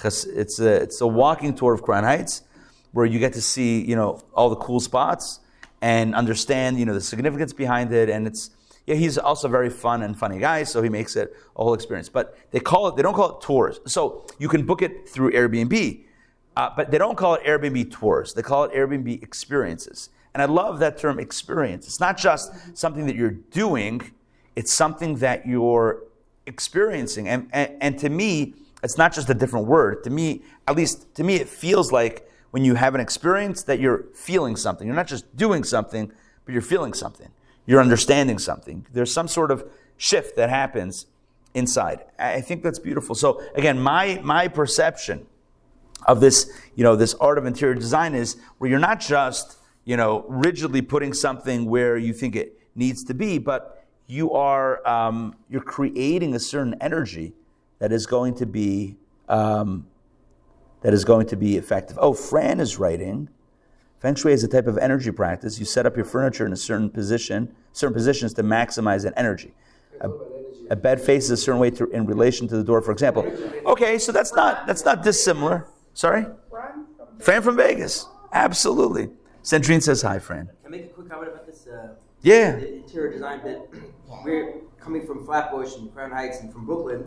It's 0.04 0.58
a 0.58 0.82
it's 0.82 1.00
a 1.00 1.06
walking 1.06 1.54
tour 1.54 1.72
of 1.72 1.82
Crown 1.82 2.04
Heights, 2.04 2.42
where 2.92 3.06
you 3.06 3.18
get 3.18 3.32
to 3.34 3.42
see 3.42 3.80
you 3.80 3.96
know 3.96 4.20
all 4.34 4.50
the 4.50 4.56
cool 4.56 4.80
spots 4.80 5.40
and 5.80 6.14
understand 6.14 6.78
you 6.78 6.86
know 6.86 6.94
the 6.94 7.00
significance 7.00 7.52
behind 7.52 7.92
it, 7.92 8.08
and 8.08 8.26
it's 8.26 8.50
yeah, 8.86 8.96
he's 8.96 9.16
also 9.16 9.48
very 9.48 9.70
fun 9.70 10.02
and 10.02 10.18
funny 10.18 10.38
guy, 10.38 10.64
so 10.64 10.82
he 10.82 10.88
makes 10.88 11.14
it 11.14 11.36
a 11.56 11.62
whole 11.62 11.74
experience. 11.74 12.08
But 12.08 12.36
they 12.50 12.60
call 12.60 12.88
it, 12.88 12.96
they 12.96 13.02
don't 13.02 13.14
call 13.14 13.36
it 13.36 13.40
tours. 13.40 13.80
So 13.86 14.26
you 14.38 14.48
can 14.48 14.66
book 14.66 14.82
it 14.82 15.08
through 15.08 15.32
Airbnb, 15.32 16.04
uh, 16.56 16.70
but 16.76 16.90
they 16.90 16.98
don't 16.98 17.16
call 17.16 17.34
it 17.34 17.44
Airbnb 17.44 17.92
tours. 17.92 18.34
They 18.34 18.42
call 18.42 18.64
it 18.64 18.72
Airbnb 18.72 19.22
experiences. 19.22 20.10
And 20.34 20.42
I 20.42 20.46
love 20.46 20.80
that 20.80 20.98
term 20.98 21.20
experience. 21.20 21.86
It's 21.86 22.00
not 22.00 22.16
just 22.16 22.76
something 22.76 23.06
that 23.06 23.14
you're 23.14 23.30
doing, 23.30 24.12
it's 24.56 24.72
something 24.72 25.16
that 25.16 25.46
you're 25.46 26.02
experiencing. 26.46 27.28
And, 27.28 27.48
and, 27.52 27.76
and 27.80 27.98
to 28.00 28.08
me, 28.08 28.54
it's 28.82 28.98
not 28.98 29.12
just 29.12 29.30
a 29.30 29.34
different 29.34 29.66
word. 29.66 30.02
To 30.04 30.10
me, 30.10 30.42
at 30.66 30.74
least 30.74 31.14
to 31.14 31.22
me, 31.22 31.36
it 31.36 31.48
feels 31.48 31.92
like 31.92 32.28
when 32.50 32.64
you 32.64 32.74
have 32.74 32.96
an 32.96 33.00
experience 33.00 33.62
that 33.64 33.78
you're 33.78 34.06
feeling 34.14 34.56
something. 34.56 34.86
You're 34.86 34.96
not 34.96 35.06
just 35.06 35.36
doing 35.36 35.62
something, 35.62 36.10
but 36.44 36.52
you're 36.52 36.62
feeling 36.62 36.94
something 36.94 37.30
you're 37.66 37.80
understanding 37.80 38.38
something. 38.38 38.86
There's 38.92 39.12
some 39.12 39.28
sort 39.28 39.50
of 39.50 39.64
shift 39.96 40.36
that 40.36 40.50
happens 40.50 41.06
inside. 41.54 42.04
I 42.18 42.40
think 42.40 42.62
that's 42.62 42.78
beautiful. 42.78 43.14
So 43.14 43.42
again, 43.54 43.78
my 43.78 44.20
my 44.22 44.48
perception 44.48 45.26
of 46.06 46.20
this, 46.20 46.50
you 46.74 46.82
know, 46.82 46.96
this 46.96 47.14
art 47.14 47.38
of 47.38 47.46
interior 47.46 47.74
design 47.74 48.14
is 48.14 48.36
where 48.58 48.70
you're 48.70 48.80
not 48.80 49.00
just, 49.00 49.58
you 49.84 49.96
know, 49.96 50.24
rigidly 50.28 50.82
putting 50.82 51.12
something 51.12 51.66
where 51.66 51.96
you 51.96 52.12
think 52.12 52.34
it 52.34 52.58
needs 52.74 53.04
to 53.04 53.14
be, 53.14 53.38
but 53.38 53.84
you 54.06 54.32
are 54.32 54.86
um, 54.86 55.34
you're 55.48 55.62
creating 55.62 56.34
a 56.34 56.38
certain 56.38 56.74
energy 56.80 57.32
that 57.78 57.92
is 57.92 58.06
going 58.06 58.34
to 58.34 58.46
be 58.46 58.96
um, 59.28 59.86
that 60.82 60.92
is 60.92 61.04
going 61.04 61.26
to 61.28 61.36
be 61.36 61.56
effective. 61.56 61.98
Oh, 62.00 62.12
Fran 62.12 62.60
is 62.60 62.78
writing. 62.78 63.28
Feng 64.02 64.16
Shui 64.16 64.32
is 64.32 64.42
a 64.42 64.48
type 64.48 64.66
of 64.66 64.76
energy 64.78 65.12
practice. 65.12 65.60
You 65.60 65.64
set 65.64 65.86
up 65.86 65.94
your 65.94 66.04
furniture 66.04 66.44
in 66.44 66.52
a 66.52 66.56
certain 66.56 66.90
position, 66.90 67.54
certain 67.72 67.94
positions 67.94 68.34
to 68.34 68.42
maximize 68.42 69.04
an 69.04 69.12
energy. 69.16 69.54
A, 70.00 70.10
a 70.70 70.74
bed 70.74 71.00
faces 71.00 71.30
a 71.30 71.36
certain 71.36 71.60
way 71.60 71.70
to, 71.70 71.88
in 71.90 72.04
relation 72.04 72.48
to 72.48 72.56
the 72.56 72.64
door, 72.64 72.82
for 72.82 72.90
example. 72.90 73.24
Okay, 73.64 73.98
so 73.98 74.10
that's 74.10 74.34
not 74.34 74.66
that's 74.66 74.84
not 74.84 75.04
dissimilar. 75.04 75.68
Sorry, 75.94 76.26
Fran 77.20 77.42
from 77.42 77.56
Vegas. 77.56 78.08
Absolutely. 78.32 79.08
Sandrine 79.44 79.80
says 79.80 80.02
hi, 80.02 80.18
Fran. 80.18 80.46
Can 80.46 80.56
I 80.66 80.68
make 80.68 80.84
a 80.86 80.88
quick 80.88 81.08
comment 81.08 81.28
about 81.30 81.46
this? 81.46 81.68
Uh, 81.68 81.94
Yeah. 82.22 82.56
The 82.56 82.74
interior 82.78 83.12
design 83.12 83.40
bit. 83.44 83.70
We're 84.24 84.62
coming 84.80 85.06
from 85.06 85.24
Flatbush 85.24 85.76
and 85.76 85.94
Crown 85.94 86.10
Heights 86.10 86.40
and 86.40 86.52
from 86.52 86.66
Brooklyn, 86.66 87.04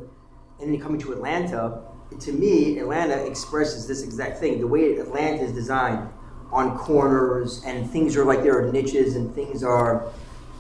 and 0.62 0.68
then 0.70 0.74
you 0.74 0.82
coming 0.82 1.02
to 1.02 1.12
Atlanta. 1.12 1.82
To 2.18 2.32
me, 2.32 2.80
Atlanta 2.80 3.26
expresses 3.26 3.86
this 3.86 4.02
exact 4.02 4.40
thing. 4.40 4.62
The 4.62 4.68
way 4.68 4.96
Atlanta 4.98 5.44
is 5.44 5.52
designed 5.52 6.08
on 6.52 6.78
corners 6.78 7.64
and 7.66 7.90
things 7.90 8.16
are 8.16 8.26
like 8.26 8.44
there 8.44 8.58
are 8.58 8.72
niches 8.72 9.16
and 9.16 9.34
things 9.34 9.64
are. 9.64 10.12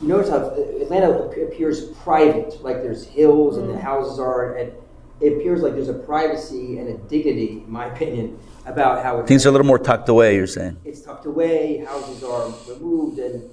You 0.01 0.09
notice 0.09 0.29
how 0.29 0.49
Atlanta 0.49 1.11
appears 1.11 1.85
private, 2.03 2.61
like 2.61 2.81
there's 2.81 3.05
hills 3.05 3.57
and 3.57 3.69
the 3.69 3.75
mm. 3.75 3.81
houses 3.81 4.19
are, 4.19 4.57
and 4.57 4.73
it 5.21 5.33
appears 5.33 5.61
like 5.61 5.73
there's 5.73 5.89
a 5.89 5.93
privacy 5.93 6.79
and 6.79 6.89
a 6.89 6.97
dignity, 7.07 7.63
in 7.65 7.71
my 7.71 7.85
opinion, 7.93 8.37
about 8.65 9.03
how 9.03 9.19
it's 9.19 9.27
Things 9.27 9.45
are 9.45 9.49
a 9.49 9.51
little 9.51 9.67
more 9.67 9.79
tucked 9.79 10.09
away. 10.09 10.35
You're 10.35 10.47
saying. 10.47 10.77
it's 10.83 11.01
tucked 11.01 11.25
away, 11.25 11.77
houses 11.77 12.23
are 12.23 12.53
removed, 12.67 13.19
and 13.19 13.49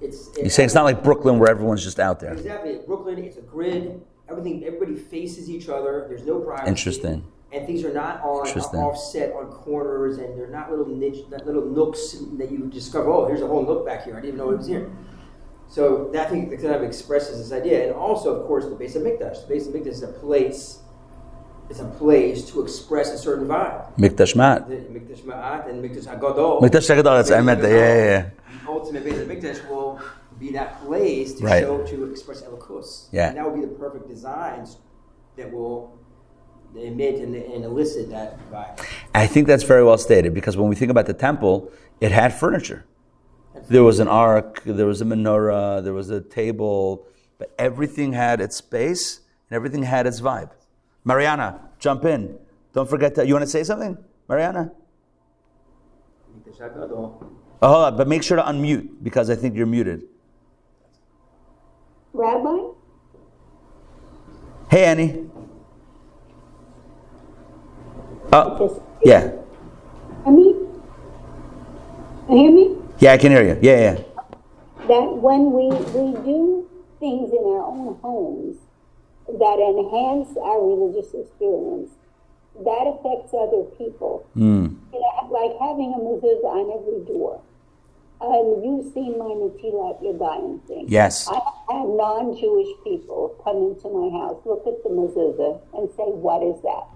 It's 0.00 0.30
You 0.36 0.50
say 0.50 0.64
it's 0.64 0.74
not 0.74 0.84
like 0.84 1.04
Brooklyn 1.04 1.38
where 1.38 1.50
everyone's 1.50 1.84
just 1.84 2.00
out 2.00 2.18
there. 2.18 2.32
Exactly. 2.32 2.80
Brooklyn, 2.86 3.18
it's 3.18 3.36
a 3.36 3.42
grid. 3.42 4.00
Everything, 4.28 4.64
everybody 4.64 4.94
faces 4.96 5.50
each 5.50 5.68
other. 5.68 6.06
There's 6.08 6.24
no 6.24 6.40
privacy. 6.40 6.68
Interesting. 6.68 7.24
And 7.54 7.64
things 7.66 7.84
are 7.84 7.92
not 7.92 8.20
on 8.22 8.44
uh, 8.44 8.48
Interesting. 8.48 8.80
offset 8.80 9.32
on 9.32 9.46
corners, 9.46 10.18
and 10.18 10.36
they're 10.36 10.48
not 10.48 10.70
little 10.70 10.86
niche, 10.86 11.20
not 11.30 11.46
little 11.46 11.64
nooks 11.64 12.16
that 12.38 12.50
you 12.50 12.66
discover. 12.66 13.08
Oh, 13.10 13.26
here's 13.28 13.42
a 13.42 13.46
whole 13.46 13.64
nook 13.64 13.86
back 13.86 14.04
here. 14.04 14.14
I 14.14 14.20
didn't 14.20 14.34
even 14.34 14.38
know 14.38 14.50
it 14.50 14.56
was 14.58 14.66
here. 14.66 14.90
So 15.68 16.10
that 16.12 16.30
thing 16.30 16.50
that 16.50 16.60
kind 16.60 16.74
of 16.74 16.82
expresses 16.82 17.38
this 17.38 17.56
idea, 17.56 17.86
and 17.86 17.94
also, 17.94 18.34
of 18.34 18.46
course, 18.48 18.64
the 18.64 18.72
Beis 18.72 18.96
HaMikdash. 18.96 19.46
The 19.46 19.54
Beis 19.54 19.68
HaMikdash 19.68 19.86
is 19.86 20.02
a 20.02 20.08
place. 20.08 20.80
It's 21.70 21.78
a 21.80 21.84
place 21.84 22.44
to 22.50 22.60
express 22.60 23.10
a 23.10 23.16
certain 23.18 23.46
vibe. 23.46 23.96
Mikdash 23.98 24.34
Mat. 24.36 24.68
Mikdash 24.68 25.24
Me'at 25.24 25.68
and 25.68 25.82
Mikdash 25.82 26.06
Hagadol. 26.06 26.60
Mikdash 26.60 26.90
Hagadol, 26.90 27.04
that's- 27.04 27.30
I 27.30 27.40
meant 27.40 27.62
yeah, 27.62 27.68
yeah, 27.68 28.04
yeah. 28.04 28.30
The 28.64 28.68
ultimate 28.68 29.04
Beis 29.04 29.24
HaMikdash 29.24 29.68
will 29.70 30.00
be 30.40 30.50
that 30.52 30.84
place 30.84 31.34
to 31.34 31.44
Right. 31.44 31.62
show, 31.62 31.82
to 31.84 32.10
express 32.10 32.42
Elokus. 32.42 33.06
Yeah. 33.12 33.28
And 33.28 33.38
that 33.38 33.44
will 33.46 33.54
be 33.56 33.60
the 33.62 33.74
perfect 33.74 34.08
designs 34.08 34.76
that 35.36 35.50
will 35.52 35.93
emit 36.76 37.20
and, 37.20 37.34
and 37.34 37.64
elicit 37.64 38.10
that 38.10 38.38
vibe. 38.50 38.84
I 39.14 39.26
think 39.26 39.46
that's 39.46 39.62
very 39.62 39.84
well 39.84 39.98
stated 39.98 40.34
because 40.34 40.56
when 40.56 40.68
we 40.68 40.74
think 40.74 40.90
about 40.90 41.06
the 41.06 41.14
temple, 41.14 41.70
it 42.00 42.12
had 42.12 42.34
furniture. 42.34 42.84
There 43.68 43.84
was 43.84 43.98
an 43.98 44.08
ark, 44.08 44.62
there 44.64 44.86
was 44.86 45.00
a 45.00 45.04
menorah, 45.04 45.82
there 45.82 45.94
was 45.94 46.10
a 46.10 46.20
table, 46.20 47.06
but 47.38 47.54
everything 47.58 48.12
had 48.12 48.40
its 48.40 48.56
space 48.56 49.20
and 49.48 49.56
everything 49.56 49.82
had 49.84 50.06
its 50.06 50.20
vibe. 50.20 50.50
Mariana, 51.04 51.60
jump 51.78 52.04
in. 52.04 52.38
Don't 52.72 52.88
forget 52.88 53.14
that. 53.14 53.26
You 53.28 53.34
want 53.34 53.44
to 53.44 53.50
say 53.50 53.62
something, 53.62 53.96
Mariana? 54.28 54.72
Oh, 57.62 57.72
hold 57.72 57.84
on, 57.84 57.96
but 57.96 58.08
make 58.08 58.22
sure 58.22 58.36
to 58.36 58.42
unmute 58.42 59.02
because 59.02 59.30
I 59.30 59.36
think 59.36 59.56
you're 59.56 59.66
muted. 59.66 60.02
Rabbi? 62.12 62.72
Hey, 64.70 64.84
Annie. 64.84 65.30
Oh, 68.34 68.82
yeah. 69.04 69.30
I 70.26 70.30
mean, 70.30 70.56
you 72.28 72.36
hear 72.36 72.50
me? 72.50 72.76
Yeah, 72.98 73.12
I 73.12 73.18
can 73.18 73.30
hear 73.30 73.44
you. 73.44 73.58
Yeah, 73.62 73.78
yeah. 73.78 73.94
That 74.88 75.06
when 75.22 75.52
we, 75.52 75.68
we 75.94 76.18
do 76.24 76.68
things 76.98 77.30
in 77.30 77.38
our 77.38 77.62
own 77.62 77.96
homes 78.02 78.56
that 79.28 79.58
enhance 79.62 80.36
our 80.36 80.60
religious 80.66 81.14
experience, 81.14 81.92
that 82.58 82.90
affects 82.90 83.32
other 83.34 83.62
people. 83.78 84.26
Mm. 84.36 84.78
You 84.92 85.00
know, 85.00 85.30
like 85.30 85.54
having 85.62 85.94
a 85.94 86.00
mezuzah 86.02 86.44
on 86.44 86.74
every 86.74 87.06
door. 87.06 87.40
Um, 88.20 88.62
you've 88.64 88.92
seen 88.94 89.18
my 89.18 89.30
Natilat 89.30 90.02
Yadayim 90.02 90.66
thing. 90.66 90.86
Yes. 90.88 91.28
I 91.28 91.34
have 91.70 91.86
non-Jewish 91.86 92.82
people 92.82 93.38
come 93.44 93.58
into 93.58 93.88
my 93.90 94.10
house, 94.18 94.40
look 94.44 94.66
at 94.66 94.82
the 94.82 94.90
mezuzah, 94.90 95.60
and 95.74 95.90
say, 95.96 96.04
"What 96.04 96.42
is 96.42 96.60
that?" 96.62 96.93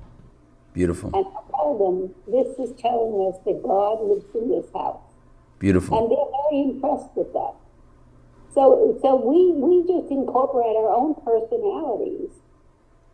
Beautiful. 0.72 1.10
And 1.14 1.26
I 1.26 1.40
tell 1.50 1.76
them, 1.78 2.14
"This 2.26 2.58
is 2.58 2.72
telling 2.80 3.32
us 3.32 3.38
that 3.44 3.62
God 3.62 4.02
lives 4.02 4.24
in 4.34 4.48
this 4.50 4.66
house." 4.72 5.00
Beautiful. 5.58 5.98
and 5.98 6.10
they're 6.10 6.32
very 6.50 6.62
impressed 6.70 7.10
with 7.16 7.32
that. 7.32 7.54
So, 8.54 8.96
so 9.02 9.16
we 9.16 9.52
we 9.52 9.82
just 9.86 10.10
incorporate 10.10 10.76
our 10.76 10.90
own 10.90 11.14
personalities 11.16 12.30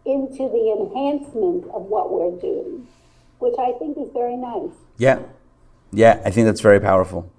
into 0.05 0.49
the 0.49 0.77
enhancement 0.79 1.64
of 1.73 1.87
what 1.87 2.12
we're 2.12 2.38
doing, 2.38 2.87
which 3.38 3.55
I 3.59 3.73
think 3.79 3.97
is 3.99 4.11
very 4.12 4.37
nice. 4.37 4.77
Yeah. 4.99 5.21
Yeah, 5.93 6.21
I 6.25 6.31
think 6.31 6.47
that's 6.47 6.61
very 6.61 6.81
powerful. 6.81 7.31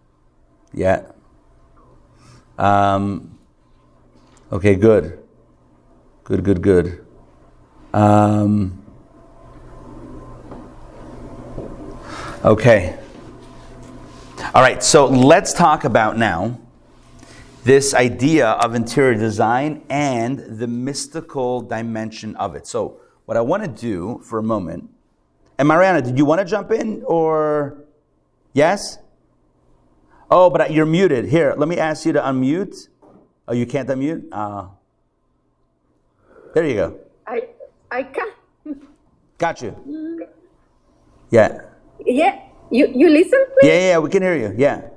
Yeah. 0.73 1.03
Um, 2.57 3.37
okay, 4.51 4.75
good. 4.75 5.19
Good, 6.23 6.43
good, 6.43 6.61
good. 6.61 7.05
Um, 7.93 8.84
okay. 12.45 12.97
All 14.53 14.61
right, 14.61 14.81
so 14.83 15.05
let's 15.05 15.53
talk 15.53 15.83
about 15.83 16.17
now 16.17 16.59
this 17.63 17.95
idea 17.95 18.49
of 18.51 18.75
interior 18.75 19.15
design 19.15 19.83
and 19.89 20.59
the 20.59 20.67
mystical 20.67 21.61
dimension 21.61 22.35
of 22.35 22.55
it. 22.55 22.67
So, 22.67 22.99
what 23.25 23.37
I 23.37 23.41
want 23.41 23.63
to 23.63 23.69
do 23.69 24.21
for 24.23 24.37
a 24.37 24.43
moment, 24.43 24.87
and 25.57 25.67
Mariana, 25.67 26.01
did 26.01 26.17
you 26.17 26.25
want 26.25 26.39
to 26.39 26.45
jump 26.45 26.71
in 26.71 27.03
or 27.05 27.83
yes? 28.53 28.99
Oh, 30.29 30.51
but 30.51 30.71
you're 30.71 30.85
muted. 30.85 31.25
Here, 31.25 31.55
let 31.57 31.67
me 31.67 31.77
ask 31.77 32.05
you 32.05 32.13
to 32.13 32.21
unmute. 32.21 32.87
Oh, 33.47 33.53
you 33.53 33.65
can't 33.65 33.89
unmute? 33.89 34.27
Uh, 34.31 34.67
there 36.53 36.65
you 36.67 36.75
go. 36.75 36.99
I 37.25 37.47
I 37.89 38.03
can 38.03 38.31
Got 39.37 39.61
you. 39.61 40.27
Yeah. 41.29 41.61
Yeah. 42.03 42.41
You 42.71 42.87
you 42.93 43.09
listen 43.09 43.45
please? 43.53 43.67
Yeah, 43.69 43.79
yeah, 43.93 43.97
we 43.99 44.09
can 44.09 44.23
hear 44.23 44.35
you. 44.35 44.53
Yeah. 44.57 44.89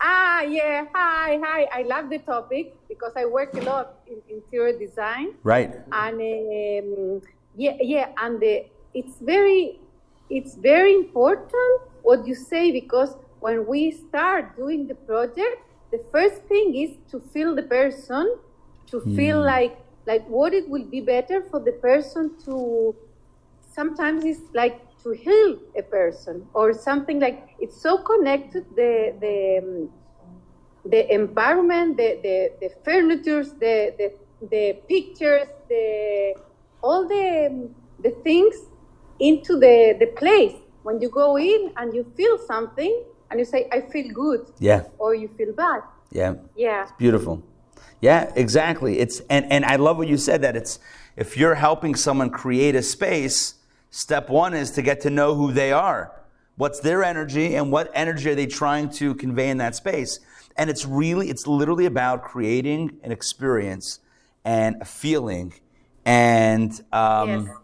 Ah 0.00 0.42
yeah. 0.42 0.86
Hi 0.94 1.38
hi. 1.42 1.68
I 1.72 1.82
love 1.82 2.10
the 2.10 2.18
topic 2.18 2.74
because 2.88 3.12
I 3.16 3.24
work 3.24 3.54
a 3.54 3.62
lot 3.62 3.94
in 4.06 4.20
interior 4.28 4.76
design 4.78 5.34
Right. 5.42 5.72
and 5.92 6.20
um, 6.20 7.22
yeah 7.56 7.76
yeah 7.80 8.08
and 8.18 8.40
the, 8.40 8.66
it's 8.94 9.16
very 9.20 9.78
it's 10.28 10.54
very 10.54 10.94
important 10.94 11.80
what 12.02 12.26
you 12.26 12.34
say 12.34 12.70
because 12.72 13.16
when 13.40 13.66
we 13.66 13.90
start 13.90 14.56
doing 14.56 14.86
the 14.86 14.94
project 14.94 15.56
the 15.90 16.00
first 16.10 16.42
thing 16.44 16.74
is 16.74 16.90
to 17.10 17.20
feel 17.32 17.54
the 17.54 17.62
person 17.62 18.36
to 18.86 19.00
feel 19.16 19.40
like 19.40 19.78
like 20.06 20.26
what 20.28 20.52
it 20.52 20.68
will 20.68 20.84
be 20.84 21.00
better 21.00 21.42
for 21.50 21.60
the 21.60 21.72
person 21.72 22.30
to 22.44 22.94
sometimes 23.70 24.24
it's 24.24 24.42
like 24.54 24.80
to 25.02 25.10
heal 25.12 25.58
a 25.76 25.82
person 25.82 26.46
or 26.54 26.72
something 26.72 27.18
like 27.20 27.48
it's 27.58 27.80
so 27.82 27.98
connected 27.98 28.64
the 28.76 29.14
the 29.20 29.58
um, 29.62 29.90
the 30.84 31.02
environment 31.14 31.96
the 31.96 32.18
the, 32.22 32.50
the 32.60 32.70
furnitures 32.84 33.52
the, 33.64 33.94
the 33.98 34.08
the 34.50 34.64
pictures 34.88 35.48
the 35.68 36.34
all 36.82 37.06
the 37.06 37.46
um, 37.50 37.74
the 38.02 38.10
things 38.22 38.54
into 39.20 39.58
the 39.58 39.96
the 40.00 40.06
place 40.22 40.54
when 40.82 41.00
you 41.00 41.08
go 41.08 41.36
in 41.38 41.72
and 41.76 41.94
you 41.94 42.04
feel 42.16 42.36
something 42.38 43.04
and 43.30 43.38
you 43.38 43.44
say 43.44 43.68
i 43.72 43.80
feel 43.80 44.08
good 44.12 44.40
Yeah. 44.58 44.82
or 44.98 45.14
you 45.14 45.28
feel 45.38 45.52
bad 45.52 45.82
Yeah. 46.10 46.34
yeah 46.56 46.86
Beautiful. 46.98 47.42
Yeah, 48.00 48.32
exactly. 48.34 48.98
It's 48.98 49.20
and, 49.30 49.44
and 49.52 49.64
I 49.64 49.76
love 49.76 49.96
what 49.96 50.08
you 50.08 50.16
said 50.16 50.42
that 50.42 50.56
it's 50.56 50.80
if 51.16 51.36
you're 51.36 51.54
helping 51.54 51.94
someone 51.94 52.30
create 52.30 52.74
a 52.74 52.82
space, 52.82 53.54
step 53.92 54.28
one 54.28 54.54
is 54.54 54.72
to 54.72 54.82
get 54.82 55.00
to 55.02 55.10
know 55.10 55.34
who 55.36 55.52
they 55.52 55.70
are. 55.70 56.10
What's 56.56 56.80
their 56.80 57.04
energy 57.04 57.54
and 57.54 57.70
what 57.70 57.90
energy 57.94 58.30
are 58.30 58.34
they 58.34 58.46
trying 58.46 58.90
to 58.90 59.14
convey 59.14 59.48
in 59.50 59.58
that 59.58 59.76
space? 59.76 60.18
And 60.56 60.68
it's 60.68 60.84
really, 60.84 61.30
it's 61.30 61.46
literally 61.46 61.86
about 61.86 62.24
creating 62.24 62.98
an 63.04 63.12
experience 63.12 64.00
and 64.44 64.82
a 64.82 64.84
feeling. 64.84 65.54
And 66.04 66.72
um, 66.92 67.28
Yes. 67.46 67.56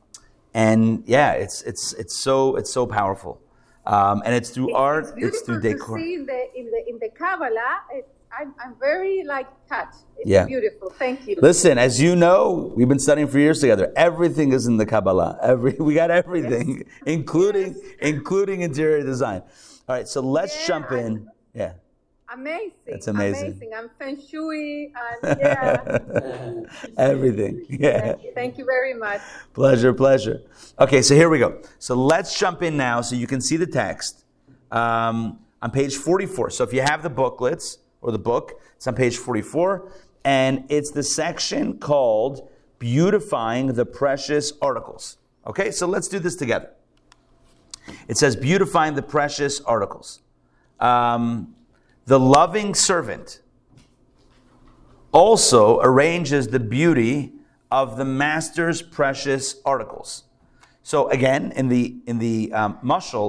and 0.55 1.03
yeah, 1.07 1.33
it's 1.33 1.63
it's 1.63 1.93
it's 1.95 2.23
so 2.23 2.57
it's 2.57 2.71
so 2.73 2.87
powerful. 2.87 3.41
Um, 3.85 4.23
and 4.25 4.35
it's 4.35 4.51
through 4.51 4.75
art, 4.75 5.07
it's, 5.17 5.39
it's 5.39 5.41
through 5.43 5.61
decor. 5.61 5.99
in 5.99 6.25
the 6.27 6.41
in 6.59 6.67
the 6.71 6.89
in 6.89 6.99
the 6.99 7.09
Kabbalah. 7.11 7.81
I'm, 8.37 8.55
I'm 8.63 8.75
very 8.79 9.25
like 9.25 9.47
touched. 9.69 9.97
It's 10.19 10.29
Yeah. 10.29 10.45
beautiful. 10.47 10.91
Thank 10.91 11.27
you. 11.27 11.37
Listen, 11.41 11.79
as 11.79 12.01
you 12.01 12.15
know, 12.17 12.73
we've 12.77 12.89
been 12.89 12.99
studying 12.99 13.29
for 13.29 13.39
years 13.39 13.61
together. 13.61 13.93
Everything 13.97 14.53
is 14.53 14.67
in 14.67 14.77
the 14.77 14.87
Kabbalah. 14.87 15.39
Every 15.43 15.73
we 15.79 15.95
got 15.95 16.11
everything, 16.11 16.85
including 17.07 17.75
including 18.01 18.61
interior 18.63 19.03
design. 19.05 19.43
All 19.89 19.97
right, 19.97 20.07
so 20.09 20.21
let's 20.21 20.55
Yeah, 20.61 20.67
jump 20.67 20.93
in. 20.93 21.29
Yeah, 21.55 21.73
Amazing. 22.31 22.73
That's 22.87 23.07
amazing. 23.09 23.47
Amazing. 23.53 23.71
I'm 23.75 23.91
feng 23.99 24.21
shui 24.31 24.93
and 25.25 25.39
yeah. 25.41 26.61
everything. 26.99 27.65
Yeah, 27.71 28.15
Thank 28.35 28.59
you 28.59 28.65
very 28.67 28.93
much. 28.95 29.23
pleasure, 29.55 29.95
pleasure. 29.95 30.43
Okay, 30.79 31.01
so 31.03 31.15
here 31.15 31.31
we 31.31 31.39
go. 31.39 31.61
So 31.79 31.95
let's 31.95 32.39
jump 32.39 32.63
in 32.63 32.77
now, 32.77 33.01
so 33.01 33.17
you 33.17 33.27
can 33.27 33.41
see 33.41 33.57
the 33.57 33.67
text 33.67 34.25
um, 34.71 35.39
on 35.63 35.71
page 35.71 35.97
forty-four. 35.97 36.51
So 36.51 36.65
if 36.65 36.73
you 36.75 36.83
have 36.83 37.03
the 37.03 37.11
booklets 37.11 37.79
or 38.01 38.13
the 38.13 38.19
book, 38.19 38.61
it's 38.77 38.87
on 38.87 38.95
page 38.95 39.17
forty-four, 39.17 39.91
and 40.25 40.65
it's 40.69 40.91
the 40.91 41.03
section 41.03 41.79
called 41.79 42.49
"Beautifying 42.79 43.75
the 43.75 43.85
Precious 43.85 44.53
Articles." 44.61 45.19
Okay, 45.47 45.71
so 45.71 45.87
let's 45.87 46.09
do 46.09 46.19
this 46.19 46.37
together. 46.37 46.71
It 48.07 48.19
says, 48.19 48.37
beautifying 48.37 48.95
the 48.95 49.03
precious 49.03 49.61
articles. 49.63 50.21
Um, 50.79 51.55
the 52.05 52.21
loving 52.21 52.75
servant 52.75 53.41
also 55.11 55.81
arranges 55.81 56.49
the 56.49 56.61
beauty 56.61 57.33
of 57.71 57.97
the 57.97 58.05
master's 58.05 58.83
precious 58.83 59.57
articles. 59.65 60.25
So 60.83 61.09
again, 61.09 61.53
in 61.53 61.69
the 61.69 61.97
in 62.07 62.19
the 62.19 62.53
um, 62.53 62.79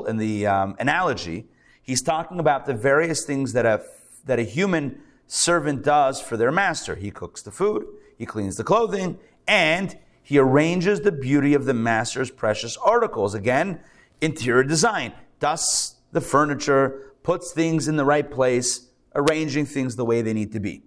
in 0.08 0.18
the 0.18 0.48
um, 0.48 0.76
analogy, 0.80 1.48
he's 1.82 2.02
talking 2.02 2.40
about 2.40 2.66
the 2.66 2.74
various 2.74 3.26
things 3.26 3.54
that 3.54 3.66
a 3.66 3.82
that 4.26 4.40
a 4.40 4.44
human 4.44 5.02
servant 5.28 5.84
does 5.84 6.20
for 6.20 6.38
their 6.38 6.52
master. 6.52 6.96
He 6.96 7.12
cooks 7.12 7.42
the 7.42 7.52
food, 7.52 7.86
he 8.18 8.26
cleans 8.26 8.58
the 8.58 8.64
clothing, 8.64 9.20
and 9.48 9.98
he 10.22 10.38
arranges 10.38 11.02
the 11.02 11.12
beauty 11.12 11.54
of 11.54 11.66
the 11.66 11.74
master's 11.74 12.32
precious 12.32 12.78
articles. 12.78 13.34
Again, 13.34 13.80
interior 14.22 14.64
design, 14.64 15.14
dusts 15.40 15.96
the 16.12 16.22
furniture, 16.22 17.14
puts 17.24 17.52
things 17.52 17.88
in 17.88 17.96
the 17.96 18.06
right 18.06 18.30
place, 18.30 18.90
arranging 19.16 19.66
things 19.66 19.96
the 19.96 20.06
way 20.06 20.22
they 20.22 20.34
need 20.34 20.52
to 20.52 20.60
be. 20.60 20.84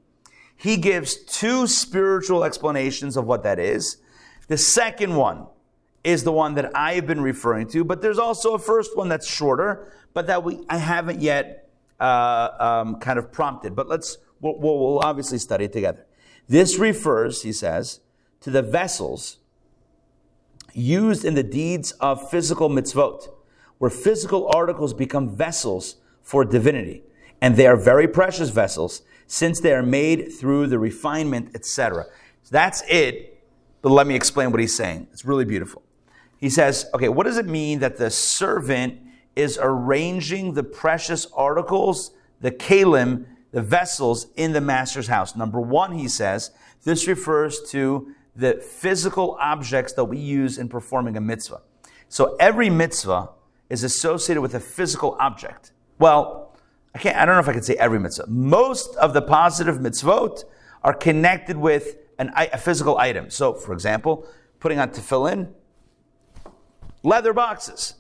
He 0.57 0.77
gives 0.77 1.17
two 1.17 1.67
spiritual 1.67 2.45
explanations 2.45 3.17
of 3.17 3.27
what 3.27 3.43
that 3.43 3.59
is. 3.59 3.97
The 4.49 4.57
second 4.57 5.17
one 5.17 5.47
is 6.05 6.25
the 6.25 6.33
one 6.33 6.55
that 6.55 6.71
I've 6.77 7.07
been 7.07 7.21
referring 7.21 7.69
to, 7.69 7.85
but 7.85 8.03
there's 8.03 8.19
also 8.19 8.55
a 8.55 8.59
first 8.59 8.97
one 8.97 9.09
that's 9.09 9.27
shorter, 9.27 9.93
but 10.15 10.27
that 10.27 10.45
we 10.45 10.65
I 10.69 10.79
haven't 10.79 11.21
yet 11.21 11.62
um, 12.07 12.97
kind 12.97 13.19
of 13.19 13.33
prompted. 13.33 13.75
But 13.75 13.89
let's 13.89 14.19
we'll, 14.41 14.59
we'll 14.59 14.99
obviously 14.99 15.39
study 15.39 15.65
it 15.67 15.73
together. 15.73 16.07
This 16.49 16.79
refers, 16.79 17.43
he 17.43 17.53
says, 17.53 18.01
to 18.41 18.51
the 18.51 18.63
vessels 18.63 19.39
used 20.75 21.25
in 21.25 21.35
the 21.35 21.43
deeds 21.43 21.93
of 21.93 22.31
physical 22.31 22.69
mitzvot, 22.69 23.29
where 23.79 23.91
physical 23.91 24.49
articles 24.55 24.95
become 24.95 25.35
vessels 25.35 25.97
for 26.23 26.45
divinity, 26.45 27.03
and 27.41 27.57
they 27.57 27.67
are 27.67 27.77
very 27.77 28.09
precious 28.09 28.51
vessels 28.51 29.03
since 29.27 29.61
they 29.61 29.73
are 29.73 29.83
made 29.83 30.33
through 30.33 30.67
the 30.67 30.79
refinement, 30.79 31.51
etc. 31.55 32.05
So 32.43 32.51
that's 32.51 32.83
it. 32.89 33.43
But 33.81 33.91
let 33.91 34.07
me 34.07 34.15
explain 34.15 34.51
what 34.51 34.61
he's 34.61 34.77
saying. 34.77 35.09
It's 35.13 35.25
really 35.25 35.45
beautiful. 35.45 35.83
He 36.39 36.51
says, 36.51 36.87
okay, 36.95 37.09
what 37.09 37.25
does 37.25 37.39
it 37.39 37.47
mean 37.47 37.81
that 37.81 37.97
the 37.97 38.11
servant 38.11 39.01
is 39.37 39.59
arranging 39.61 40.55
the 40.55 40.63
precious 40.63 41.27
articles, 41.35 42.13
the 42.41 42.51
kalim, 42.51 43.27
the 43.53 43.63
vessels 43.63 44.27
in 44.37 44.53
the 44.53 44.61
master's 44.61 45.09
house? 45.09 45.37
Number 45.37 45.61
one, 45.61 45.93
he 45.93 46.09
says, 46.09 46.51
this 46.85 47.07
refers 47.07 47.61
to 47.71 48.15
the 48.35 48.55
physical 48.55 49.37
objects 49.41 49.93
that 49.95 50.05
we 50.05 50.19
use 50.19 50.59
in 50.59 50.69
performing 50.69 51.17
a 51.17 51.21
mitzvah. 51.21 51.61
So 52.09 52.37
every 52.41 52.71
mitzvah 52.71 53.31
is 53.69 53.85
associated 53.85 54.41
with 54.41 54.55
a 54.55 54.61
physical 54.61 55.17
object. 55.21 55.73
Well, 55.99 56.55
I 56.95 56.99
can't, 56.99 57.17
I 57.17 57.25
don't 57.25 57.37
know 57.37 57.41
if 57.41 57.49
I 57.49 57.53
can 57.53 57.63
say 57.63 57.75
every 57.75 57.99
mitzvah. 57.99 58.27
Most 58.29 58.95
of 58.97 59.15
the 59.15 59.23
positive 59.23 59.79
mitzvot 59.79 60.45
are 60.83 60.93
connected 60.93 61.57
with 61.57 61.97
an, 62.19 62.33
a 62.37 62.59
physical 62.59 62.99
item. 62.99 63.31
So, 63.31 63.55
for 63.55 63.73
example, 63.73 64.27
putting 64.61 64.79
on 64.79 64.91
tefillin, 64.91 65.53
leather 67.03 67.33
boxes, 67.33 67.95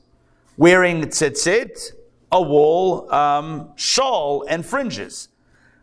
wearing 0.57 1.03
tzitzit, 1.05 1.93
a 2.31 2.41
wool 2.41 3.13
um, 3.13 3.73
shawl 3.77 4.45
and 4.49 4.65
fringes, 4.65 5.29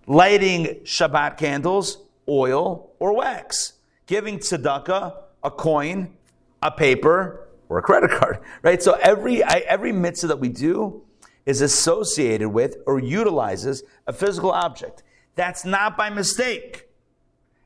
lighting 0.07 0.82
Shabbat 0.84 1.38
candles, 1.38 1.99
oil 2.28 2.91
or 2.99 3.15
wax, 3.15 3.74
giving 4.05 4.39
tzedakah, 4.39 5.15
a 5.43 5.51
coin, 5.51 6.13
a 6.61 6.72
paper, 6.72 7.47
or 7.70 7.78
a 7.78 7.82
credit 7.82 8.11
card, 8.11 8.39
right? 8.61 8.82
So 8.82 8.93
every, 8.93 9.43
every 9.43 9.91
mitzvah 9.91 10.28
that 10.28 10.39
we 10.39 10.49
do 10.49 11.03
is 11.45 11.61
associated 11.61 12.49
with 12.49 12.78
or 12.86 12.99
utilizes 12.99 13.84
a 14.07 14.13
physical 14.13 14.51
object. 14.51 15.03
That's 15.36 15.63
not 15.63 15.95
by 15.95 16.09
mistake. 16.09 16.89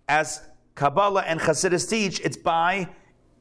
As 0.08 0.42
Kabbalah 0.76 1.24
and 1.24 1.40
Hasidus 1.40 1.90
teach, 1.90 2.20
it's 2.20 2.38
by 2.38 2.90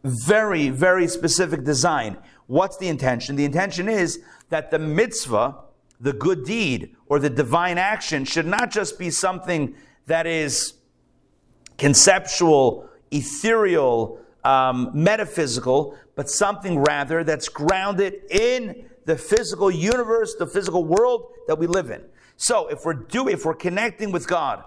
very, 0.04 0.68
very 0.68 1.06
specific 1.06 1.64
design. 1.64 2.16
What's 2.52 2.76
the 2.76 2.88
intention? 2.88 3.36
The 3.36 3.46
intention 3.46 3.88
is 3.88 4.20
that 4.50 4.70
the 4.70 4.78
mitzvah, 4.78 5.56
the 5.98 6.12
good 6.12 6.44
deed, 6.44 6.94
or 7.06 7.18
the 7.18 7.30
divine 7.30 7.78
action 7.78 8.26
should 8.26 8.44
not 8.44 8.70
just 8.70 8.98
be 8.98 9.08
something 9.08 9.74
that 10.04 10.26
is 10.26 10.74
conceptual, 11.78 12.90
ethereal, 13.10 14.20
um, 14.44 14.90
metaphysical, 14.92 15.96
but 16.14 16.28
something 16.28 16.78
rather 16.78 17.24
that's 17.24 17.48
grounded 17.48 18.16
in 18.30 18.84
the 19.06 19.16
physical 19.16 19.70
universe, 19.70 20.34
the 20.34 20.46
physical 20.46 20.84
world 20.84 21.32
that 21.46 21.58
we 21.58 21.66
live 21.66 21.90
in. 21.90 22.02
So 22.36 22.68
if 22.68 22.84
we're 22.84 22.92
doing, 22.92 23.32
if 23.32 23.46
we're 23.46 23.54
connecting 23.54 24.12
with 24.12 24.28
God 24.28 24.62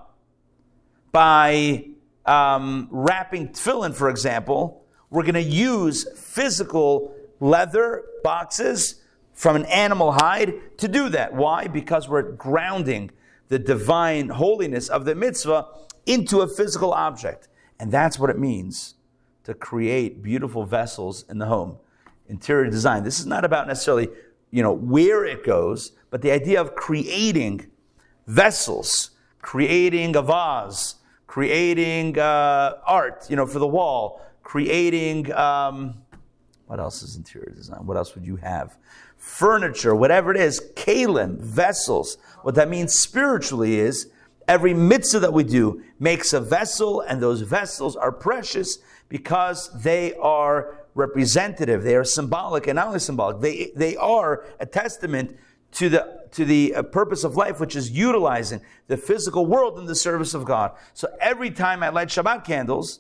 by 1.11 1.89
um, 2.25 2.87
wrapping 2.89 3.49
tefillin, 3.49 3.93
for 3.93 4.09
example, 4.09 4.87
we're 5.11 5.21
going 5.21 5.35
to 5.35 5.41
use 5.43 6.07
physical 6.19 7.15
leather 7.39 8.03
boxes 8.23 9.01
from 9.33 9.55
an 9.55 9.65
animal 9.65 10.13
hide 10.13 10.77
to 10.77 10.87
do 10.87 11.09
that. 11.09 11.33
Why? 11.33 11.67
Because 11.67 12.07
we're 12.07 12.23
grounding 12.23 13.11
the 13.49 13.59
divine 13.59 14.29
holiness 14.29 14.89
of 14.89 15.05
the 15.05 15.13
mitzvah 15.13 15.67
into 16.05 16.41
a 16.41 16.47
physical 16.47 16.93
object. 16.93 17.47
And 17.79 17.91
that's 17.91 18.17
what 18.17 18.29
it 18.29 18.39
means 18.39 18.95
to 19.43 19.53
create 19.53 20.23
beautiful 20.23 20.65
vessels 20.65 21.25
in 21.29 21.37
the 21.37 21.45
home. 21.45 21.77
Interior 22.27 22.69
design. 22.69 23.03
This 23.03 23.19
is 23.19 23.25
not 23.25 23.45
about 23.45 23.67
necessarily, 23.67 24.09
you 24.49 24.63
know, 24.63 24.73
where 24.73 25.25
it 25.25 25.45
goes, 25.45 25.91
but 26.09 26.21
the 26.21 26.31
idea 26.31 26.59
of 26.59 26.75
creating 26.75 27.67
vessels, 28.25 29.11
creating 29.41 30.15
a 30.15 30.21
vase, 30.21 30.95
creating 31.27 32.17
uh, 32.17 32.79
art, 32.85 33.29
you 33.29 33.35
know, 33.35 33.45
for 33.45 33.59
the 33.59 33.67
wall, 33.67 34.21
creating 34.41 35.31
um, 35.33 36.01
what 36.67 36.79
else 36.79 37.03
is 37.03 37.15
interior 37.15 37.51
design? 37.55 37.85
What 37.85 37.97
else 37.97 38.15
would 38.15 38.25
you 38.25 38.37
have? 38.37 38.77
Furniture, 39.17 39.95
whatever 39.95 40.31
it 40.31 40.37
is, 40.37 40.61
kalim, 40.75 41.37
vessels. 41.37 42.17
What 42.41 42.55
that 42.55 42.69
means 42.69 42.93
spiritually 42.93 43.79
is 43.79 44.09
every 44.47 44.73
mitzvah 44.73 45.19
that 45.19 45.33
we 45.33 45.43
do 45.43 45.83
makes 45.99 46.33
a 46.33 46.41
vessel, 46.41 47.01
and 47.01 47.21
those 47.21 47.41
vessels 47.41 47.95
are 47.95 48.11
precious 48.11 48.79
because 49.09 49.69
they 49.81 50.13
are 50.15 50.77
representative, 50.95 51.83
they 51.83 51.95
are 51.95 52.03
symbolic, 52.03 52.67
and 52.67 52.77
not 52.77 52.87
only 52.87 52.99
symbolic, 52.99 53.41
they, 53.41 53.71
they 53.75 53.95
are 53.97 54.45
a 54.59 54.65
testament 54.65 55.37
to 55.73 55.89
the, 55.89 56.23
to 56.31 56.45
the 56.45 56.73
uh, 56.73 56.83
purpose 56.83 57.23
of 57.23 57.35
life, 57.35 57.59
which 57.59 57.75
is 57.75 57.91
utilizing 57.91 58.61
the 58.87 58.97
physical 58.97 59.45
world 59.45 59.77
in 59.77 59.85
the 59.85 59.95
service 59.95 60.33
of 60.33 60.45
God. 60.45 60.71
So 60.93 61.09
every 61.19 61.51
time 61.51 61.83
I 61.83 61.89
light 61.89 62.07
Shabbat 62.07 62.45
candles, 62.45 62.99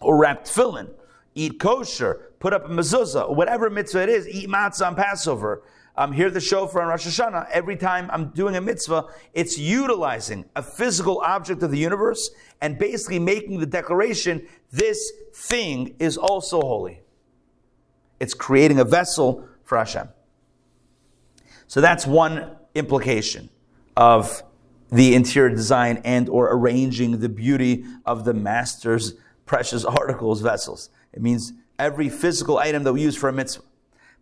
or 0.00 0.16
wrap 0.16 0.44
tefillin, 0.44 0.90
eat 1.34 1.58
kosher, 1.58 2.32
put 2.38 2.52
up 2.52 2.66
a 2.66 2.68
mezuzah, 2.68 3.34
whatever 3.34 3.70
mitzvah 3.70 4.02
it 4.02 4.08
is, 4.08 4.28
eat 4.28 4.48
matzah 4.48 4.88
on 4.88 4.94
Passover, 4.94 5.62
um, 5.96 6.12
hear 6.12 6.30
the 6.30 6.40
shofar 6.40 6.82
on 6.82 6.88
Rosh 6.88 7.06
Hashanah. 7.06 7.50
Every 7.50 7.76
time 7.76 8.08
I'm 8.10 8.30
doing 8.30 8.56
a 8.56 8.60
mitzvah, 8.60 9.06
it's 9.34 9.58
utilizing 9.58 10.46
a 10.56 10.62
physical 10.62 11.20
object 11.20 11.62
of 11.62 11.70
the 11.70 11.78
universe 11.78 12.30
and 12.60 12.78
basically 12.78 13.18
making 13.18 13.60
the 13.60 13.66
declaration, 13.66 14.46
this 14.70 15.12
thing 15.34 15.94
is 15.98 16.16
also 16.16 16.60
holy. 16.60 17.02
It's 18.20 18.34
creating 18.34 18.78
a 18.78 18.84
vessel 18.84 19.46
for 19.64 19.76
Hashem. 19.76 20.08
So 21.66 21.80
that's 21.80 22.06
one 22.06 22.56
implication 22.74 23.50
of 23.96 24.42
the 24.90 25.14
interior 25.14 25.48
design 25.48 26.00
and 26.04 26.28
or 26.28 26.52
arranging 26.52 27.18
the 27.18 27.28
beauty 27.28 27.84
of 28.06 28.24
the 28.24 28.34
master's 28.34 29.14
precious 29.46 29.84
articles, 29.86 30.40
vessels. 30.40 30.90
It 31.12 31.22
means 31.22 31.52
every 31.78 32.08
physical 32.08 32.58
item 32.58 32.84
that 32.84 32.92
we 32.92 33.02
use 33.02 33.16
for 33.16 33.28
a 33.28 33.32
mitzvah. 33.32 33.64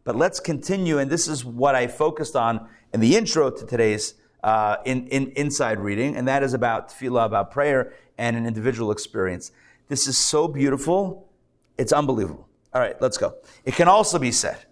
But 0.04 0.16
let's 0.16 0.40
continue, 0.40 0.98
and 0.98 1.10
this 1.10 1.28
is 1.28 1.44
what 1.44 1.74
I 1.74 1.86
focused 1.86 2.34
on 2.34 2.68
in 2.92 3.00
the 3.00 3.16
intro 3.16 3.50
to 3.50 3.66
today's 3.66 4.14
uh, 4.42 4.76
in, 4.84 5.06
in, 5.08 5.30
inside 5.36 5.78
reading, 5.78 6.16
and 6.16 6.26
that 6.26 6.42
is 6.42 6.54
about 6.54 6.88
tefillah, 6.88 7.26
about 7.26 7.50
prayer, 7.50 7.92
and 8.16 8.36
an 8.36 8.46
individual 8.46 8.90
experience. 8.90 9.52
This 9.88 10.06
is 10.06 10.16
so 10.16 10.48
beautiful, 10.48 11.28
it's 11.76 11.92
unbelievable. 11.92 12.48
All 12.72 12.80
right, 12.80 13.00
let's 13.02 13.18
go. 13.18 13.34
It 13.64 13.74
can 13.74 13.88
also 13.88 14.18
be 14.18 14.32
said 14.32 14.64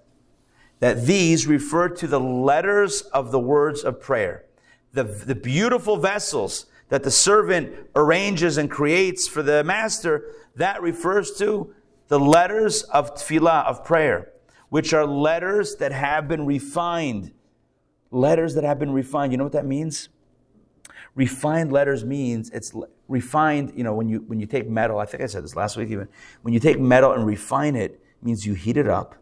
that 0.80 1.06
these 1.06 1.46
refer 1.46 1.88
to 1.88 2.06
the 2.06 2.20
letters 2.20 3.02
of 3.02 3.30
the 3.30 3.38
words 3.38 3.82
of 3.82 4.00
prayer, 4.00 4.44
the, 4.92 5.04
the 5.04 5.34
beautiful 5.34 5.96
vessels 5.96 6.66
that 6.88 7.02
the 7.02 7.10
servant 7.10 7.74
arranges 7.94 8.56
and 8.56 8.70
creates 8.70 9.28
for 9.28 9.42
the 9.42 9.62
master, 9.64 10.24
that 10.56 10.80
refers 10.80 11.32
to 11.32 11.74
the 12.08 12.18
letters 12.18 12.82
of 12.82 13.14
tefillah, 13.14 13.66
of 13.66 13.84
prayer, 13.84 14.32
which 14.70 14.92
are 14.92 15.06
letters 15.06 15.76
that 15.76 15.92
have 15.92 16.26
been 16.26 16.44
refined. 16.44 17.32
Letters 18.10 18.54
that 18.54 18.64
have 18.64 18.78
been 18.78 18.92
refined. 18.92 19.32
You 19.32 19.38
know 19.38 19.44
what 19.44 19.52
that 19.52 19.66
means? 19.66 20.08
Refined 21.14 21.70
letters 21.70 22.04
means 22.04 22.50
it's 22.50 22.72
refined, 23.08 23.72
you 23.76 23.84
know, 23.84 23.94
when 23.94 24.08
you, 24.08 24.24
when 24.26 24.40
you 24.40 24.46
take 24.46 24.68
metal, 24.68 24.98
I 24.98 25.06
think 25.06 25.22
I 25.22 25.26
said 25.26 25.44
this 25.44 25.56
last 25.56 25.76
week 25.76 25.90
even, 25.90 26.08
when 26.42 26.54
you 26.54 26.60
take 26.60 26.78
metal 26.78 27.12
and 27.12 27.26
refine 27.26 27.76
it, 27.76 27.92
it 27.92 28.24
means 28.24 28.46
you 28.46 28.54
heat 28.54 28.76
it 28.76 28.88
up 28.88 29.16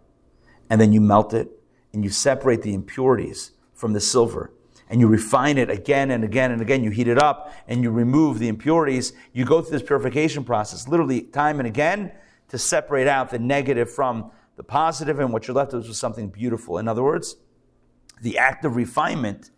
and 0.69 0.81
then 0.81 0.93
you 0.93 1.01
melt 1.01 1.33
it 1.35 1.51
and 1.93 2.05
you 2.05 2.11
separate 2.11 2.63
the 2.63 2.75
impurities 2.75 3.53
from 3.73 3.93
the 3.93 4.01
silver 4.01 4.53
and 4.89 5.01
you 5.01 5.09
refine 5.09 5.59
it 5.59 5.71
again 5.71 6.11
and 6.11 6.23
again 6.23 6.53
and 6.53 6.61
again. 6.61 6.85
You 6.85 6.91
heat 6.91 7.09
it 7.09 7.19
up 7.19 7.53
and 7.67 7.83
you 7.83 7.91
remove 7.91 8.39
the 8.39 8.49
impurities. 8.49 9.13
You 9.33 9.45
go 9.45 9.63
through 9.63 9.79
this 9.79 9.87
purification 9.87 10.45
process 10.45 10.87
literally 10.87 11.23
time 11.23 11.59
and 11.59 11.67
again 11.67 12.13
to 12.49 12.59
separate 12.59 13.09
out 13.09 13.31
the 13.31 13.39
negative 13.39 13.91
from 13.91 14.31
the 14.57 14.63
positive, 14.63 15.19
and 15.19 15.33
what 15.33 15.47
you're 15.47 15.55
left 15.55 15.73
with 15.73 15.87
is 15.87 15.99
something 15.99 16.29
beautiful. 16.29 16.79
In 16.79 16.89
other 16.89 17.03
words, 17.03 17.37
the 18.23 18.39
act 18.39 18.65
of 18.65 18.77
refinement 18.77 19.51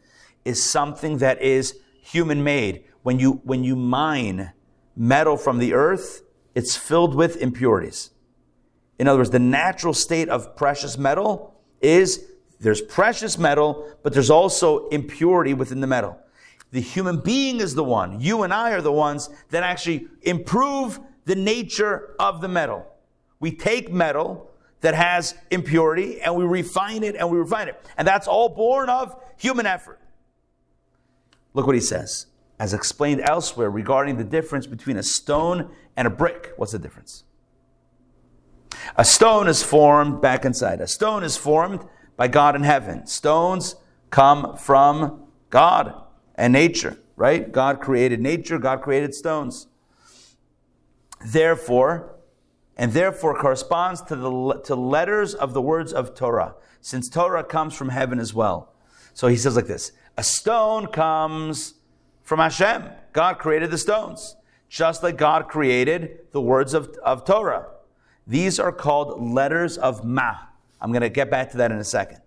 is 0.44 0.62
something 0.62 1.18
that 1.18 1.40
is 1.40 1.78
human 2.02 2.42
made. 2.42 2.84
when 3.02 3.18
you, 3.18 3.40
when 3.44 3.64
you 3.64 3.74
mine 3.74 4.52
metal 4.94 5.36
from 5.36 5.58
the 5.58 5.72
earth, 5.72 6.22
it's 6.54 6.76
filled 6.76 7.14
with 7.14 7.36
impurities. 7.36 8.10
In 8.98 9.08
other 9.08 9.20
words, 9.20 9.30
the 9.30 9.38
natural 9.38 9.94
state 9.94 10.28
of 10.28 10.56
precious 10.56 10.98
metal 10.98 11.54
is 11.80 12.26
there's 12.60 12.82
precious 12.82 13.38
metal, 13.38 13.90
but 14.02 14.12
there's 14.12 14.28
also 14.28 14.88
impurity 14.88 15.54
within 15.54 15.80
the 15.80 15.86
metal. 15.86 16.18
The 16.70 16.82
human 16.82 17.20
being 17.20 17.60
is 17.60 17.74
the 17.74 17.84
one, 17.84 18.20
you 18.20 18.42
and 18.42 18.52
I 18.52 18.72
are 18.72 18.82
the 18.82 18.92
ones 18.92 19.30
that 19.48 19.62
actually 19.62 20.08
improve 20.20 21.00
the 21.28 21.36
nature 21.36 22.14
of 22.18 22.40
the 22.40 22.48
metal. 22.48 22.86
We 23.38 23.52
take 23.52 23.92
metal 23.92 24.50
that 24.80 24.94
has 24.94 25.34
impurity 25.50 26.22
and 26.22 26.34
we 26.34 26.44
refine 26.44 27.04
it 27.04 27.16
and 27.16 27.30
we 27.30 27.36
refine 27.36 27.68
it. 27.68 27.78
And 27.98 28.08
that's 28.08 28.26
all 28.26 28.48
born 28.48 28.88
of 28.88 29.14
human 29.36 29.66
effort. 29.66 30.00
Look 31.52 31.66
what 31.66 31.74
he 31.74 31.82
says. 31.82 32.28
As 32.58 32.72
explained 32.72 33.20
elsewhere 33.20 33.70
regarding 33.70 34.16
the 34.16 34.24
difference 34.24 34.66
between 34.66 34.96
a 34.96 35.02
stone 35.02 35.70
and 35.98 36.06
a 36.08 36.10
brick. 36.10 36.54
What's 36.56 36.72
the 36.72 36.78
difference? 36.78 37.24
A 38.96 39.04
stone 39.04 39.48
is 39.48 39.62
formed 39.62 40.22
back 40.22 40.46
inside. 40.46 40.80
A 40.80 40.88
stone 40.88 41.22
is 41.22 41.36
formed 41.36 41.84
by 42.16 42.28
God 42.28 42.56
in 42.56 42.62
heaven. 42.62 43.06
Stones 43.06 43.76
come 44.08 44.56
from 44.56 45.24
God 45.50 45.92
and 46.36 46.54
nature, 46.54 46.96
right? 47.16 47.52
God 47.52 47.82
created 47.82 48.18
nature, 48.18 48.58
God 48.58 48.80
created 48.80 49.14
stones. 49.14 49.66
Therefore, 51.24 52.14
and 52.76 52.92
therefore 52.92 53.38
corresponds 53.38 54.00
to 54.02 54.16
the 54.16 54.60
to 54.64 54.74
letters 54.74 55.34
of 55.34 55.52
the 55.52 55.62
words 55.62 55.92
of 55.92 56.14
Torah, 56.14 56.54
since 56.80 57.08
Torah 57.08 57.42
comes 57.42 57.74
from 57.74 57.88
heaven 57.88 58.20
as 58.20 58.32
well. 58.32 58.72
So 59.14 59.26
he 59.26 59.36
says 59.36 59.56
like 59.56 59.66
this: 59.66 59.92
a 60.16 60.22
stone 60.22 60.86
comes 60.86 61.74
from 62.22 62.38
Hashem. 62.38 62.84
God 63.12 63.38
created 63.38 63.70
the 63.70 63.78
stones, 63.78 64.36
just 64.68 65.02
like 65.02 65.16
God 65.16 65.48
created 65.48 66.30
the 66.30 66.40
words 66.40 66.74
of, 66.74 66.94
of 67.02 67.24
Torah. 67.24 67.66
These 68.26 68.60
are 68.60 68.70
called 68.70 69.20
letters 69.20 69.76
of 69.78 70.04
Ma. 70.04 70.36
I'm 70.80 70.92
going 70.92 71.02
to 71.02 71.08
get 71.08 71.30
back 71.30 71.50
to 71.50 71.56
that 71.56 71.72
in 71.72 71.78
a 71.78 71.84
second. 71.84 72.20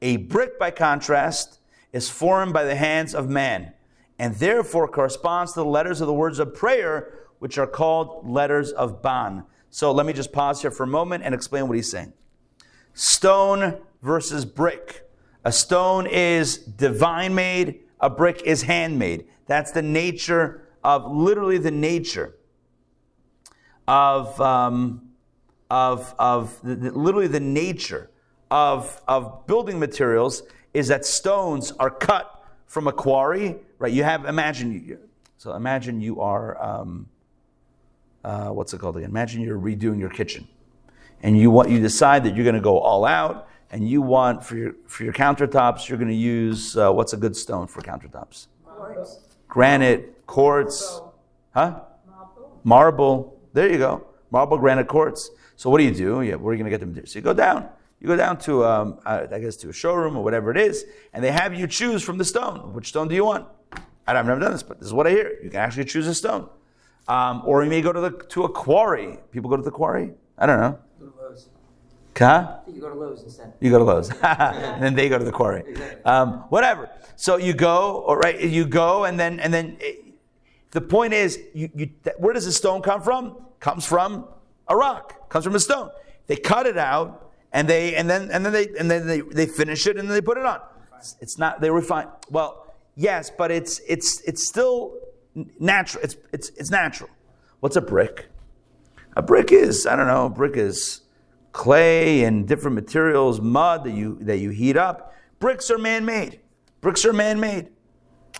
A 0.00 0.16
brick, 0.16 0.58
by 0.58 0.70
contrast, 0.70 1.58
is 1.92 2.08
formed 2.08 2.54
by 2.54 2.64
the 2.64 2.76
hands 2.76 3.14
of 3.14 3.28
man, 3.28 3.74
and 4.18 4.34
therefore 4.36 4.88
corresponds 4.88 5.52
to 5.52 5.60
the 5.60 5.66
letters 5.66 6.00
of 6.00 6.06
the 6.06 6.14
words 6.14 6.38
of 6.38 6.54
prayer, 6.54 7.12
which 7.40 7.58
are 7.58 7.66
called 7.66 8.26
letters 8.30 8.70
of 8.70 9.02
Ban. 9.02 9.44
So 9.70 9.92
let 9.92 10.06
me 10.06 10.12
just 10.12 10.32
pause 10.32 10.62
here 10.62 10.70
for 10.70 10.84
a 10.84 10.86
moment 10.86 11.24
and 11.24 11.34
explain 11.34 11.68
what 11.68 11.76
he's 11.76 11.90
saying. 11.90 12.12
Stone 12.94 13.80
versus 14.02 14.44
brick. 14.44 15.08
A 15.44 15.50
stone 15.50 16.06
is 16.06 16.58
divine 16.58 17.34
made, 17.34 17.80
a 17.98 18.10
brick 18.10 18.42
is 18.44 18.62
handmade. 18.62 19.26
That's 19.46 19.72
the 19.72 19.82
nature 19.82 20.68
of, 20.84 21.10
literally, 21.10 21.58
the 21.58 21.70
nature 21.70 22.36
of, 23.88 24.38
um, 24.40 25.10
of, 25.70 26.14
of 26.18 26.60
the, 26.62 26.74
the, 26.74 26.90
literally 26.92 27.26
the 27.26 27.40
nature 27.40 28.10
of, 28.50 29.00
of 29.08 29.46
building 29.46 29.78
materials 29.78 30.42
is 30.74 30.88
that 30.88 31.04
stones 31.04 31.72
are 31.72 31.90
cut 31.90 32.44
from 32.66 32.86
a 32.86 32.92
quarry, 32.92 33.56
right? 33.78 33.92
You 33.92 34.04
have, 34.04 34.26
imagine, 34.26 34.98
so 35.38 35.54
imagine 35.54 36.00
you 36.00 36.20
are, 36.20 36.62
um, 36.62 37.08
uh, 38.24 38.48
what's 38.48 38.72
it 38.74 38.78
called 38.78 38.96
again? 38.96 39.10
Imagine 39.10 39.42
you're 39.42 39.58
redoing 39.58 39.98
your 39.98 40.10
kitchen, 40.10 40.46
and 41.22 41.38
you 41.38 41.50
want 41.50 41.70
you 41.70 41.80
decide 41.80 42.24
that 42.24 42.34
you're 42.34 42.44
going 42.44 42.54
to 42.54 42.60
go 42.60 42.78
all 42.78 43.04
out, 43.04 43.48
and 43.70 43.88
you 43.88 44.02
want 44.02 44.44
for 44.44 44.56
your 44.56 44.74
for 44.86 45.04
your 45.04 45.12
countertops 45.12 45.88
you're 45.88 45.98
going 45.98 46.10
to 46.10 46.14
use 46.14 46.76
uh, 46.76 46.92
what's 46.92 47.12
a 47.12 47.16
good 47.16 47.36
stone 47.36 47.66
for 47.66 47.80
countertops? 47.80 48.46
Quartz. 48.64 49.20
Granite, 49.48 50.26
quartz, 50.26 51.00
huh? 51.54 51.80
Marble. 52.06 52.60
Marble. 52.64 53.40
There 53.52 53.70
you 53.70 53.78
go. 53.78 54.06
Marble, 54.30 54.58
granite, 54.58 54.86
quartz. 54.86 55.30
So 55.56 55.68
what 55.70 55.78
do 55.78 55.84
you 55.84 55.94
do? 55.94 56.22
Yeah, 56.22 56.36
where 56.36 56.52
are 56.52 56.54
you 56.54 56.62
going 56.62 56.70
to 56.70 56.78
get 56.78 56.80
them? 56.80 57.06
So 57.06 57.18
you 57.18 57.22
go 57.22 57.34
down. 57.34 57.68
You 58.00 58.06
go 58.06 58.16
down 58.16 58.38
to, 58.38 58.64
um, 58.64 58.98
uh, 59.04 59.26
I 59.30 59.38
guess, 59.40 59.56
to 59.56 59.68
a 59.68 59.72
showroom 59.74 60.16
or 60.16 60.24
whatever 60.24 60.50
it 60.50 60.56
is, 60.56 60.86
and 61.12 61.22
they 61.22 61.30
have 61.32 61.52
you 61.52 61.66
choose 61.66 62.02
from 62.02 62.16
the 62.16 62.24
stone. 62.24 62.72
Which 62.72 62.88
stone 62.88 63.08
do 63.08 63.14
you 63.14 63.24
want? 63.26 63.46
I've 64.06 64.26
never 64.26 64.40
done 64.40 64.52
this, 64.52 64.62
but 64.62 64.78
this 64.80 64.86
is 64.86 64.94
what 64.94 65.06
I 65.06 65.10
hear. 65.10 65.38
You 65.42 65.50
can 65.50 65.60
actually 65.60 65.84
choose 65.84 66.06
a 66.06 66.14
stone. 66.14 66.48
Um, 67.08 67.42
or 67.44 67.64
you 67.64 67.70
may 67.70 67.82
go 67.82 67.92
to, 67.92 68.00
the, 68.00 68.10
to 68.10 68.44
a 68.44 68.48
quarry. 68.48 69.18
People 69.32 69.50
go 69.50 69.56
to 69.56 69.62
the 69.62 69.70
quarry? 69.70 70.12
I 70.38 70.46
don't 70.46 70.60
know. 70.60 70.78
Go 70.98 71.06
to 71.06 71.22
Lowe's. 71.22 71.48
Huh? 72.16 72.58
You 72.66 72.80
go 72.80 72.88
to 72.88 72.94
Lowe's 72.94 73.22
instead. 73.22 73.54
You 73.60 73.70
go 73.70 73.78
to 73.78 73.84
Lowe's. 73.84 74.10
and 74.10 74.18
then 74.82 74.94
they 74.94 75.08
go 75.08 75.18
to 75.18 75.24
the 75.24 75.32
quarry. 75.32 75.64
Exactly. 75.66 76.04
Um, 76.04 76.44
whatever. 76.50 76.90
So 77.16 77.36
you 77.36 77.52
go, 77.52 78.02
or 78.06 78.18
right, 78.18 78.40
you 78.40 78.64
go, 78.64 79.04
and 79.04 79.18
then, 79.18 79.40
and 79.40 79.52
then 79.52 79.76
it, 79.80 80.04
the 80.70 80.80
point 80.80 81.12
is, 81.12 81.38
you, 81.52 81.68
you, 81.74 81.90
where 82.18 82.32
does 82.32 82.44
the 82.44 82.52
stone 82.52 82.82
come 82.82 83.02
from? 83.02 83.36
Comes 83.58 83.84
from 83.84 84.26
a 84.68 84.76
rock. 84.76 85.28
Comes 85.28 85.44
from 85.44 85.54
a 85.54 85.60
stone. 85.60 85.90
They 86.28 86.36
cut 86.36 86.66
it 86.66 86.78
out, 86.78 87.32
and 87.52 87.68
they, 87.68 87.96
and 87.96 88.08
then, 88.08 88.30
and 88.30 88.44
then 88.44 88.52
they, 88.52 88.68
and 88.78 88.90
then 88.90 89.06
they, 89.06 89.20
they 89.20 89.46
finish 89.46 89.86
it, 89.86 89.96
and 89.96 90.08
then 90.08 90.14
they 90.14 90.20
put 90.20 90.38
it 90.38 90.46
on. 90.46 90.60
It's 91.20 91.38
not, 91.38 91.60
they 91.60 91.70
refine. 91.70 92.08
Well, 92.30 92.72
yes, 92.94 93.30
but 93.36 93.50
it's, 93.50 93.80
it's, 93.88 94.20
it's 94.22 94.46
still 94.48 94.96
natural. 95.58 96.04
It's, 96.04 96.16
it's, 96.32 96.48
it's 96.50 96.70
natural. 96.70 97.10
What's 97.60 97.76
a 97.76 97.80
brick? 97.80 98.26
A 99.16 99.22
brick 99.22 99.52
is, 99.52 99.86
I 99.86 99.96
don't 99.96 100.06
know, 100.06 100.26
a 100.26 100.30
brick 100.30 100.56
is 100.56 101.02
clay 101.52 102.24
and 102.24 102.46
different 102.46 102.74
materials, 102.74 103.40
mud 103.40 103.84
that 103.84 103.92
you, 103.92 104.18
that 104.22 104.38
you 104.38 104.50
heat 104.50 104.76
up. 104.76 105.14
Bricks 105.38 105.70
are 105.70 105.78
man 105.78 106.04
made. 106.04 106.40
Bricks 106.80 107.04
are 107.04 107.12
man 107.12 107.40
made. 107.40 107.68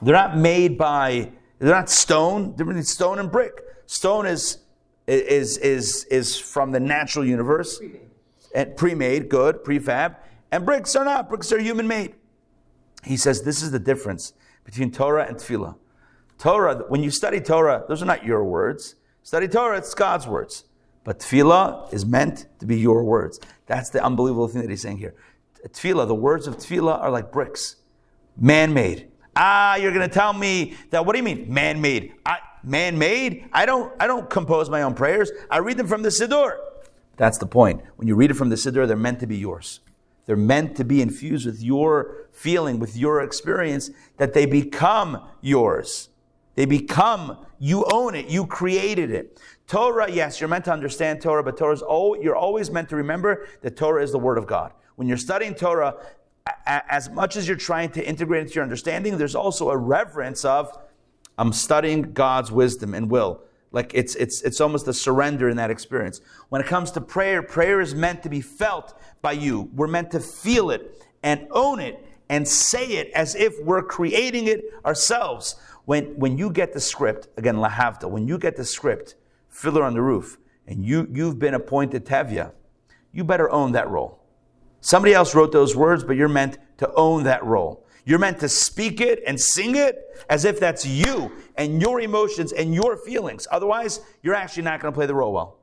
They're 0.01 0.15
not 0.15 0.37
made 0.37 0.79
by, 0.79 1.33
they're 1.59 1.75
not 1.75 1.91
stone, 1.91 2.53
different 2.53 2.77
than 2.77 2.85
stone 2.85 3.19
and 3.19 3.31
brick. 3.31 3.53
Stone 3.87 4.27
is, 4.27 4.59
is, 5.07 5.59
is, 5.59 6.05
is 6.05 6.39
from 6.39 6.71
the 6.71 6.81
natural 6.81 7.25
universe. 7.25 7.79
Pre-made. 7.79 8.01
And 8.55 8.77
pre-made, 8.77 9.29
good, 9.29 9.65
prefab. 9.65 10.17
And 10.51 10.65
bricks 10.65 10.97
are 10.97 11.05
not. 11.05 11.29
Bricks 11.29 11.53
are 11.53 11.59
human 11.61 11.87
made. 11.87 12.15
He 13.05 13.17
says 13.17 13.43
this 13.43 13.63
is 13.63 13.71
the 13.71 13.79
difference 13.79 14.33
between 14.65 14.91
Torah 14.91 15.27
and 15.27 15.37
Tefillah. 15.37 15.77
Torah, 16.41 16.85
when 16.89 17.03
you 17.03 17.11
study 17.11 17.39
Torah, 17.39 17.85
those 17.87 18.03
are 18.03 18.07
not 18.07 18.25
your 18.25 18.43
words. 18.43 18.95
Study 19.23 19.47
Torah, 19.47 19.77
it's 19.77 19.95
God's 19.95 20.27
words. 20.27 20.65
But 21.05 21.19
tefillah 21.19 21.93
is 21.93 22.07
meant 22.07 22.47
to 22.61 22.67
be 22.67 22.81
your 22.81 23.05
words. 23.05 23.39
That's 23.67 23.91
the 23.91 24.03
unbelievable 24.03 24.49
thing 24.49 24.63
that 24.63 24.71
he's 24.71 24.81
saying 24.81 24.99
here. 24.99 25.15
Tefillah, 25.69 26.09
the 26.09 26.15
words 26.15 26.47
of 26.47 26.57
tefillah 26.57 26.99
are 26.99 27.11
like 27.11 27.31
bricks, 27.31 27.77
man 28.39 28.73
made. 28.73 29.09
Ah, 29.37 29.77
you're 29.77 29.93
going 29.93 30.09
to 30.09 30.13
tell 30.13 30.33
me 30.33 30.77
that, 30.89 31.05
what 31.05 31.13
do 31.13 31.19
you 31.19 31.23
mean, 31.23 31.53
man 31.53 31.81
made? 31.81 32.15
Man 32.65 32.99
made? 32.99 33.49
I 33.53 33.67
don't, 33.67 33.93
I 34.01 34.07
don't 34.07 34.29
compose 34.29 34.71
my 34.71 34.83
own 34.83 34.95
prayers. 34.95 35.31
I 35.51 35.59
read 35.59 35.77
them 35.77 35.87
from 35.87 36.03
the 36.03 36.09
Siddur. 36.09 36.57
That's 37.17 37.39
the 37.39 37.47
point. 37.47 37.83
When 37.97 38.09
you 38.09 38.15
read 38.15 38.31
it 38.31 38.35
from 38.35 38.49
the 38.49 38.57
Siddur, 38.57 38.89
they're 38.89 38.97
meant 38.97 39.21
to 39.21 39.27
be 39.27 39.37
yours. 39.37 39.81
They're 40.25 40.37
meant 40.37 40.77
to 40.77 40.85
be 40.85 41.03
infused 41.03 41.45
with 41.45 41.63
your 41.63 42.29
feeling, 42.33 42.79
with 42.79 42.97
your 42.97 43.21
experience, 43.21 43.91
that 44.17 44.33
they 44.33 44.47
become 44.47 45.27
yours. 45.41 46.10
They 46.55 46.65
become, 46.65 47.47
you 47.59 47.85
own 47.91 48.15
it, 48.15 48.27
you 48.27 48.47
created 48.47 49.11
it. 49.11 49.41
Torah, 49.67 50.11
yes, 50.11 50.41
you're 50.41 50.49
meant 50.49 50.65
to 50.67 50.73
understand 50.73 51.23
Torah, 51.23 51.45
but 51.45 51.57
Torah's 51.57 51.83
oh, 51.87 52.15
you're 52.21 52.37
always 52.37 52.71
meant 52.71 52.89
to 52.89 52.97
remember 52.97 53.47
that 53.63 53.77
Torah 53.77 54.03
is 54.03 54.13
the 54.13 54.19
Word 54.19 54.37
of 54.37 54.47
God. 54.47 54.73
When 54.97 55.07
you're 55.09 55.17
studying 55.17 55.55
Torah, 55.55 55.97
as 56.67 57.09
much 57.11 57.37
as 57.37 57.47
you're 57.47 57.57
trying 57.57 57.91
to 57.91 58.07
integrate 58.07 58.43
into 58.43 58.55
your 58.55 58.65
understanding, 58.65 59.17
there's 59.17 59.35
also 59.35 59.71
a 59.71 59.77
reverence 59.77 60.45
of, 60.45 60.77
I'm 61.39 61.53
studying 61.53 62.13
God's 62.13 62.51
wisdom 62.51 62.95
and 62.95 63.11
will. 63.11 63.43
Like 63.73 63.93
it's, 63.95 64.17
it's, 64.17 64.43
it's 64.43 64.61
almost 64.61 64.89
a 64.89 64.93
surrender 64.93 65.49
in 65.49 65.57
that 65.57 65.71
experience. 65.71 66.21
When 66.49 66.61
it 66.61 66.67
comes 66.67 66.91
to 66.93 67.01
prayer, 67.01 67.43
prayer 67.43 67.81
is 67.81 67.95
meant 67.95 68.23
to 68.25 68.29
be 68.29 68.41
felt 68.41 69.01
by 69.23 69.33
you. 69.33 69.71
We're 69.75 69.87
meant 69.87 70.11
to 70.11 70.21
feel 70.21 70.71
it 70.71 71.07
and 71.23 71.47
own 71.53 71.79
it 71.79 72.05
and 72.29 72.47
say 72.47 72.87
it 72.87 73.11
as 73.13 73.35
if 73.35 73.55
we're 73.63 73.83
creating 73.83 74.49
it 74.49 74.65
ourselves. 74.85 75.57
When, 75.91 76.17
when 76.21 76.39
you 76.39 76.51
get 76.51 76.73
the 76.73 76.79
script, 76.79 77.27
again, 77.37 77.57
Lahavta, 77.57 78.09
when 78.09 78.29
you 78.29 78.39
get 78.39 78.55
the 78.55 78.65
script, 78.65 79.17
Fiddler 79.49 79.83
on 79.83 79.93
the 79.93 80.01
Roof, 80.01 80.39
and 80.69 80.85
you, 80.85 81.09
you've 81.11 81.41
been 81.41 81.55
appointed 81.55 82.07
Tevye, 82.07 82.53
you 83.11 83.25
better 83.25 83.51
own 83.51 83.73
that 83.73 83.91
role. 83.91 84.23
Somebody 84.81 85.15
else 85.15 85.35
wrote 85.35 85.51
those 85.51 85.75
words, 85.75 86.05
but 86.05 86.15
you're 86.15 86.29
meant 86.29 86.59
to 86.79 86.89
own 86.95 87.25
that 87.25 87.45
role. 87.45 87.85
You're 88.05 88.21
meant 88.21 88.39
to 88.39 88.49
speak 88.49 89.01
it 89.01 89.21
and 89.27 89.41
sing 89.41 89.75
it 89.75 90.25
as 90.31 90.45
if 90.45 90.61
that's 90.61 90.87
you 90.87 91.33
and 91.57 91.83
your 91.83 92.01
emotions 92.01 92.53
and 92.53 92.73
your 92.73 92.97
feelings. 92.97 93.49
Otherwise, 93.51 93.99
you're 94.23 94.37
actually 94.37 94.63
not 94.63 94.79
going 94.79 94.93
to 94.93 94.97
play 94.97 95.07
the 95.07 95.15
role 95.17 95.33
well. 95.33 95.59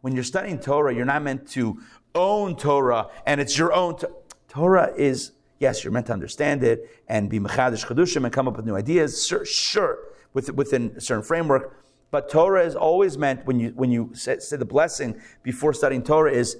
When 0.00 0.14
you're 0.14 0.24
studying 0.24 0.58
Torah, 0.58 0.94
you're 0.94 1.04
not 1.04 1.22
meant 1.22 1.46
to 1.50 1.82
own 2.14 2.56
Torah 2.56 3.08
and 3.26 3.42
it's 3.42 3.58
your 3.58 3.74
own. 3.74 3.98
To- 3.98 4.10
Torah 4.48 4.94
is, 4.96 5.32
yes, 5.58 5.84
you're 5.84 5.92
meant 5.92 6.06
to 6.06 6.12
understand 6.12 6.62
it 6.62 7.02
and 7.08 7.28
be 7.30 7.38
mechadish 7.40 7.86
chedushim 7.86 8.24
and 8.24 8.32
come 8.32 8.48
up 8.48 8.56
with 8.56 8.66
new 8.66 8.76
ideas. 8.76 9.26
Sure, 9.26 9.44
sure, 9.44 9.98
with, 10.32 10.52
within 10.52 10.94
a 10.96 11.00
certain 11.00 11.24
framework. 11.24 11.76
But 12.10 12.28
Torah 12.28 12.64
is 12.64 12.76
always 12.76 13.18
meant 13.18 13.44
when 13.44 13.58
you 13.58 13.72
when 13.74 13.90
you 13.90 14.10
say, 14.14 14.38
say 14.38 14.56
the 14.56 14.64
blessing 14.64 15.20
before 15.42 15.72
studying 15.72 16.02
Torah 16.02 16.32
is 16.32 16.56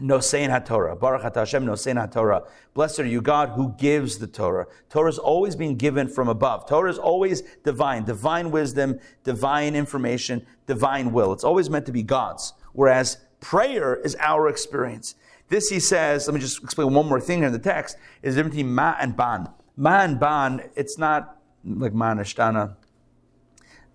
Nosein 0.00 0.48
HaTorah. 0.48 0.98
Baruch 0.98 1.22
Atah 1.22 1.36
Hashem 1.36 1.64
Nosein 1.64 1.96
HaTorah. 1.96 2.48
Blessed 2.74 3.00
are 3.00 3.06
you, 3.06 3.22
God, 3.22 3.50
who 3.50 3.74
gives 3.78 4.18
the 4.18 4.26
Torah. 4.26 4.66
Torah 4.90 5.08
is 5.08 5.18
always 5.18 5.56
being 5.56 5.76
given 5.76 6.08
from 6.08 6.28
above. 6.28 6.66
Torah 6.68 6.90
is 6.90 6.98
always 6.98 7.42
divine, 7.64 8.04
divine 8.04 8.50
wisdom, 8.50 8.98
divine 9.24 9.74
information, 9.74 10.46
divine 10.66 11.12
will. 11.12 11.32
It's 11.32 11.44
always 11.44 11.70
meant 11.70 11.86
to 11.86 11.92
be 11.92 12.02
God's. 12.02 12.52
Whereas 12.72 13.18
prayer 13.40 13.96
is 13.96 14.16
our 14.20 14.48
experience. 14.48 15.14
This 15.48 15.68
he 15.68 15.80
says, 15.80 16.26
let 16.26 16.34
me 16.34 16.40
just 16.40 16.62
explain 16.62 16.92
one 16.92 17.08
more 17.08 17.20
thing 17.20 17.38
here 17.38 17.46
in 17.46 17.52
the 17.52 17.58
text, 17.58 17.96
is 18.22 18.34
the 18.34 18.40
difference 18.40 18.56
between 18.56 18.74
ma 18.74 18.96
and 19.00 19.16
ban. 19.16 19.48
Ma 19.76 20.00
and 20.00 20.18
ban, 20.18 20.68
it's 20.74 20.98
not 20.98 21.38
like 21.64 21.92
ma 21.92 22.10
and 22.10 22.20
ashtana. 22.20 22.76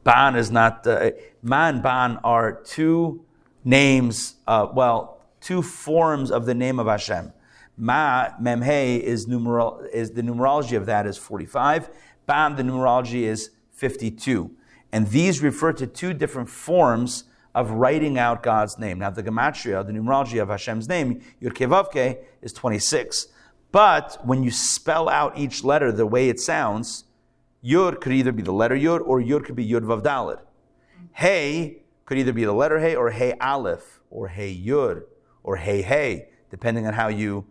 Ban 0.04 0.36
is 0.36 0.49
not, 0.49 0.88
uh, 0.88 1.12
ma 1.41 1.68
and 1.68 1.84
ban 1.84 2.18
are 2.24 2.62
two 2.64 3.26
names, 3.64 4.36
uh, 4.47 4.68
well, 4.74 5.22
two 5.41 5.62
forms 5.62 6.32
of 6.32 6.45
the 6.45 6.54
name 6.54 6.80
of 6.80 6.88
Hashem. 6.88 7.34
Ma, 7.78 8.30
Mem 8.39 8.62
Hei, 8.62 8.97
is, 8.97 9.28
numeral, 9.28 9.84
is 9.91 10.12
the 10.12 10.22
numerology 10.22 10.78
of 10.78 10.86
that 10.86 11.06
is 11.06 11.18
45. 11.18 11.89
Ban, 12.28 12.56
the 12.56 12.64
numerology 12.64 13.24
is 13.24 13.52
52. 13.72 14.52
And 14.91 15.08
these 15.08 15.41
refer 15.41 15.74
to 15.74 15.88
two 15.88 16.14
different 16.14 16.49
forms 16.49 17.24
of 17.54 17.72
writing 17.72 18.18
out 18.18 18.43
God's 18.43 18.78
name. 18.80 18.99
Now, 18.99 19.10
the 19.10 19.24
gematria, 19.24 19.86
the 19.86 19.93
numerology 19.93 20.41
of 20.41 20.49
Hashem's 20.49 20.88
name, 20.88 21.22
Yud 21.41 22.18
is 22.41 22.54
26. 22.54 23.28
But 23.72 24.20
when 24.26 24.43
you 24.43 24.52
spell 24.52 25.10
out 25.10 25.38
each 25.38 25.64
letter 25.64 25.91
the 25.91 26.06
way 26.06 26.30
it 26.30 26.39
sounds, 26.39 27.06
Yud 27.64 28.02
could 28.02 28.14
either 28.14 28.32
be 28.32 28.41
the 28.41 28.52
letter 28.52 28.76
Yud 28.76 29.02
or 29.06 29.22
Yud 29.22 29.45
could 29.45 29.56
be 29.56 29.68
Yud 29.68 29.82
Vav 29.82 30.02
Dalet. 30.02 30.39
Hey 31.14 31.84
could 32.06 32.18
either 32.18 32.34
be 32.34 32.43
the 32.43 32.54
letter 32.54 32.80
Hey 32.80 32.95
or 32.95 33.12
Hey 33.12 33.34
Aleph 33.39 34.02
or 34.10 34.28
Hey 34.28 34.54
Yud 34.54 35.04
or 35.43 35.56
Hey 35.58 35.82
Hey, 35.82 36.30
depending 36.49 36.88
on 36.88 36.93
how 36.93 37.08
you 37.08 37.45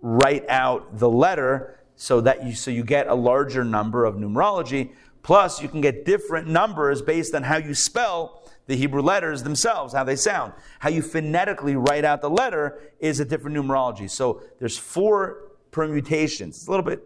write 0.00 0.48
out 0.48 0.98
the 0.98 1.08
letter 1.08 1.80
so 1.94 2.20
that 2.20 2.44
you 2.44 2.54
so 2.54 2.70
you 2.70 2.82
get 2.82 3.06
a 3.06 3.14
larger 3.14 3.64
number 3.64 4.04
of 4.04 4.16
numerology. 4.16 4.92
Plus, 5.22 5.62
you 5.62 5.68
can 5.68 5.80
get 5.80 6.04
different 6.04 6.48
numbers 6.48 7.00
based 7.00 7.34
on 7.34 7.42
how 7.44 7.56
you 7.56 7.74
spell 7.74 8.42
the 8.66 8.76
Hebrew 8.76 9.02
letters 9.02 9.42
themselves, 9.42 9.92
how 9.92 10.04
they 10.04 10.16
sound. 10.16 10.52
How 10.78 10.88
you 10.88 11.02
phonetically 11.02 11.76
write 11.76 12.04
out 12.04 12.20
the 12.20 12.30
letter 12.30 12.80
is 12.98 13.20
a 13.20 13.24
different 13.24 13.56
numerology. 13.56 14.10
So 14.10 14.42
there's 14.58 14.78
four 14.78 15.50
permutations. 15.70 16.56
It's 16.56 16.66
a 16.66 16.70
little 16.70 16.84
bit 16.84 17.02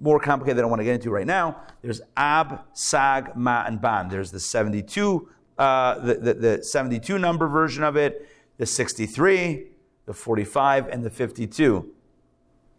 more 0.00 0.18
complicated 0.18 0.58
than 0.58 0.64
I 0.64 0.68
want 0.68 0.80
to 0.80 0.84
get 0.84 0.94
into 0.94 1.10
right 1.10 1.26
now. 1.26 1.60
There's 1.82 2.00
Ab, 2.16 2.60
Sag, 2.72 3.36
Ma, 3.36 3.64
and 3.66 3.80
Ban. 3.80 4.08
There's 4.08 4.30
the 4.30 4.40
72, 4.40 5.28
uh, 5.58 5.98
the, 6.00 6.14
the, 6.14 6.34
the 6.34 6.62
72 6.62 7.18
number 7.18 7.48
version 7.48 7.84
of 7.84 7.96
it, 7.96 8.28
the 8.58 8.66
63, 8.66 9.66
the 10.06 10.12
45, 10.12 10.88
and 10.88 11.04
the 11.04 11.10
52. 11.10 11.92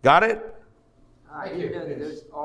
Got 0.03 0.23
it? 0.23 0.56
Thank 1.43 1.57
you. 1.57 1.69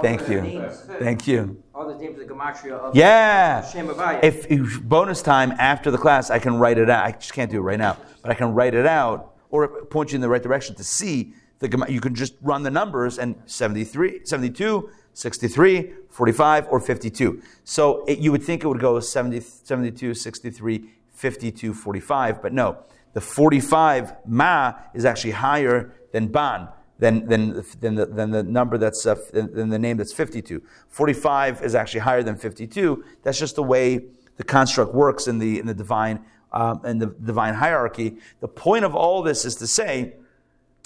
Thank 0.03 0.29
you. 0.29 0.69
Thank 0.99 1.27
you. 1.27 1.63
All 1.75 1.89
the 1.89 1.95
names 1.97 2.19
of 2.21 2.29
the 2.29 2.35
gematria 2.35 2.73
of 2.73 2.95
Yeah. 2.95 3.63
Shem 3.65 3.89
Havaya. 3.89 4.23
If, 4.23 4.51
if 4.51 4.83
bonus 4.83 5.23
time 5.23 5.53
after 5.53 5.91
the 5.91 5.99
class, 5.99 6.31
I 6.31 6.39
can 6.39 6.59
write 6.59 6.79
it 6.79 6.91
out. 6.91 7.05
I 7.05 7.13
just 7.13 7.33
can't 7.33 7.51
do 7.51 7.59
it 7.59 7.63
right 7.63 7.79
now, 7.79 7.97
but 8.23 8.31
I 8.31 8.35
can 8.35 8.55
write 8.55 8.75
it 8.75 8.87
out 8.87 9.35
or 9.51 9.85
point 9.87 10.13
you 10.13 10.17
in 10.17 10.21
the 10.21 10.29
right 10.29 10.43
direction 10.43 10.75
to 10.77 10.85
see 10.85 11.35
the. 11.61 11.69
gem- 11.69 11.85
You 11.89 12.01
can 12.01 12.15
just 12.15 12.35
run 12.43 12.63
the 12.65 12.71
numbers 12.71 13.19
and 13.19 13.37
73, 13.47 14.21
72, 14.25 14.91
63, 15.15 15.93
45, 16.11 16.67
or 16.69 16.81
52. 16.81 17.43
So 17.65 18.05
it, 18.07 18.19
you 18.19 18.31
would 18.33 18.43
think 18.43 18.65
it 18.65 18.67
would 18.69 18.81
go 18.81 19.01
70, 19.01 19.41
72, 19.41 20.15
63, 20.15 20.91
52, 21.13 21.75
45, 21.75 22.43
but 22.43 22.53
no. 22.53 22.79
The 23.15 23.21
45 23.21 24.15
ma 24.27 24.75
is 24.95 25.05
actually 25.05 25.33
higher 25.33 25.93
than 26.13 26.29
ban 26.29 26.69
than, 27.03 27.27
than, 27.27 27.65
than, 27.81 27.97
the, 27.97 28.07
than 28.07 28.31
the 28.31 28.45
number 28.45 28.79
that's, 28.79 29.05
uh, 29.05 29.17
than, 29.33 29.71
the 29.71 29.79
name 29.79 29.97
that's 29.97 30.13
52. 30.13 30.63
45 30.89 31.61
is 31.61 31.75
actually 31.75 31.99
higher 31.99 32.23
than 32.23 32.37
52. 32.37 33.03
That's 33.25 33.41
just 33.41 33.57
the 33.57 33.63
way 33.65 34.05
the 34.37 34.45
construct 34.45 34.95
works 34.95 35.27
in 35.27 35.41
the, 35.41 35.59
in 35.59 35.67
the 35.67 35.75
divine, 35.75 36.25
um, 36.53 36.81
in 36.87 37.01
the 37.01 37.07
divine 37.07 37.55
hierarchy. 37.55 38.19
The 38.39 38.47
point 38.47 38.85
of 38.85 38.95
all 38.95 39.21
this 39.21 39.45
is 39.45 39.57
to 39.57 39.67
say 39.67 40.13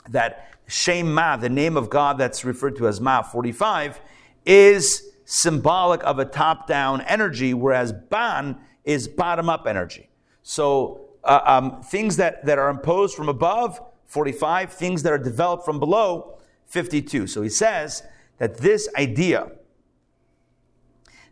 that 0.09 0.55
Shem 0.67 1.12
Ma, 1.12 1.37
the 1.37 1.51
name 1.51 1.77
of 1.77 1.91
God 1.91 2.17
that's 2.17 2.47
referred 2.47 2.77
to 2.77 2.89
as 2.89 2.99
Ma 2.99 3.21
45, 3.21 4.01
is 4.47 5.11
symbolic 5.27 6.03
of 6.03 6.19
a 6.19 6.25
top 6.25 6.67
down 6.67 7.03
energy, 7.03 7.53
whereas 7.53 7.93
Ban 7.93 8.57
is 8.87 9.07
bottom 9.07 9.51
up 9.51 9.67
energy. 9.67 10.09
So 10.43 11.11
uh, 11.25 11.41
um, 11.45 11.83
things 11.83 12.17
that, 12.17 12.47
that 12.47 12.59
are 12.59 12.71
imposed 12.71 13.14
from 13.14 13.29
above, 13.29 13.83
45, 14.07 14.72
things 14.72 15.02
that 15.02 15.12
are 15.12 15.18
developed 15.18 15.64
from 15.64 15.78
below, 15.78 16.38
52. 16.66 17.26
So 17.26 17.42
he 17.42 17.48
says 17.48 18.02
that 18.38 18.59
this 18.59 18.88
idea 18.96 19.50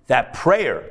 that 0.07 0.35
prayer, 0.35 0.91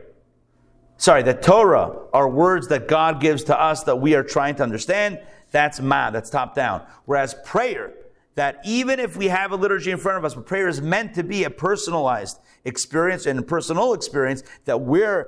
sorry, 0.97 1.23
that 1.23 1.43
Torah 1.43 1.97
are 2.13 2.27
words 2.29 2.67
that 2.69 2.87
God 2.87 3.21
gives 3.21 3.43
to 3.45 3.59
us 3.59 3.83
that 3.83 3.97
we 3.97 4.15
are 4.15 4.23
trying 4.23 4.55
to 4.55 4.63
understand, 4.63 5.19
that's 5.51 5.79
ma, 5.79 6.09
that's 6.09 6.29
top 6.29 6.55
down. 6.55 6.81
Whereas 7.05 7.35
prayer, 7.45 7.93
that 8.35 8.59
even 8.65 8.99
if 8.99 9.15
we 9.15 9.27
have 9.27 9.51
a 9.51 9.55
liturgy 9.55 9.91
in 9.91 9.97
front 9.97 10.17
of 10.17 10.25
us, 10.25 10.33
but 10.33 10.45
prayer 10.45 10.67
is 10.67 10.81
meant 10.81 11.13
to 11.13 11.23
be 11.23 11.43
a 11.43 11.49
personalized 11.49 12.39
experience 12.65 13.27
and 13.27 13.39
a 13.39 13.43
personal 13.43 13.93
experience 13.93 14.41
that 14.65 14.81
we're 14.81 15.27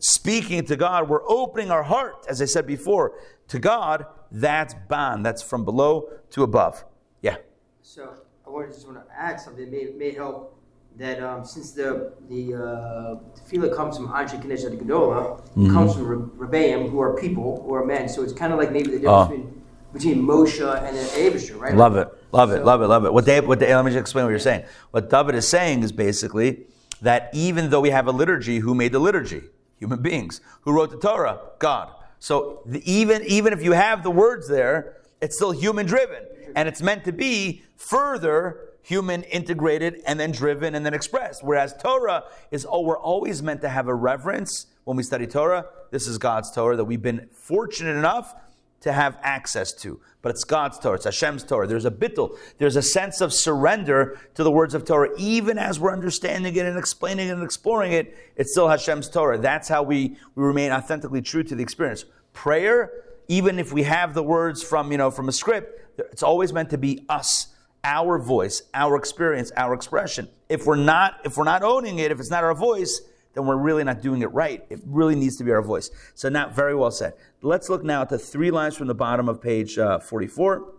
speaking 0.00 0.64
to 0.64 0.76
God, 0.76 1.08
we're 1.08 1.28
opening 1.28 1.70
our 1.70 1.84
heart, 1.84 2.26
as 2.28 2.42
I 2.42 2.46
said 2.46 2.66
before, 2.66 3.12
to 3.48 3.58
God, 3.58 4.06
that's 4.30 4.74
ban, 4.88 5.22
that's 5.22 5.42
from 5.42 5.64
below 5.64 6.08
to 6.30 6.42
above. 6.42 6.84
Yeah. 7.22 7.36
So 7.82 8.14
I 8.46 8.50
wanted 8.50 8.72
just 8.72 8.86
want 8.86 8.98
to 9.06 9.14
add 9.16 9.40
something. 9.40 9.70
May 9.70 9.90
may 9.96 10.12
help 10.12 10.56
that 10.96 11.22
um, 11.22 11.44
since 11.44 11.72
the 11.72 12.12
the 12.28 12.54
uh, 12.54 13.18
tefillah 13.38 13.74
comes 13.74 13.96
from 13.96 14.08
Anshe 14.08 14.40
Knesset 14.42 14.78
Gedola, 14.80 15.40
Mm-hmm. 15.40 15.72
comes 15.72 15.94
from 15.94 16.06
Re- 16.38 16.46
Rebbeim, 16.46 16.90
who 16.90 17.00
are 17.00 17.16
people, 17.16 17.62
who 17.64 17.74
are 17.74 17.84
men. 17.84 18.08
So 18.08 18.22
it's 18.22 18.32
kind 18.32 18.52
of 18.52 18.58
like 18.58 18.72
maybe 18.72 18.90
the 18.90 18.98
difference 18.98 19.26
Oh. 19.26 19.28
between, 19.28 19.62
between 19.92 20.22
Moshe 20.22 20.60
and 20.86 20.96
Abishur, 20.96 21.58
right? 21.60 21.74
Love 21.74 21.96
it, 21.96 22.08
love 22.32 22.50
it, 22.52 22.58
So- 22.58 22.64
love 22.64 22.82
it, 22.82 22.86
love 22.88 23.04
it. 23.04 23.12
What 23.12 23.24
Dave, 23.24 23.46
what 23.48 23.58
Dave, 23.58 23.70
let 23.74 23.84
me 23.84 23.90
just 23.90 24.00
explain 24.00 24.24
what 24.24 24.30
you're 24.30 24.38
saying. 24.38 24.64
What 24.92 25.10
David 25.10 25.34
is 25.34 25.48
saying 25.48 25.82
is 25.82 25.90
basically 25.92 26.66
that 27.02 27.30
even 27.32 27.70
though 27.70 27.80
we 27.80 27.90
have 27.90 28.06
a 28.06 28.12
liturgy, 28.12 28.58
who 28.58 28.74
made 28.74 28.92
the 28.92 28.98
liturgy? 29.00 29.42
Human 29.78 30.02
beings. 30.02 30.40
Who 30.62 30.72
wrote 30.72 30.90
the 30.90 30.98
Torah? 30.98 31.40
God. 31.58 31.90
So 32.20 32.62
the, 32.66 32.80
even 32.90 33.24
even 33.24 33.52
if 33.52 33.62
you 33.62 33.72
have 33.72 34.02
the 34.02 34.10
words 34.10 34.46
there, 34.46 34.98
it's 35.20 35.36
still 35.36 35.50
human 35.50 35.86
driven, 35.86 36.24
and 36.54 36.68
it's 36.68 36.80
meant 36.80 37.04
to 37.04 37.12
be 37.12 37.62
further 37.76 38.70
human 38.82 39.22
integrated 39.24 40.02
and 40.06 40.18
then 40.18 40.30
driven 40.30 40.74
and 40.74 40.84
then 40.86 40.94
expressed. 40.94 41.44
Whereas 41.44 41.74
Torah 41.82 42.24
is, 42.50 42.66
oh, 42.68 42.80
we're 42.80 42.98
always 42.98 43.42
meant 43.42 43.60
to 43.62 43.68
have 43.68 43.88
a 43.88 43.94
reverence 43.94 44.66
when 44.84 44.96
we 44.96 45.02
study 45.02 45.26
Torah. 45.26 45.66
This 45.90 46.06
is 46.06 46.18
God's 46.18 46.50
Torah 46.50 46.76
that 46.76 46.84
we've 46.84 47.02
been 47.02 47.28
fortunate 47.32 47.96
enough 47.96 48.34
to 48.80 48.92
have 48.92 49.16
access 49.22 49.72
to. 49.72 50.00
But 50.22 50.30
it's 50.30 50.44
God's 50.44 50.78
Torah, 50.78 50.96
it's 50.96 51.04
Hashem's 51.04 51.44
Torah. 51.44 51.66
There's 51.66 51.84
a 51.86 51.90
bittul, 51.90 52.36
there's 52.58 52.76
a 52.76 52.82
sense 52.82 53.20
of 53.20 53.32
surrender 53.32 54.18
to 54.34 54.42
the 54.42 54.50
words 54.50 54.74
of 54.74 54.84
Torah. 54.84 55.10
Even 55.16 55.58
as 55.58 55.80
we're 55.80 55.92
understanding 55.92 56.54
it 56.56 56.66
and 56.66 56.78
explaining 56.78 57.28
it 57.28 57.32
and 57.32 57.42
exploring 57.42 57.92
it, 57.92 58.16
it's 58.36 58.52
still 58.52 58.68
Hashem's 58.68 59.08
Torah. 59.08 59.38
That's 59.38 59.68
how 59.68 59.82
we, 59.82 60.16
we 60.34 60.44
remain 60.44 60.72
authentically 60.72 61.22
true 61.22 61.42
to 61.44 61.54
the 61.54 61.62
experience. 61.62 62.04
Prayer, 62.32 62.92
even 63.28 63.58
if 63.58 63.72
we 63.72 63.84
have 63.84 64.12
the 64.12 64.22
words 64.22 64.62
from, 64.62 64.92
you 64.92 64.98
know, 64.98 65.10
from 65.10 65.28
a 65.28 65.32
script, 65.32 65.98
it's 65.98 66.22
always 66.22 66.52
meant 66.52 66.70
to 66.70 66.78
be 66.78 67.04
us, 67.08 67.48
our 67.84 68.18
voice, 68.18 68.62
our 68.74 68.96
experience, 68.96 69.52
our 69.56 69.72
expression. 69.72 70.28
If 70.48 70.66
we're 70.66 70.76
not, 70.76 71.20
if 71.24 71.36
we're 71.36 71.44
not 71.44 71.62
owning 71.62 71.98
it, 71.98 72.10
if 72.10 72.20
it's 72.20 72.30
not 72.30 72.44
our 72.44 72.54
voice, 72.54 73.00
then 73.34 73.46
we're 73.46 73.56
really 73.56 73.84
not 73.84 74.02
doing 74.02 74.22
it 74.22 74.32
right. 74.32 74.64
It 74.70 74.80
really 74.84 75.14
needs 75.14 75.36
to 75.36 75.44
be 75.44 75.52
our 75.52 75.62
voice. 75.62 75.90
So 76.14 76.28
now, 76.28 76.48
very 76.48 76.74
well 76.74 76.90
said. 76.90 77.14
Let's 77.42 77.68
look 77.68 77.84
now 77.84 78.02
at 78.02 78.08
the 78.08 78.18
three 78.18 78.50
lines 78.50 78.76
from 78.76 78.88
the 78.88 78.94
bottom 78.94 79.28
of 79.28 79.40
page 79.40 79.78
uh, 79.78 80.00
44. 80.00 80.72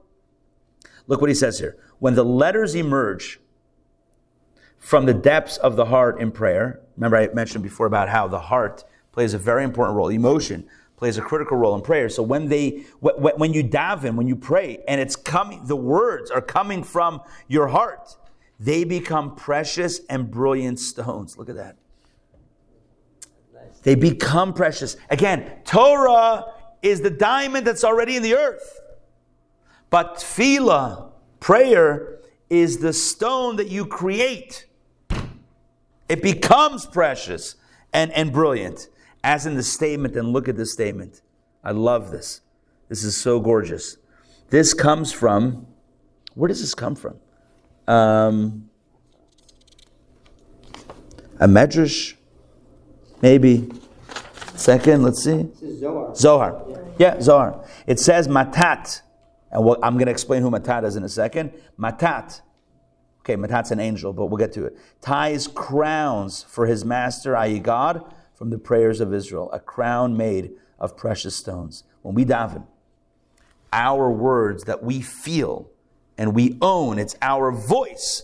Look 1.08 1.22
what 1.22 1.30
he 1.30 1.36
says 1.36 1.60
here. 1.60 1.78
When 2.00 2.16
the 2.16 2.26
letters 2.26 2.76
emerge 2.76 3.40
from 4.80 5.06
the 5.06 5.14
depths 5.14 5.58
of 5.58 5.76
the 5.76 5.86
heart 5.86 6.20
in 6.20 6.32
prayer, 6.32 6.82
remember 6.98 7.18
I 7.18 7.28
mentioned 7.34 7.64
before 7.64 7.86
about 7.86 8.10
how 8.10 8.28
the 8.28 8.40
heart 8.40 8.84
plays 9.12 9.34
a 9.34 9.38
very 9.38 9.64
important 9.64 9.96
role. 9.96 10.10
Emotion 10.10 10.68
plays 10.98 11.18
a 11.18 11.22
critical 11.22 11.58
role 11.58 11.76
in 11.76 11.82
prayer. 11.82 12.10
So 12.10 12.22
when 12.22 12.48
they, 12.48 12.84
wh- 13.04 13.18
wh- 13.18 13.38
when 13.40 13.54
you 13.54 13.64
daven, 13.64 14.16
when 14.16 14.28
you 14.28 14.36
pray, 14.36 14.80
and 14.88 15.02
it's 15.02 15.16
coming, 15.16 15.66
the 15.66 15.76
words 15.76 16.30
are 16.30 16.42
coming 16.42 16.84
from 16.84 17.22
your 17.48 17.70
heart, 17.70 18.16
they 18.60 18.84
become 18.84 19.36
precious 19.36 20.02
and 20.10 20.30
brilliant 20.30 20.80
stones. 20.80 21.38
Look 21.38 21.50
at 21.50 21.56
that. 21.56 21.78
They 23.84 23.96
become 23.96 24.54
precious. 24.54 24.98
Again, 25.10 25.52
Torah 25.66 26.46
is 26.82 27.02
the 27.02 27.10
diamond 27.10 27.66
that's 27.66 27.84
already 27.84 28.16
in 28.16 28.24
the 28.24 28.36
earth. 28.36 28.80
But 29.90 30.16
tefillah, 30.16 31.12
prayer, 31.40 32.20
is 32.50 32.80
the 32.80 32.94
stone 32.94 33.56
that 33.58 33.70
you 33.70 33.86
create. 33.86 34.68
It 36.10 36.22
becomes 36.22 36.86
precious 36.86 37.56
and, 37.94 38.12
and 38.12 38.32
brilliant. 38.32 38.88
As 39.24 39.46
in 39.46 39.56
the 39.56 39.64
statement, 39.64 40.16
and 40.16 40.34
look 40.34 40.48
at 40.48 40.58
this 40.58 40.74
statement. 40.74 41.22
I 41.64 41.72
love 41.72 42.12
this. 42.12 42.42
This 42.90 43.04
is 43.04 43.16
so 43.16 43.40
gorgeous. 43.40 43.98
This 44.50 44.74
comes 44.74 45.14
from, 45.14 45.68
where 46.34 46.48
does 46.48 46.60
this 46.60 46.74
come 46.74 46.96
from? 46.96 47.16
Um, 47.88 48.70
a 51.40 51.48
medrash, 51.48 52.16
maybe. 53.22 53.70
Second, 54.56 55.04
let's 55.04 55.24
see. 55.24 55.44
This 55.62 55.80
Zohar. 55.80 56.16
Zohar. 56.16 56.64
Yeah, 57.00 57.20
Zohar. 57.20 57.66
It 57.88 58.00
says 58.00 58.28
matat, 58.28 59.02
and 59.52 59.64
what, 59.64 59.80
I'm 59.82 59.94
going 59.94 60.06
to 60.06 60.12
explain 60.12 60.42
who 60.42 60.52
matat 60.52 60.86
is 60.86 60.96
in 60.96 61.04
a 61.04 61.10
second. 61.10 61.52
Matat. 61.80 62.42
Okay, 63.22 63.36
matat's 63.36 63.72
an 63.72 63.80
angel, 63.80 64.14
but 64.14 64.28
we'll 64.28 64.38
get 64.38 64.52
to 64.54 64.66
it. 64.66 64.78
Ties 65.02 65.48
crowns 65.48 66.44
for 66.44 66.66
his 66.66 66.84
master, 66.84 67.36
i.e., 67.38 67.60
God, 67.60 68.14
from 68.36 68.50
the 68.50 68.58
prayers 68.58 69.00
of 69.00 69.14
Israel. 69.14 69.50
A 69.52 69.60
crown 69.60 70.18
made 70.18 70.52
of 70.80 70.98
precious 70.98 71.36
stones. 71.36 71.84
When 72.02 72.16
we 72.16 72.26
daven, 72.26 72.66
our 73.72 74.10
words 74.10 74.64
that 74.66 74.84
we 74.84 75.02
feel 75.02 75.70
and 76.18 76.36
we 76.36 76.58
own, 76.62 77.00
it's 77.00 77.16
our 77.22 77.52
voice. 77.52 78.24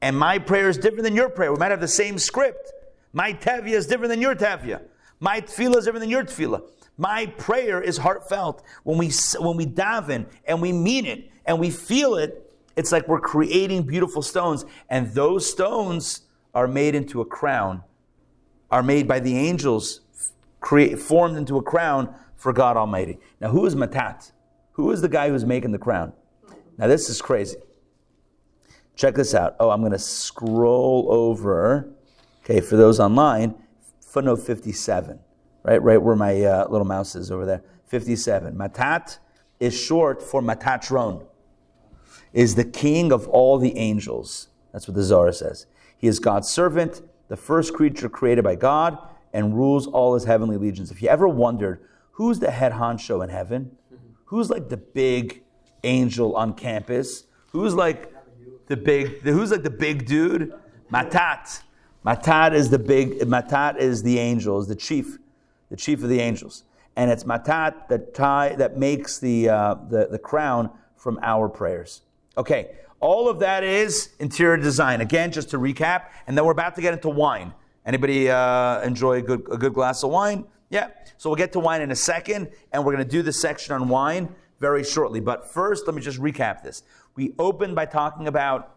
And 0.00 0.16
my 0.18 0.38
prayer 0.38 0.68
is 0.68 0.78
different 0.78 1.04
than 1.04 1.16
your 1.16 1.28
prayer. 1.28 1.52
We 1.52 1.58
might 1.58 1.70
have 1.70 1.80
the 1.80 1.88
same 1.88 2.18
script. 2.18 2.72
My 3.12 3.32
Tevye 3.32 3.70
is 3.70 3.86
different 3.86 4.10
than 4.10 4.20
your 4.20 4.34
Tevye. 4.34 4.80
My 5.20 5.40
tefillah 5.40 5.76
is 5.76 5.84
different 5.84 6.00
than 6.00 6.10
your 6.10 6.24
tefillah. 6.24 6.62
My 6.98 7.26
prayer 7.26 7.80
is 7.80 7.98
heartfelt. 7.98 8.62
When 8.84 8.98
we, 8.98 9.10
when 9.38 9.56
we 9.56 9.66
daven 9.66 10.26
and 10.46 10.60
we 10.60 10.72
mean 10.72 11.06
it 11.06 11.30
and 11.44 11.58
we 11.58 11.70
feel 11.70 12.16
it, 12.16 12.42
it's 12.76 12.92
like 12.92 13.08
we're 13.08 13.20
creating 13.20 13.84
beautiful 13.84 14.22
stones. 14.22 14.64
And 14.88 15.12
those 15.12 15.50
stones 15.50 16.22
are 16.54 16.68
made 16.68 16.94
into 16.94 17.20
a 17.20 17.24
crown, 17.24 17.82
are 18.70 18.82
made 18.82 19.08
by 19.08 19.20
the 19.20 19.36
angels, 19.36 20.00
create, 20.60 20.98
formed 20.98 21.36
into 21.36 21.56
a 21.56 21.62
crown 21.62 22.14
for 22.36 22.52
God 22.52 22.76
Almighty. 22.76 23.18
Now, 23.40 23.50
who 23.50 23.64
is 23.66 23.74
Matat? 23.74 24.32
Who 24.72 24.90
is 24.90 25.00
the 25.00 25.08
guy 25.08 25.30
who's 25.30 25.44
making 25.44 25.72
the 25.72 25.78
crown? 25.78 26.12
Now, 26.76 26.86
this 26.86 27.08
is 27.08 27.22
crazy. 27.22 27.56
Check 28.94 29.14
this 29.14 29.34
out. 29.34 29.56
Oh, 29.60 29.70
I'm 29.70 29.80
going 29.80 29.92
to 29.92 29.98
scroll 29.98 31.08
over. 31.10 31.90
Okay, 32.48 32.60
for 32.60 32.76
those 32.76 33.00
online, 33.00 33.56
footnote 34.00 34.36
57, 34.36 35.18
right, 35.64 35.82
right 35.82 36.00
where 36.00 36.14
my 36.14 36.44
uh, 36.44 36.68
little 36.68 36.86
mouse 36.86 37.16
is 37.16 37.32
over 37.32 37.44
there. 37.44 37.64
57. 37.86 38.54
Matat 38.54 39.18
is 39.58 39.76
short 39.76 40.22
for 40.22 40.40
Metatron, 40.40 41.26
is 42.32 42.54
the 42.54 42.62
king 42.62 43.10
of 43.10 43.26
all 43.26 43.58
the 43.58 43.76
angels. 43.76 44.46
That's 44.72 44.86
what 44.86 44.94
the 44.94 45.02
Zohar 45.02 45.32
says. 45.32 45.66
He 45.98 46.06
is 46.06 46.20
God's 46.20 46.48
servant, 46.48 47.02
the 47.26 47.36
first 47.36 47.74
creature 47.74 48.08
created 48.08 48.44
by 48.44 48.54
God, 48.54 48.96
and 49.32 49.56
rules 49.56 49.88
all 49.88 50.14
his 50.14 50.22
heavenly 50.22 50.56
legions. 50.56 50.92
If 50.92 51.02
you 51.02 51.08
ever 51.08 51.26
wondered 51.26 51.80
who's 52.12 52.38
the 52.38 52.52
head 52.52 52.70
honcho 52.70 53.24
in 53.24 53.30
heaven, 53.30 53.72
who's 54.26 54.50
like 54.50 54.68
the 54.68 54.76
big 54.76 55.42
angel 55.82 56.36
on 56.36 56.54
campus, 56.54 57.24
who's 57.50 57.74
like 57.74 58.12
the 58.68 58.76
big, 58.76 59.22
who's 59.22 59.50
like 59.50 59.64
the 59.64 59.70
big 59.70 60.06
dude? 60.06 60.54
Matat. 60.92 61.62
Matat 62.06 62.54
is 62.54 62.70
the 62.70 62.78
big, 62.78 63.18
Matat 63.22 63.78
is 63.78 64.04
the 64.04 64.20
angel, 64.20 64.60
is 64.60 64.68
the 64.68 64.76
chief, 64.76 65.18
the 65.70 65.76
chief 65.76 66.04
of 66.04 66.08
the 66.08 66.20
angels. 66.20 66.62
And 66.94 67.10
it's 67.10 67.24
Matat 67.24 67.88
that 67.88 68.14
tie, 68.14 68.54
that 68.54 68.78
makes 68.78 69.18
the, 69.18 69.48
uh, 69.48 69.74
the, 69.88 70.06
the 70.08 70.18
crown 70.18 70.70
from 70.94 71.18
our 71.20 71.48
prayers. 71.48 72.02
Okay, 72.38 72.70
all 73.00 73.28
of 73.28 73.40
that 73.40 73.64
is 73.64 74.10
interior 74.20 74.56
design. 74.56 75.00
Again, 75.00 75.32
just 75.32 75.50
to 75.50 75.58
recap, 75.58 76.04
and 76.28 76.38
then 76.38 76.44
we're 76.44 76.52
about 76.52 76.76
to 76.76 76.80
get 76.80 76.94
into 76.94 77.08
wine. 77.08 77.52
Anybody 77.84 78.30
uh, 78.30 78.82
enjoy 78.82 79.14
a 79.14 79.22
good, 79.22 79.42
a 79.50 79.56
good 79.56 79.74
glass 79.74 80.04
of 80.04 80.10
wine? 80.10 80.44
Yeah. 80.70 80.90
So 81.18 81.28
we'll 81.28 81.36
get 81.36 81.52
to 81.52 81.60
wine 81.60 81.82
in 81.82 81.90
a 81.90 81.96
second, 81.96 82.50
and 82.72 82.84
we're 82.84 82.92
going 82.94 83.04
to 83.04 83.10
do 83.10 83.22
the 83.22 83.32
section 83.32 83.74
on 83.74 83.88
wine 83.88 84.32
very 84.60 84.84
shortly. 84.84 85.18
But 85.18 85.50
first, 85.50 85.86
let 85.86 85.96
me 85.96 86.02
just 86.02 86.20
recap 86.20 86.62
this. 86.62 86.84
We 87.16 87.34
opened 87.38 87.74
by 87.74 87.86
talking 87.86 88.28
about 88.28 88.75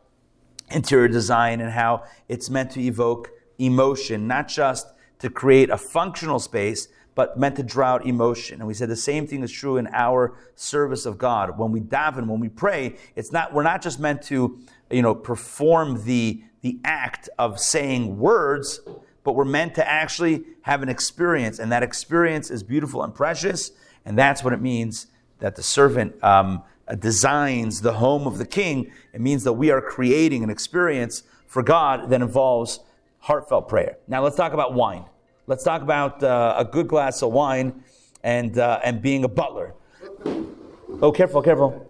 interior 0.71 1.07
design 1.07 1.61
and 1.61 1.71
how 1.71 2.03
it's 2.27 2.49
meant 2.49 2.71
to 2.71 2.81
evoke 2.81 3.31
emotion, 3.57 4.27
not 4.27 4.47
just 4.47 4.87
to 5.19 5.29
create 5.29 5.69
a 5.69 5.77
functional 5.77 6.39
space, 6.39 6.87
but 7.15 7.37
meant 7.37 7.57
to 7.57 7.63
draw 7.63 7.95
out 7.95 8.05
emotion. 8.05 8.61
And 8.61 8.67
we 8.67 8.73
said 8.73 8.89
the 8.89 8.95
same 8.95 9.27
thing 9.27 9.43
is 9.43 9.51
true 9.51 9.75
in 9.75 9.87
our 9.91 10.37
service 10.55 11.05
of 11.05 11.17
God. 11.17 11.57
When 11.57 11.71
we 11.71 11.81
daven, 11.81 12.27
when 12.27 12.39
we 12.39 12.47
pray, 12.47 12.95
it's 13.15 13.31
not 13.31 13.53
we're 13.53 13.63
not 13.63 13.81
just 13.81 13.99
meant 13.99 14.21
to, 14.23 14.57
you 14.89 15.01
know, 15.01 15.13
perform 15.13 16.05
the 16.05 16.41
the 16.61 16.79
act 16.85 17.29
of 17.37 17.59
saying 17.59 18.17
words, 18.19 18.79
but 19.23 19.33
we're 19.33 19.45
meant 19.45 19.75
to 19.75 19.87
actually 19.87 20.45
have 20.61 20.81
an 20.81 20.89
experience, 20.89 21.59
and 21.59 21.71
that 21.71 21.83
experience 21.83 22.49
is 22.49 22.63
beautiful 22.63 23.03
and 23.03 23.13
precious, 23.13 23.71
and 24.05 24.17
that's 24.17 24.43
what 24.43 24.53
it 24.53 24.61
means 24.61 25.07
that 25.39 25.55
the 25.55 25.63
servant 25.63 26.21
um, 26.23 26.63
designs 26.95 27.81
the 27.81 27.93
home 27.93 28.27
of 28.27 28.37
the 28.37 28.45
king. 28.45 28.91
It 29.13 29.21
means 29.21 29.43
that 29.43 29.53
we 29.53 29.71
are 29.71 29.81
creating 29.81 30.43
an 30.43 30.49
experience 30.49 31.23
for 31.47 31.63
God 31.63 32.09
that 32.09 32.21
involves 32.21 32.79
heartfelt 33.19 33.67
prayer. 33.67 33.97
Now 34.07 34.23
let's 34.23 34.35
talk 34.35 34.53
about 34.53 34.73
wine. 34.73 35.05
Let's 35.47 35.63
talk 35.63 35.81
about 35.81 36.23
uh, 36.23 36.55
a 36.57 36.65
good 36.65 36.87
glass 36.87 37.21
of 37.21 37.31
wine 37.31 37.83
and 38.23 38.57
uh, 38.57 38.79
and 38.83 39.01
being 39.01 39.23
a 39.23 39.27
butler. 39.27 39.73
Oh, 41.01 41.11
careful, 41.11 41.41
careful. 41.41 41.89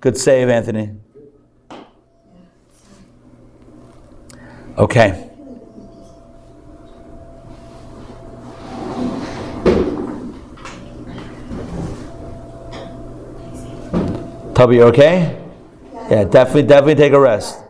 Good 0.00 0.16
save, 0.16 0.48
Anthony. 0.48 0.94
Okay. 4.78 5.30
Tubby, 14.56 14.76
you 14.76 14.84
okay? 14.84 15.38
Yeah, 16.10 16.24
definitely, 16.24 16.62
definitely 16.62 16.94
take 16.94 17.12
a 17.12 17.20
rest. 17.20 17.62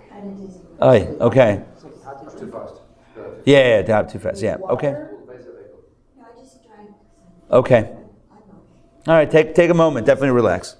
Oh, 0.80 0.92
okay. 0.92 1.64
Yeah, 3.44 3.82
yeah, 3.84 4.02
too 4.02 4.20
fast. 4.20 4.40
Yeah, 4.40 4.58
okay. 4.70 4.94
Okay. 7.50 7.92
All 9.08 9.14
right, 9.14 9.28
take, 9.28 9.56
take 9.56 9.68
a 9.68 9.74
moment. 9.74 10.06
Definitely 10.06 10.30
relax. 10.30 10.76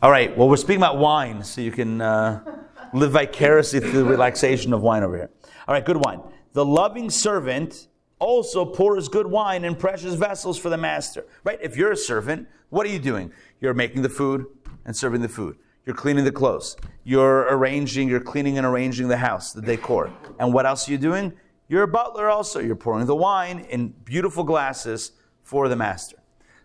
All 0.00 0.12
right, 0.12 0.36
well, 0.38 0.48
we're 0.48 0.56
speaking 0.56 0.76
about 0.76 0.98
wine, 0.98 1.42
so 1.42 1.60
you 1.60 1.72
can 1.72 2.00
uh, 2.00 2.44
live 2.92 3.10
vicariously 3.10 3.80
through 3.80 3.90
the 3.90 4.04
relaxation 4.04 4.72
of 4.72 4.82
wine 4.82 5.02
over 5.02 5.16
here. 5.16 5.30
All 5.66 5.74
right, 5.74 5.84
good 5.84 5.96
wine. 5.96 6.20
The 6.52 6.64
loving 6.64 7.10
servant 7.10 7.88
also 8.20 8.64
pours 8.64 9.08
good 9.08 9.26
wine 9.26 9.64
in 9.64 9.74
precious 9.74 10.14
vessels 10.14 10.56
for 10.56 10.68
the 10.68 10.78
master. 10.78 11.26
Right? 11.42 11.58
If 11.60 11.76
you're 11.76 11.90
a 11.90 11.96
servant, 11.96 12.46
what 12.70 12.86
are 12.86 12.90
you 12.90 13.00
doing? 13.00 13.32
You're 13.60 13.74
making 13.74 14.02
the 14.02 14.08
food 14.08 14.46
and 14.84 14.96
serving 14.96 15.20
the 15.22 15.28
food. 15.28 15.56
You're 15.84 15.96
cleaning 15.96 16.24
the 16.24 16.32
clothes. 16.32 16.76
You're 17.04 17.40
arranging, 17.42 18.08
you're 18.08 18.20
cleaning 18.20 18.56
and 18.56 18.66
arranging 18.66 19.08
the 19.08 19.16
house, 19.16 19.52
the 19.52 19.62
decor. 19.62 20.12
And 20.38 20.54
what 20.54 20.64
else 20.64 20.88
are 20.88 20.92
you 20.92 20.98
doing? 20.98 21.32
You're 21.68 21.82
a 21.82 21.88
butler 21.88 22.28
also. 22.28 22.60
You're 22.60 22.76
pouring 22.76 23.06
the 23.06 23.16
wine 23.16 23.60
in 23.70 23.88
beautiful 24.04 24.44
glasses 24.44 25.12
for 25.42 25.68
the 25.68 25.76
master. 25.76 26.18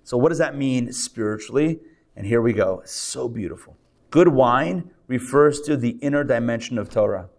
So, 0.04 0.18
what 0.18 0.30
does 0.30 0.38
that 0.38 0.56
mean 0.56 0.92
spiritually? 0.94 1.80
And 2.16 2.26
here 2.26 2.42
we 2.42 2.54
go. 2.54 2.82
It's 2.84 2.94
so 2.94 3.28
beautiful. 3.28 3.78
Good 4.10 4.28
wine 4.28 4.92
refers 5.08 5.62
to 5.62 5.78
the 5.78 5.92
inner 6.02 6.24
dimension 6.24 6.78
of 6.78 6.90
Torah. 6.90 7.30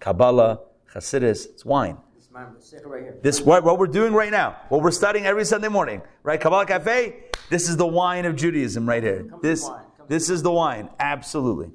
Kabbalah, 0.00 0.60
Hasidus, 0.94 1.46
it's 1.46 1.64
wine. 1.64 1.98
This 2.14 2.24
is 2.24 2.30
mine. 2.30 2.46
Stick 2.60 2.80
it 2.80 2.86
right 2.86 3.02
here. 3.02 3.16
This 3.22 3.40
what, 3.40 3.64
what 3.64 3.78
we're 3.78 3.86
doing 3.86 4.12
right 4.12 4.30
now, 4.30 4.56
what 4.68 4.82
we're 4.82 4.90
studying 4.90 5.26
every 5.26 5.44
Sunday 5.44 5.68
morning, 5.68 6.02
right? 6.22 6.40
Kabbalah 6.40 6.66
Cafe. 6.66 7.24
This 7.50 7.68
is 7.68 7.76
the 7.76 7.86
wine 7.86 8.24
of 8.24 8.36
Judaism 8.36 8.88
right 8.88 9.02
here. 9.02 9.26
This 9.42 9.68
this 10.08 10.28
is 10.30 10.42
the 10.42 10.50
wine, 10.50 10.88
absolutely. 10.98 11.70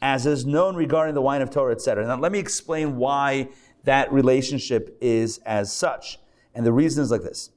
As 0.00 0.26
is 0.26 0.46
known 0.46 0.76
regarding 0.76 1.14
the 1.14 1.22
wine 1.22 1.42
of 1.42 1.50
Torah, 1.50 1.72
etc. 1.72 2.06
Now 2.06 2.16
let 2.16 2.30
me 2.30 2.38
explain 2.38 2.96
why 2.96 3.48
that 3.84 4.12
relationship 4.12 4.96
is 5.00 5.38
as 5.38 5.72
such, 5.72 6.18
and 6.54 6.66
the 6.66 6.72
reason 6.72 7.02
is 7.02 7.10
like 7.10 7.22
this. 7.22 7.50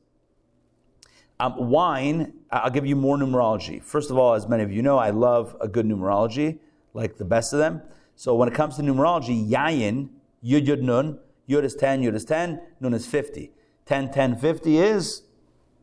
Um, 1.40 1.70
wine, 1.70 2.34
I'll 2.52 2.70
give 2.70 2.86
you 2.86 2.96
more 2.96 3.18
numerology. 3.18 3.82
First 3.82 4.12
of 4.12 4.18
all, 4.18 4.36
as 4.36 4.48
many 4.48 4.64
of 4.64 4.72
you 4.72 4.84
know, 4.84 4.98
I 5.00 5.10
love 5.10 5.56
a 5.60 5.68
good 5.68 5.88
numerology, 5.88 6.60
like 6.94 7.18
the 7.18 7.26
best 7.26 7.52
of 7.52 7.60
them. 7.60 7.82
So 8.16 8.36
when 8.36 8.48
it 8.48 8.54
comes 8.54 8.76
to 8.76 8.84
numerology, 8.84 9.50
Yayin, 9.50 10.10
Yud 10.44 10.68
Yud 10.68 10.82
Nun, 10.82 11.18
Yud 11.50 11.64
is 11.64 11.74
10, 11.76 12.04
Yud 12.04 12.14
is 12.14 12.26
10, 12.26 12.62
Nun 12.80 12.94
is 12.94 13.08
50. 13.08 13.52
10, 13.88 14.12
10, 14.12 14.38
50 14.38 14.78
is 14.78 15.24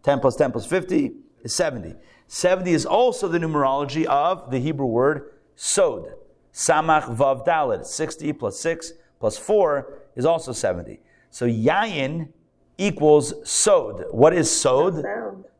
10 0.04 0.20
plus 0.20 0.36
10 0.36 0.52
plus 0.52 0.66
50 0.66 1.12
is 1.42 1.54
70. 1.54 1.94
70 2.28 2.72
is 2.72 2.86
also 2.86 3.26
the 3.26 3.38
numerology 3.38 4.04
of 4.04 4.50
the 4.50 4.58
Hebrew 4.58 4.86
word 4.86 5.32
sod. 5.56 6.12
Samach 6.52 7.16
Vav 7.16 7.44
Dalet. 7.44 7.84
60 7.84 8.32
plus 8.34 8.60
6 8.60 8.92
plus 9.18 9.38
4 9.38 10.02
is 10.14 10.24
also 10.24 10.52
70. 10.52 11.00
So 11.30 11.46
Yayin 11.46 12.28
equals 12.76 13.34
sod. 13.50 14.04
What 14.10 14.34
is 14.34 14.50
sod? 14.50 15.04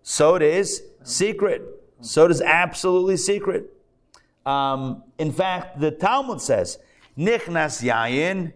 Sod 0.03 0.43
is 0.43 0.83
secret. 1.03 1.63
Sod 2.03 2.31
is 2.31 2.43
absolutely 2.43 3.17
secret. 3.17 3.73
Um, 4.45 5.03
in 5.19 5.33
fact, 5.33 5.81
the 5.81 5.91
Talmud 5.91 6.41
says, 6.41 6.79
Nichnas 7.17 7.83
Yayin 7.83 8.53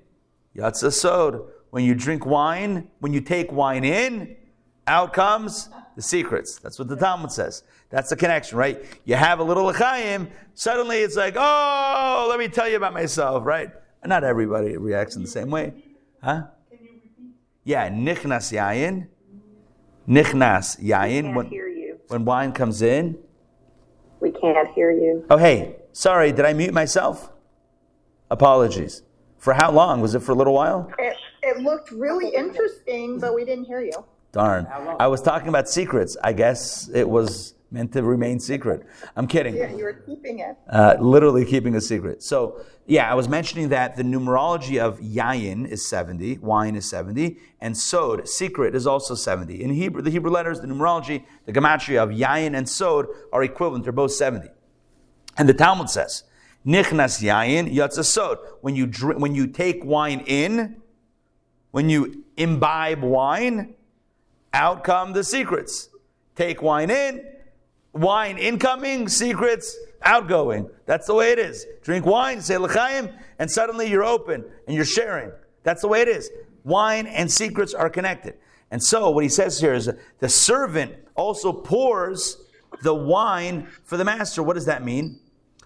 Yatza 0.56 0.92
Sod. 0.92 1.42
When 1.70 1.84
you 1.84 1.94
drink 1.94 2.26
wine, 2.26 2.88
when 3.00 3.14
you 3.14 3.22
take 3.22 3.50
wine 3.50 3.84
in, 3.84 4.36
out 4.86 5.12
comes 5.12 5.70
The 5.96 6.02
secrets. 6.02 6.58
That's 6.58 6.78
what 6.78 6.88
the 6.88 6.96
Talmud 6.96 7.32
says. 7.32 7.62
That's 7.92 8.08
the 8.08 8.16
connection, 8.16 8.56
right? 8.56 8.82
You 9.04 9.16
have 9.16 9.38
a 9.38 9.44
little 9.44 9.66
L'chaim, 9.66 10.28
suddenly 10.54 11.00
it's 11.00 11.14
like, 11.14 11.34
oh, 11.36 12.26
let 12.30 12.38
me 12.38 12.48
tell 12.48 12.66
you 12.66 12.76
about 12.76 12.94
myself, 12.94 13.44
right? 13.44 13.70
Not 14.04 14.24
everybody 14.24 14.78
reacts 14.78 15.14
in 15.14 15.22
the 15.22 15.28
same 15.28 15.50
way. 15.50 15.74
Huh? 16.22 16.44
Can 16.70 16.78
you 16.82 16.90
repeat? 16.94 17.34
Yeah, 17.64 17.90
nichnas 17.90 18.50
yayin. 18.50 19.08
Nichnas 20.08 20.80
yayin. 20.82 21.22
Can't 21.24 21.36
When, 21.36 21.46
hear 21.46 21.68
you. 21.68 22.00
when 22.08 22.24
wine 22.24 22.52
comes 22.52 22.80
in. 22.80 23.18
We 24.20 24.30
can't 24.32 24.68
hear 24.74 24.90
you. 24.90 25.26
Oh, 25.28 25.36
hey, 25.36 25.76
sorry, 25.92 26.32
did 26.32 26.46
I 26.46 26.54
mute 26.54 26.72
myself? 26.72 27.30
Apologies. 28.30 29.02
For 29.38 29.52
how 29.52 29.70
long? 29.70 30.00
Was 30.00 30.14
it 30.14 30.20
for 30.22 30.32
a 30.32 30.34
little 30.34 30.54
while? 30.54 30.90
It, 30.98 31.16
it 31.42 31.58
looked 31.58 31.90
really 31.90 32.34
interesting, 32.34 33.18
but 33.20 33.34
we 33.34 33.44
didn't 33.44 33.64
hear 33.66 33.80
you. 33.82 33.92
Darn. 34.32 34.66
I 34.98 35.08
was 35.08 35.20
talking 35.20 35.48
about 35.48 35.68
secrets. 35.68 36.16
I 36.24 36.32
guess 36.32 36.88
it 36.94 37.06
was 37.08 37.54
meant 37.72 37.92
to 37.92 38.02
remain 38.02 38.38
secret. 38.38 38.86
I'm 39.16 39.26
kidding. 39.26 39.56
Yeah, 39.56 39.74
you 39.74 39.84
were 39.84 39.94
keeping 39.94 40.40
it. 40.40 40.56
Uh, 40.68 40.96
literally 41.00 41.44
keeping 41.44 41.74
a 41.74 41.80
secret. 41.80 42.22
So, 42.22 42.64
yeah, 42.86 43.10
I 43.10 43.14
was 43.14 43.28
mentioning 43.28 43.70
that 43.70 43.96
the 43.96 44.02
numerology 44.02 44.78
of 44.78 45.00
yayin 45.00 45.66
is 45.66 45.88
70, 45.88 46.38
wine 46.38 46.76
is 46.76 46.88
70, 46.88 47.38
and 47.60 47.76
sod, 47.76 48.28
secret, 48.28 48.74
is 48.74 48.86
also 48.86 49.14
70. 49.14 49.62
In 49.62 49.70
Hebrew, 49.70 50.02
the 50.02 50.10
Hebrew 50.10 50.30
letters, 50.30 50.60
the 50.60 50.66
numerology, 50.66 51.24
the 51.46 51.52
gematria 51.52 52.02
of 52.02 52.10
yayin 52.10 52.56
and 52.56 52.68
sod 52.68 53.06
are 53.32 53.42
equivalent. 53.42 53.84
They're 53.84 53.92
both 53.92 54.12
70. 54.12 54.48
And 55.38 55.48
the 55.48 55.54
Talmud 55.54 55.88
says, 55.88 56.24
nichnas 56.66 57.22
yayin 57.22 57.72
yatsa 57.72 58.04
sod. 58.04 58.38
When 58.60 58.76
you 58.76 58.86
drink, 58.86 59.20
when 59.20 59.34
you 59.34 59.46
take 59.46 59.84
wine 59.84 60.20
in, 60.26 60.82
when 61.70 61.88
you 61.88 62.24
imbibe 62.36 63.02
wine, 63.02 63.74
out 64.52 64.84
come 64.84 65.12
the 65.12 65.24
secrets. 65.24 65.88
Take 66.34 66.62
wine 66.62 66.90
in, 66.90 67.24
wine 67.92 68.38
incoming, 68.38 69.08
secrets 69.08 69.76
outgoing. 70.02 70.68
That's 70.86 71.06
the 71.06 71.14
way 71.14 71.32
it 71.32 71.38
is. 71.38 71.66
Drink 71.82 72.06
wine, 72.06 72.40
say 72.40 72.56
l'chaim, 72.58 73.10
and 73.38 73.50
suddenly 73.50 73.88
you're 73.88 74.04
open 74.04 74.44
and 74.66 74.76
you're 74.76 74.84
sharing. 74.84 75.30
That's 75.62 75.82
the 75.82 75.88
way 75.88 76.00
it 76.00 76.08
is. 76.08 76.30
Wine 76.64 77.06
and 77.06 77.30
secrets 77.30 77.74
are 77.74 77.90
connected. 77.90 78.34
And 78.70 78.82
so 78.82 79.10
what 79.10 79.22
he 79.22 79.28
says 79.28 79.60
here 79.60 79.74
is 79.74 79.90
the 80.18 80.28
servant 80.28 80.94
also 81.14 81.52
pours 81.52 82.38
the 82.82 82.94
wine 82.94 83.68
for 83.84 83.96
the 83.96 84.04
master. 84.04 84.42
What 84.42 84.54
does 84.54 84.66
that 84.66 84.82
mean? 84.82 85.20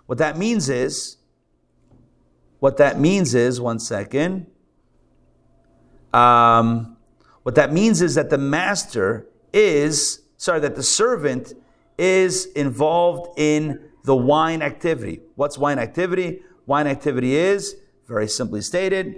What 0.07 0.19
that 0.19 0.37
means 0.37 0.69
is, 0.69 1.19
what 2.59 2.79
that 2.79 2.99
means 2.99 3.35
is, 3.35 3.61
one 3.61 3.79
second. 3.79 4.47
Um, 6.13 6.97
what 7.43 7.55
that 7.55 7.73
means 7.73 8.03
is 8.03 8.15
that 8.17 8.31
the 8.31 8.39
master 8.39 9.29
is, 9.53 10.23
sorry, 10.37 10.61
that 10.61 10.75
the 10.75 10.83
servant 10.83 11.53
is 11.99 12.47
involved 12.47 13.39
in 13.39 13.91
the 14.05 14.17
wine 14.17 14.63
activity. 14.63 15.21
What's 15.35 15.59
wine 15.59 15.79
activity? 15.79 16.43
Wine 16.67 16.87
activity 16.87 17.37
is, 17.37 17.77
very 18.09 18.29
simply 18.29 18.61
stated, 18.61 19.17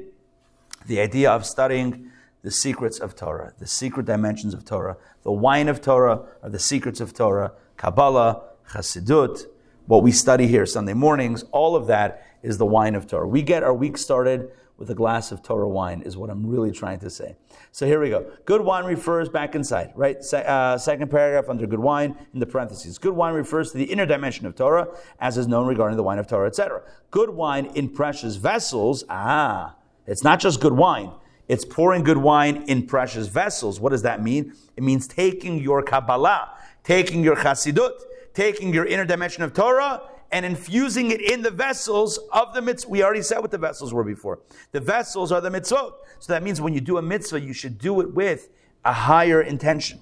the 0.87 1.01
idea 1.01 1.31
of 1.31 1.45
studying 1.45 2.11
the 2.43 2.51
secrets 2.51 2.99
of 2.99 3.15
Torah, 3.15 3.53
the 3.59 3.67
secret 3.67 4.07
dimensions 4.07 4.55
of 4.55 4.65
Torah. 4.65 4.97
The 5.23 5.33
wine 5.33 5.69
of 5.69 5.83
Torah 5.83 6.23
are 6.43 6.49
the 6.49 6.59
secrets 6.59 7.01
of 7.01 7.13
Torah, 7.13 7.53
Kabbalah, 7.77 8.43
Chassidut, 8.71 9.45
what 9.87 10.03
we 10.03 10.13
study 10.13 10.47
here 10.47 10.67
Sunday 10.67 10.93
mornings, 10.93 11.45
all 11.51 11.75
of 11.75 11.87
that 11.87 12.25
is 12.43 12.59
the 12.59 12.67
wine 12.67 12.95
of 12.95 13.07
Torah. 13.07 13.27
We 13.27 13.43
get 13.43 13.63
our 13.63 13.75
week 13.75 13.97
started 13.97 14.51
with 14.77 14.91
a 14.91 14.95
glass 14.95 15.33
of 15.33 15.43
Torah 15.43 15.69
wine, 15.69 16.03
is 16.03 16.17
what 16.17 16.31
I'm 16.31 16.47
really 16.47 16.71
trying 16.71 17.01
to 17.01 17.11
say. 17.11 17.37
So 17.73 17.87
here 17.87 18.01
we 18.01 18.11
go. 18.11 18.31
Good 18.45 18.61
wine 18.61 18.85
refers 18.85 19.29
back 19.29 19.55
inside, 19.55 19.93
right? 19.95 20.23
Se- 20.25 20.45
uh, 20.47 20.79
second 20.79 21.11
paragraph 21.11 21.49
under 21.49 21.67
good 21.67 21.79
wine 21.79 22.17
in 22.33 22.41
the 22.41 22.47
parentheses. 22.47 22.99
Good 22.99 23.15
wine 23.15 23.35
refers 23.35 23.73
to 23.73 23.79
the 23.79 23.85
inner 23.85 24.07
dimension 24.07 24.47
of 24.47 24.55
Torah, 24.57 24.89
as 25.21 25.39
is 25.39 25.47
known 25.47 25.67
regarding 25.67 25.97
the 25.97 26.03
wine 26.03 26.19
of 26.19 26.27
Torah, 26.27 26.49
etc. 26.49 26.83
Good 27.11 27.31
wine 27.31 27.67
in 27.75 27.89
precious 27.89 28.37
vessels. 28.37 29.05
Ah, 29.09 29.77
it's 30.07 30.25
not 30.25 30.41
just 30.41 30.61
good 30.61 30.73
wine. 30.73 31.13
It's 31.47 31.65
pouring 31.65 32.03
good 32.03 32.19
wine 32.19 32.65
in 32.67 32.87
precious 32.87 33.29
vessels. 33.29 33.81
What 33.81 33.91
does 33.91 34.03
that 34.03 34.23
mean? 34.23 34.55
It 34.77 34.83
means 34.83 35.07
taking 35.07 35.59
your 35.59 35.83
Kabbalah, 35.83 36.51
taking 36.85 37.25
your 37.25 37.37
Chassidut, 37.37 37.93
taking 38.35 38.73
your 38.73 38.85
inner 38.85 39.05
dimension 39.05 39.43
of 39.43 39.55
Torah 39.55 40.03
and 40.31 40.45
infusing 40.45 41.11
it 41.11 41.21
in 41.21 41.43
the 41.43 41.51
vessels 41.51 42.19
of 42.33 42.55
the 42.55 42.63
mitzvah. 42.63 42.91
We 42.91 43.03
already 43.03 43.23
said 43.23 43.39
what 43.39 43.51
the 43.51 43.59
vessels 43.59 43.95
were 43.95 44.05
before. 44.05 44.41
The 44.73 44.81
vessels 44.81 45.33
are 45.33 45.41
the 45.41 45.51
mitzvot. 45.51 45.93
So 46.19 46.33
that 46.33 46.43
means 46.43 46.61
when 46.61 46.75
you 46.75 46.81
do 46.81 46.99
a 46.99 47.03
mitzvah, 47.03 47.41
you 47.41 47.53
should 47.53 47.79
do 47.79 48.01
it 48.01 48.15
with 48.15 48.49
a 48.85 48.93
higher 48.93 49.41
intention. 49.41 50.01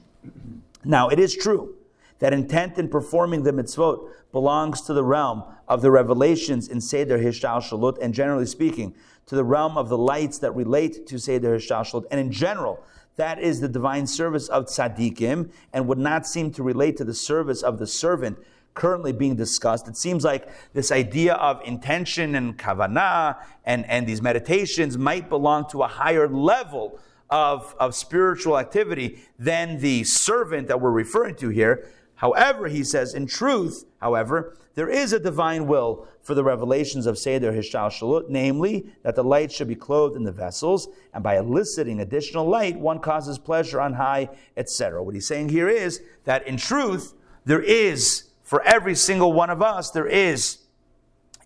Now, 0.85 1.09
it 1.09 1.18
is 1.18 1.37
true 1.37 1.77
that 2.18 2.33
intent 2.33 2.79
in 2.79 2.89
performing 2.89 3.43
the 3.43 3.53
mitzvot 3.53 4.09
belongs 4.33 4.81
to 4.83 4.95
the 4.95 5.05
realm 5.05 5.45
of 5.68 5.83
the 5.83 5.91
revelations 5.91 6.68
in 6.68 6.81
Seder 6.81 7.18
Hishtalshelut, 7.18 7.99
and 8.01 8.14
generally 8.14 8.47
speaking, 8.47 8.95
to 9.27 9.35
the 9.35 9.45
realm 9.45 9.77
of 9.77 9.89
the 9.89 9.99
lights 9.99 10.39
that 10.39 10.53
relate 10.53 11.07
to 11.07 11.18
Seder 11.18 11.57
Hishtalshelut. 11.57 12.05
And 12.11 12.20
in 12.20 12.31
general, 12.31 12.83
that 13.16 13.39
is 13.41 13.61
the 13.61 13.68
divine 13.68 14.07
service 14.07 14.49
of 14.49 14.66
tzaddikim 14.66 15.51
and 15.72 15.89
would 15.89 15.99
not 15.99 16.27
seem 16.27 16.51
to 16.53 16.62
relate 16.62 16.97
to 16.99 17.05
the 17.05 17.14
service 17.14 17.62
of 17.62 17.79
the 17.79 17.87
servant 17.87 18.39
currently 18.77 19.12
being 19.12 19.35
discussed. 19.35 19.89
It 19.89 19.97
seems 19.97 20.22
like 20.22 20.49
this 20.72 20.93
idea 20.93 21.35
of 21.35 21.61
intention 21.64 22.37
and 22.37 22.57
kavanah 22.57 23.39
and, 23.64 23.85
and 23.87 24.07
these 24.07 24.22
meditations 24.22 24.97
might 24.97 25.29
belong 25.29 25.68
to 25.70 25.83
a 25.83 25.89
higher 25.89 26.29
level 26.29 27.01
of, 27.29 27.74
of 27.81 27.97
spiritual 27.97 28.57
activity 28.57 29.20
than 29.39 29.81
the 29.81 30.05
servant 30.05 30.68
that 30.68 30.81
we're 30.81 30.93
referring 30.93 31.35
to 31.37 31.49
here. 31.49 31.89
However, 32.14 32.68
he 32.68 32.85
says, 32.85 33.14
in 33.14 33.27
truth, 33.27 33.85
however, 34.01 34.57
there 34.74 34.89
is 34.89 35.12
a 35.12 35.18
divine 35.18 35.66
will 35.66 36.07
for 36.22 36.35
the 36.35 36.45
revelations 36.45 37.07
of 37.07 37.18
Seder 37.18 37.53
Hishtalshelut, 37.53 38.29
namely 38.29 38.87
that 39.03 39.16
the 39.16 39.24
light 39.24 39.51
should 39.51 39.68
be 39.68 39.74
clothed 39.74 40.16
in 40.16 40.24
the 40.24 40.33
vessels, 40.33 40.89
and 41.14 41.24
by 41.24 41.39
eliciting 41.39 42.01
additional 42.01 42.47
light, 42.47 42.79
one 42.79 42.99
causes 42.99 43.39
pleasure 43.39 43.81
on 43.81 43.95
high, 43.95 44.29
etc. 44.57 45.03
What 45.03 45.14
he's 45.14 45.27
saying 45.27 45.49
here 45.49 45.68
is 45.68 46.03
that 46.24 46.47
in 46.47 46.57
truth, 46.59 47.14
there 47.47 47.62
is, 47.62 48.24
for 48.47 48.63
every 48.63 48.95
single 48.95 49.33
one 49.33 49.51
of 49.51 49.61
us, 49.61 49.91
there 49.91 50.07
is 50.07 50.59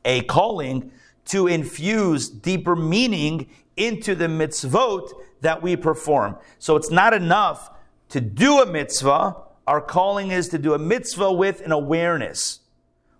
a 0.04 0.20
calling 0.24 0.92
to 1.24 1.46
infuse 1.46 2.28
deeper 2.28 2.76
meaning 2.76 3.48
into 3.74 4.14
the 4.14 4.26
mitzvot 4.26 5.10
that 5.40 5.62
we 5.62 5.76
perform. 5.76 6.36
So 6.58 6.76
it's 6.76 6.90
not 6.90 7.14
enough 7.14 7.70
to 8.10 8.20
do 8.20 8.60
a 8.60 8.66
mitzvah. 8.66 9.34
Our 9.66 9.80
calling 9.80 10.30
is 10.30 10.50
to 10.50 10.58
do 10.58 10.74
a 10.74 10.78
mitzvah 10.78 11.32
with 11.32 11.62
an 11.62 11.72
awareness, 11.72 12.60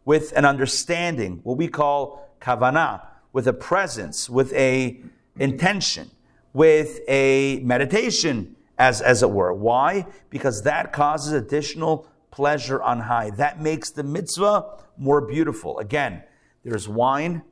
with 0.04 0.36
an 0.36 0.44
understanding, 0.44 1.40
what 1.42 1.56
we 1.56 1.66
call 1.66 2.28
kavanah, 2.38 3.06
with 3.32 3.46
a 3.48 3.54
presence, 3.54 4.28
with 4.28 4.52
a 4.52 5.00
intention, 5.38 6.10
with 6.52 7.00
a 7.08 7.60
meditation, 7.60 8.56
as, 8.78 9.00
as 9.00 9.22
it 9.22 9.30
were. 9.30 9.54
Why? 9.54 10.06
Because 10.28 10.64
that 10.64 10.92
causes 10.92 11.32
additional 11.32 12.06
pleasure 12.30 12.82
on 12.82 13.00
high. 13.00 13.30
That 13.30 13.60
makes 13.60 13.90
the 13.90 14.02
mitzvah 14.02 14.78
more 14.96 15.20
beautiful. 15.20 15.78
Again, 15.78 16.22
there's 16.64 16.88
wine, 16.88 17.42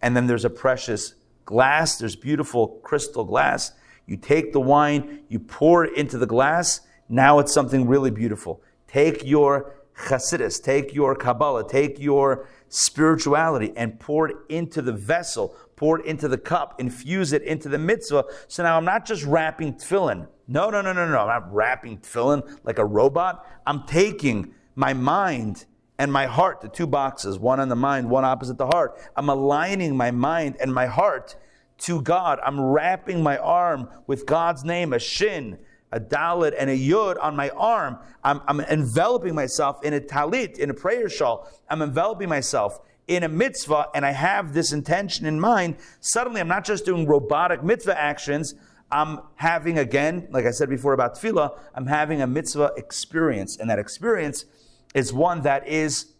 and 0.00 0.16
then 0.16 0.26
there's 0.26 0.44
a 0.44 0.50
precious 0.50 1.14
glass. 1.44 1.98
There's 1.98 2.16
beautiful 2.16 2.80
crystal 2.82 3.24
glass. 3.24 3.72
You 4.06 4.16
take 4.16 4.52
the 4.52 4.60
wine, 4.60 5.20
you 5.28 5.38
pour 5.38 5.84
it 5.84 5.96
into 5.96 6.18
the 6.18 6.26
glass. 6.26 6.80
Now 7.08 7.38
it's 7.38 7.54
something 7.54 7.86
really 7.86 8.10
beautiful. 8.10 8.62
Take 8.86 9.24
your 9.24 9.74
chassidus, 9.96 10.62
take 10.62 10.94
your 10.94 11.14
Kabbalah, 11.14 11.68
take 11.68 11.98
your 11.98 12.46
spirituality 12.68 13.72
and 13.76 13.98
pour 14.00 14.28
it 14.28 14.36
into 14.48 14.82
the 14.82 14.92
vessel, 14.92 15.56
pour 15.76 16.00
it 16.00 16.06
into 16.06 16.28
the 16.28 16.38
cup, 16.38 16.80
infuse 16.80 17.32
it 17.32 17.42
into 17.42 17.68
the 17.68 17.78
mitzvah. 17.78 18.24
So 18.48 18.62
now 18.62 18.76
I'm 18.76 18.84
not 18.84 19.04
just 19.04 19.24
wrapping 19.24 19.74
tefillin. 19.74 20.28
No, 20.46 20.70
no, 20.70 20.80
no, 20.80 20.92
no, 20.92 21.08
no. 21.08 21.20
I'm 21.20 21.26
not 21.28 21.54
wrapping 21.54 21.98
tefillin 21.98 22.58
like 22.64 22.78
a 22.78 22.84
robot. 22.84 23.46
I'm 23.66 23.86
taking 23.86 24.54
my 24.74 24.92
mind 24.92 25.66
and 25.98 26.12
my 26.12 26.26
heart, 26.26 26.60
the 26.60 26.68
two 26.68 26.86
boxes, 26.86 27.38
one 27.38 27.60
on 27.60 27.68
the 27.68 27.76
mind, 27.76 28.10
one 28.10 28.24
opposite 28.24 28.58
the 28.58 28.66
heart. 28.66 29.00
I'm 29.16 29.28
aligning 29.28 29.96
my 29.96 30.10
mind 30.10 30.56
and 30.60 30.74
my 30.74 30.86
heart 30.86 31.36
to 31.78 32.02
God. 32.02 32.40
I'm 32.44 32.60
wrapping 32.60 33.22
my 33.22 33.38
arm 33.38 33.88
with 34.06 34.26
God's 34.26 34.64
name, 34.64 34.92
a 34.92 34.98
shin, 34.98 35.58
a 35.92 36.00
dalet, 36.00 36.54
and 36.58 36.68
a 36.68 36.76
yud 36.76 37.16
on 37.22 37.36
my 37.36 37.50
arm. 37.50 37.98
I'm, 38.24 38.40
I'm 38.48 38.60
enveloping 38.60 39.34
myself 39.34 39.84
in 39.84 39.94
a 39.94 40.00
talit, 40.00 40.58
in 40.58 40.70
a 40.70 40.74
prayer 40.74 41.08
shawl. 41.08 41.48
I'm 41.70 41.82
enveloping 41.82 42.28
myself 42.28 42.80
in 43.06 43.22
a 43.22 43.28
mitzvah, 43.28 43.88
and 43.94 44.04
I 44.06 44.12
have 44.12 44.54
this 44.54 44.72
intention 44.72 45.26
in 45.26 45.38
mind. 45.38 45.76
Suddenly, 46.00 46.40
I'm 46.40 46.48
not 46.48 46.64
just 46.64 46.84
doing 46.84 47.06
robotic 47.06 47.62
mitzvah 47.62 47.98
actions. 47.98 48.54
I'm 48.90 49.20
having, 49.36 49.78
again, 49.78 50.28
like 50.30 50.46
I 50.46 50.50
said 50.50 50.70
before 50.70 50.92
about 50.92 51.16
tefillah, 51.16 51.58
I'm 51.74 51.86
having 51.86 52.22
a 52.22 52.26
mitzvah 52.26 52.72
experience. 52.76 53.56
And 53.56 53.68
that 53.68 53.78
experience 53.78 54.46
is 54.94 55.12
one 55.12 55.42
that 55.42 55.68
is 55.68 56.12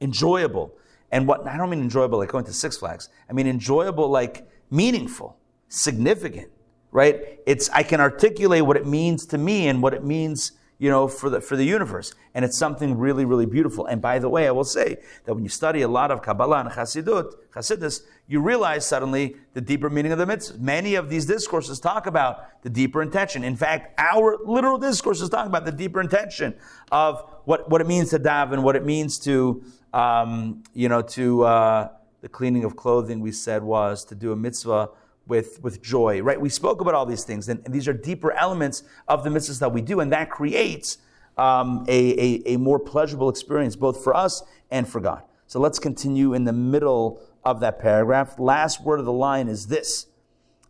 enjoyable. 0.00 0.74
And 1.10 1.26
what 1.26 1.46
I 1.46 1.56
don't 1.56 1.70
mean 1.70 1.80
enjoyable 1.80 2.18
like 2.18 2.30
going 2.30 2.44
to 2.44 2.52
Six 2.52 2.76
Flags. 2.76 3.08
I 3.28 3.32
mean 3.32 3.46
enjoyable 3.46 4.08
like 4.08 4.48
meaningful, 4.70 5.36
significant, 5.68 6.50
right? 6.90 7.38
It's 7.46 7.70
I 7.70 7.82
can 7.82 8.00
articulate 8.00 8.66
what 8.66 8.76
it 8.76 8.86
means 8.86 9.26
to 9.26 9.38
me 9.38 9.68
and 9.68 9.82
what 9.82 9.94
it 9.94 10.04
means 10.04 10.52
you 10.78 10.90
know, 10.90 11.06
for 11.06 11.30
the, 11.30 11.40
for 11.40 11.56
the 11.56 11.64
universe. 11.64 12.14
And 12.34 12.44
it's 12.44 12.58
something 12.58 12.98
really, 12.98 13.24
really 13.24 13.46
beautiful. 13.46 13.86
And 13.86 14.02
by 14.02 14.18
the 14.18 14.28
way, 14.28 14.48
I 14.48 14.50
will 14.50 14.64
say 14.64 14.98
that 15.24 15.34
when 15.34 15.44
you 15.44 15.48
study 15.48 15.82
a 15.82 15.88
lot 15.88 16.10
of 16.10 16.22
Kabbalah 16.22 16.60
and 16.60 16.70
Chassidut, 16.70 17.32
Chassidus, 17.54 18.02
you 18.26 18.40
realize 18.40 18.86
suddenly 18.86 19.36
the 19.52 19.60
deeper 19.60 19.88
meaning 19.88 20.12
of 20.12 20.18
the 20.18 20.26
mitzvahs. 20.26 20.58
Many 20.58 20.96
of 20.96 21.08
these 21.08 21.26
discourses 21.26 21.78
talk 21.78 22.06
about 22.06 22.62
the 22.62 22.70
deeper 22.70 23.02
intention. 23.02 23.44
In 23.44 23.56
fact, 23.56 23.94
our 23.98 24.38
literal 24.44 24.78
discourses 24.78 25.28
talk 25.28 25.46
about 25.46 25.64
the 25.64 25.72
deeper 25.72 26.00
intention 26.00 26.54
of 26.90 27.24
what, 27.44 27.70
what 27.70 27.80
it 27.80 27.86
means 27.86 28.10
to 28.10 28.18
daven, 28.18 28.62
what 28.62 28.74
it 28.74 28.84
means 28.84 29.18
to, 29.20 29.62
um, 29.92 30.64
you 30.72 30.88
know, 30.88 31.02
to 31.02 31.44
uh, 31.44 31.88
the 32.20 32.28
cleaning 32.28 32.64
of 32.64 32.74
clothing, 32.74 33.20
we 33.20 33.30
said 33.30 33.62
was 33.62 34.04
to 34.06 34.14
do 34.14 34.32
a 34.32 34.36
mitzvah 34.36 34.88
with, 35.26 35.62
with 35.62 35.82
joy, 35.82 36.22
right? 36.22 36.40
We 36.40 36.48
spoke 36.48 36.80
about 36.80 36.94
all 36.94 37.06
these 37.06 37.24
things, 37.24 37.48
and, 37.48 37.62
and 37.64 37.74
these 37.74 37.88
are 37.88 37.92
deeper 37.92 38.32
elements 38.32 38.82
of 39.08 39.24
the 39.24 39.30
mitzvahs 39.30 39.60
that 39.60 39.72
we 39.72 39.80
do, 39.80 40.00
and 40.00 40.12
that 40.12 40.30
creates 40.30 40.98
um, 41.36 41.84
a, 41.88 42.20
a, 42.20 42.54
a 42.54 42.56
more 42.58 42.78
pleasurable 42.78 43.28
experience 43.28 43.76
both 43.76 44.04
for 44.04 44.14
us 44.14 44.42
and 44.70 44.88
for 44.88 45.00
God. 45.00 45.22
So 45.46 45.60
let's 45.60 45.78
continue 45.78 46.34
in 46.34 46.44
the 46.44 46.52
middle 46.52 47.20
of 47.44 47.60
that 47.60 47.78
paragraph. 47.78 48.38
Last 48.38 48.82
word 48.82 48.98
of 49.00 49.06
the 49.06 49.12
line 49.12 49.48
is 49.48 49.66
this. 49.66 50.06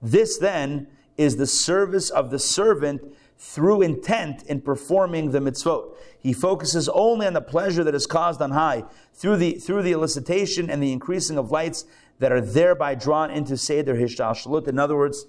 This 0.02 0.38
then 0.38 0.88
is 1.16 1.36
the 1.36 1.46
service 1.46 2.11
of 2.11 2.30
the 2.30 2.38
servant 2.38 3.02
through 3.38 3.82
intent 3.82 4.42
in 4.44 4.61
performing 4.61 5.30
the 5.30 5.38
mitzvot. 5.38 5.94
He 6.18 6.32
focuses 6.32 6.88
only 6.88 7.26
on 7.26 7.34
the 7.34 7.40
pleasure 7.40 7.84
that 7.84 7.94
is 7.94 8.07
caused 8.07 8.40
on 8.40 8.52
high 8.52 8.84
through 9.12 9.36
the, 9.36 9.52
through 9.55 9.82
the 9.82 9.92
elicitation 9.92 10.68
and 10.68 10.82
the 10.82 10.92
increasing 10.92 11.38
of 11.38 11.50
lights 11.50 11.84
that 12.19 12.33
are 12.33 12.41
thereby 12.41 12.95
drawn 12.95 13.31
into 13.31 13.57
Seder 13.57 13.95
Hishtalshelut. 13.95 14.69
In 14.69 14.79
other 14.79 14.97
words, 14.97 15.27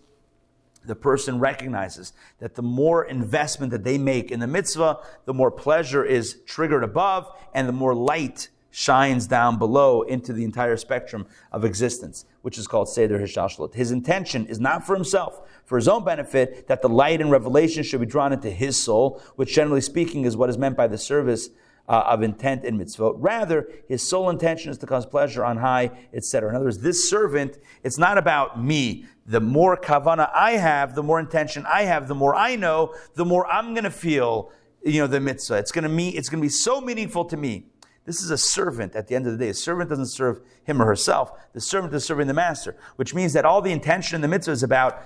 the 0.86 0.96
person 0.96 1.40
recognizes 1.40 2.14
that 2.40 2.56
the 2.56 2.62
more 2.62 3.04
investment 3.04 3.72
that 3.72 3.84
they 3.84 3.98
make 3.98 4.32
in 4.32 4.40
the 4.40 4.48
mitzvah, 4.48 5.00
the 5.26 5.34
more 5.34 5.52
pleasure 5.52 6.04
is 6.04 6.42
triggered 6.46 6.84
above 6.84 7.32
and 7.54 7.68
the 7.68 7.74
more 7.74 7.96
light 7.96 8.50
shines 8.70 9.26
down 9.26 9.58
below 9.58 10.02
into 10.02 10.34
the 10.34 10.44
entire 10.44 10.76
spectrum 10.76 11.26
of 11.52 11.64
existence, 11.64 12.26
which 12.42 12.58
is 12.58 12.68
called 12.68 12.90
Seder 12.90 13.18
Hishtalshelut. 13.18 13.74
His 13.74 13.92
intention 13.92 14.46
is 14.48 14.60
not 14.60 14.86
for 14.86 14.94
himself, 14.96 15.42
for 15.64 15.78
his 15.78 15.88
own 15.88 16.04
benefit, 16.04 16.68
that 16.68 16.82
the 16.82 16.90
light 16.90 17.22
and 17.22 17.32
revelation 17.32 17.84
should 17.84 18.02
be 18.02 18.06
drawn 18.06 18.34
into 18.34 18.52
his 18.52 18.76
soul, 18.76 19.22
which 19.38 19.54
generally 19.54 19.80
speaking 19.80 20.26
is 20.26 20.36
what 20.36 20.50
is 20.50 20.58
meant 20.58 20.76
by 20.76 20.88
the 20.88 20.98
service 20.98 21.50
uh, 21.88 22.04
of 22.08 22.24
intent 22.24 22.64
in 22.64 22.78
mitzvot. 22.78 23.16
Rather, 23.18 23.68
his 23.88 24.08
sole 24.08 24.30
intention 24.30 24.72
is 24.72 24.78
to 24.80 24.86
cause 24.86 25.06
pleasure 25.06 25.44
on 25.44 25.58
high, 25.58 25.92
etc. 26.14 26.50
In 26.50 26.56
other 26.56 26.66
words, 26.66 26.80
this 26.80 27.10
servant, 27.10 27.58
it's 27.84 27.98
not 27.98 28.18
about 28.18 28.62
me. 28.62 29.06
The 29.26 29.42
more 29.42 29.78
kavana 29.78 30.30
I 30.34 30.54
have, 30.54 30.96
the 30.96 31.04
more 31.04 31.20
intention 31.20 31.66
I 31.68 31.84
have, 31.84 32.08
the 32.08 32.16
more 32.16 32.36
I 32.36 32.56
know, 32.56 32.94
the 33.16 33.26
more 33.26 33.48
I'm 33.48 33.74
going 33.74 33.84
to 33.84 33.92
feel, 33.92 34.52
you 34.84 35.02
know, 35.02 35.08
the 35.08 35.20
mitzvah. 35.20 35.56
It's 35.56 35.72
going 35.72 35.84
to 35.84 35.90
me. 35.90 36.10
It's 36.10 36.30
going 36.30 36.42
to 36.42 36.46
be 36.46 36.50
so 36.50 36.82
meaningful 36.82 37.26
to 37.26 37.38
me. 37.38 37.66
This 38.06 38.22
is 38.22 38.30
a 38.30 38.38
servant 38.38 38.96
at 38.96 39.08
the 39.08 39.16
end 39.16 39.26
of 39.26 39.32
the 39.32 39.38
day. 39.40 39.50
A 39.50 39.54
servant 39.54 39.90
doesn't 39.90 40.08
serve 40.08 40.42
him 40.64 40.80
or 40.80 40.86
herself. 40.86 41.32
The 41.54 41.62
servant 41.62 41.94
is 41.96 42.06
serving 42.06 42.28
the 42.28 42.36
master, 42.36 42.76
which 42.98 43.16
means 43.16 43.34
that 43.34 43.46
all 43.46 43.62
the 43.62 43.72
intention 43.72 44.16
in 44.16 44.22
the 44.22 44.28
mitzvah 44.28 44.52
is 44.52 44.62
about 44.62 45.02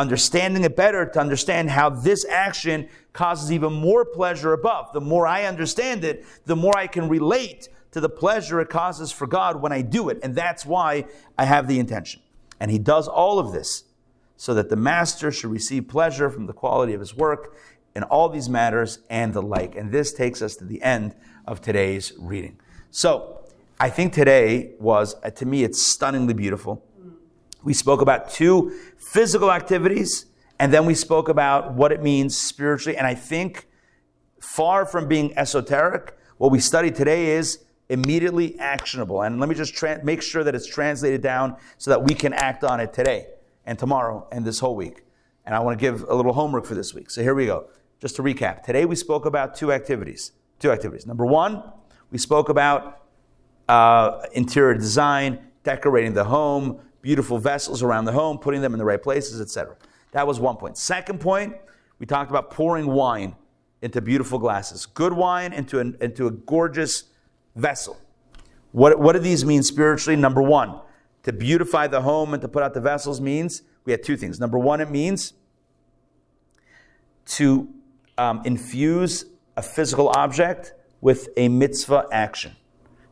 understanding 0.00 0.64
it 0.64 0.74
better 0.76 1.04
to 1.04 1.20
understand 1.20 1.68
how 1.68 1.90
this 1.90 2.24
action 2.24 2.88
causes 3.12 3.52
even 3.52 3.72
more 3.72 4.04
pleasure 4.04 4.54
above. 4.54 4.92
The 4.92 5.00
more 5.00 5.26
I 5.26 5.44
understand 5.44 6.04
it, 6.04 6.24
the 6.46 6.56
more 6.56 6.76
I 6.76 6.86
can 6.86 7.08
relate 7.08 7.68
to 7.92 8.00
the 8.00 8.08
pleasure 8.08 8.60
it 8.60 8.70
causes 8.70 9.12
for 9.12 9.26
God 9.26 9.60
when 9.60 9.72
I 9.72 9.82
do 9.82 10.08
it. 10.08 10.18
And 10.22 10.34
that's 10.34 10.64
why 10.64 11.04
I 11.36 11.44
have 11.44 11.68
the 11.68 11.78
intention. 11.78 12.22
And 12.58 12.70
he 12.70 12.78
does 12.78 13.08
all 13.08 13.38
of 13.38 13.52
this 13.52 13.84
so 14.36 14.54
that 14.54 14.70
the 14.70 14.76
master 14.76 15.30
should 15.30 15.50
receive 15.50 15.86
pleasure 15.86 16.30
from 16.30 16.46
the 16.46 16.52
quality 16.54 16.94
of 16.94 17.00
his 17.00 17.14
work 17.14 17.56
in 17.94 18.02
all 18.04 18.30
these 18.30 18.48
matters 18.48 19.00
and 19.10 19.34
the 19.34 19.42
like. 19.42 19.76
And 19.76 19.92
this 19.92 20.14
takes 20.14 20.40
us 20.40 20.56
to 20.56 20.64
the 20.64 20.82
end 20.82 21.14
of 21.46 21.60
today's 21.60 22.14
reading. 22.18 22.58
So 22.90 23.42
I 23.78 23.90
think 23.90 24.14
today 24.14 24.72
was, 24.78 25.14
to 25.34 25.44
me, 25.44 25.62
it's 25.64 25.86
stunningly 25.86 26.32
beautiful. 26.32 26.82
We 27.62 27.74
spoke 27.74 28.00
about 28.00 28.30
two 28.30 28.72
physical 28.98 29.52
activities, 29.52 30.26
and 30.58 30.72
then 30.72 30.86
we 30.86 30.94
spoke 30.94 31.28
about 31.28 31.74
what 31.74 31.92
it 31.92 32.02
means 32.02 32.36
spiritually. 32.36 32.96
And 32.96 33.06
I 33.06 33.14
think, 33.14 33.66
far 34.40 34.86
from 34.86 35.08
being 35.08 35.36
esoteric, 35.36 36.16
what 36.38 36.50
we 36.50 36.58
studied 36.58 36.94
today 36.94 37.32
is 37.32 37.64
immediately 37.90 38.58
actionable. 38.58 39.22
And 39.22 39.38
let 39.40 39.48
me 39.48 39.54
just 39.54 39.74
tra- 39.74 40.02
make 40.02 40.22
sure 40.22 40.42
that 40.44 40.54
it's 40.54 40.66
translated 40.66 41.20
down 41.20 41.56
so 41.76 41.90
that 41.90 42.02
we 42.02 42.14
can 42.14 42.32
act 42.32 42.64
on 42.64 42.80
it 42.80 42.92
today 42.92 43.26
and 43.66 43.78
tomorrow 43.78 44.26
and 44.32 44.44
this 44.44 44.60
whole 44.60 44.74
week. 44.74 45.04
And 45.44 45.54
I 45.54 45.58
want 45.60 45.78
to 45.78 45.80
give 45.80 46.04
a 46.08 46.14
little 46.14 46.32
homework 46.32 46.64
for 46.64 46.74
this 46.74 46.94
week. 46.94 47.10
So 47.10 47.22
here 47.22 47.34
we 47.34 47.46
go. 47.46 47.68
Just 48.00 48.16
to 48.16 48.22
recap, 48.22 48.62
today 48.62 48.86
we 48.86 48.96
spoke 48.96 49.26
about 49.26 49.54
two 49.54 49.72
activities. 49.72 50.32
Two 50.58 50.70
activities. 50.70 51.06
Number 51.06 51.26
one, 51.26 51.62
we 52.10 52.18
spoke 52.18 52.48
about 52.48 53.02
uh, 53.68 54.22
interior 54.32 54.74
design, 54.74 55.38
decorating 55.64 56.14
the 56.14 56.24
home, 56.24 56.80
beautiful 57.02 57.38
vessels 57.38 57.82
around 57.82 58.04
the 58.04 58.12
home, 58.12 58.38
putting 58.38 58.60
them 58.60 58.72
in 58.72 58.78
the 58.78 58.84
right 58.84 59.02
places, 59.02 59.40
etc. 59.40 59.76
That 60.12 60.26
was 60.26 60.40
one 60.40 60.56
point. 60.56 60.76
Second 60.76 61.20
point, 61.20 61.56
we 61.98 62.06
talked 62.06 62.30
about 62.30 62.50
pouring 62.50 62.86
wine 62.86 63.36
into 63.82 64.00
beautiful 64.00 64.38
glasses. 64.38 64.86
Good 64.86 65.12
wine 65.12 65.52
into, 65.52 65.78
an, 65.78 65.96
into 66.00 66.26
a 66.26 66.30
gorgeous 66.30 67.04
vessel. 67.56 67.98
What, 68.72 68.98
what 68.98 69.12
do 69.12 69.18
these 69.18 69.44
mean 69.44 69.62
spiritually? 69.62 70.16
Number 70.16 70.42
one, 70.42 70.80
to 71.22 71.32
beautify 71.32 71.86
the 71.86 72.02
home 72.02 72.34
and 72.34 72.40
to 72.42 72.48
put 72.48 72.62
out 72.62 72.74
the 72.74 72.80
vessels 72.80 73.20
means 73.20 73.62
we 73.84 73.92
had 73.92 74.02
two 74.02 74.16
things. 74.16 74.38
Number 74.38 74.58
one, 74.58 74.80
it 74.80 74.90
means 74.90 75.34
to 77.26 77.68
um, 78.18 78.42
infuse 78.44 79.24
a 79.56 79.62
physical 79.62 80.08
object 80.10 80.74
with 81.00 81.28
a 81.36 81.48
mitzvah 81.48 82.06
action 82.12 82.56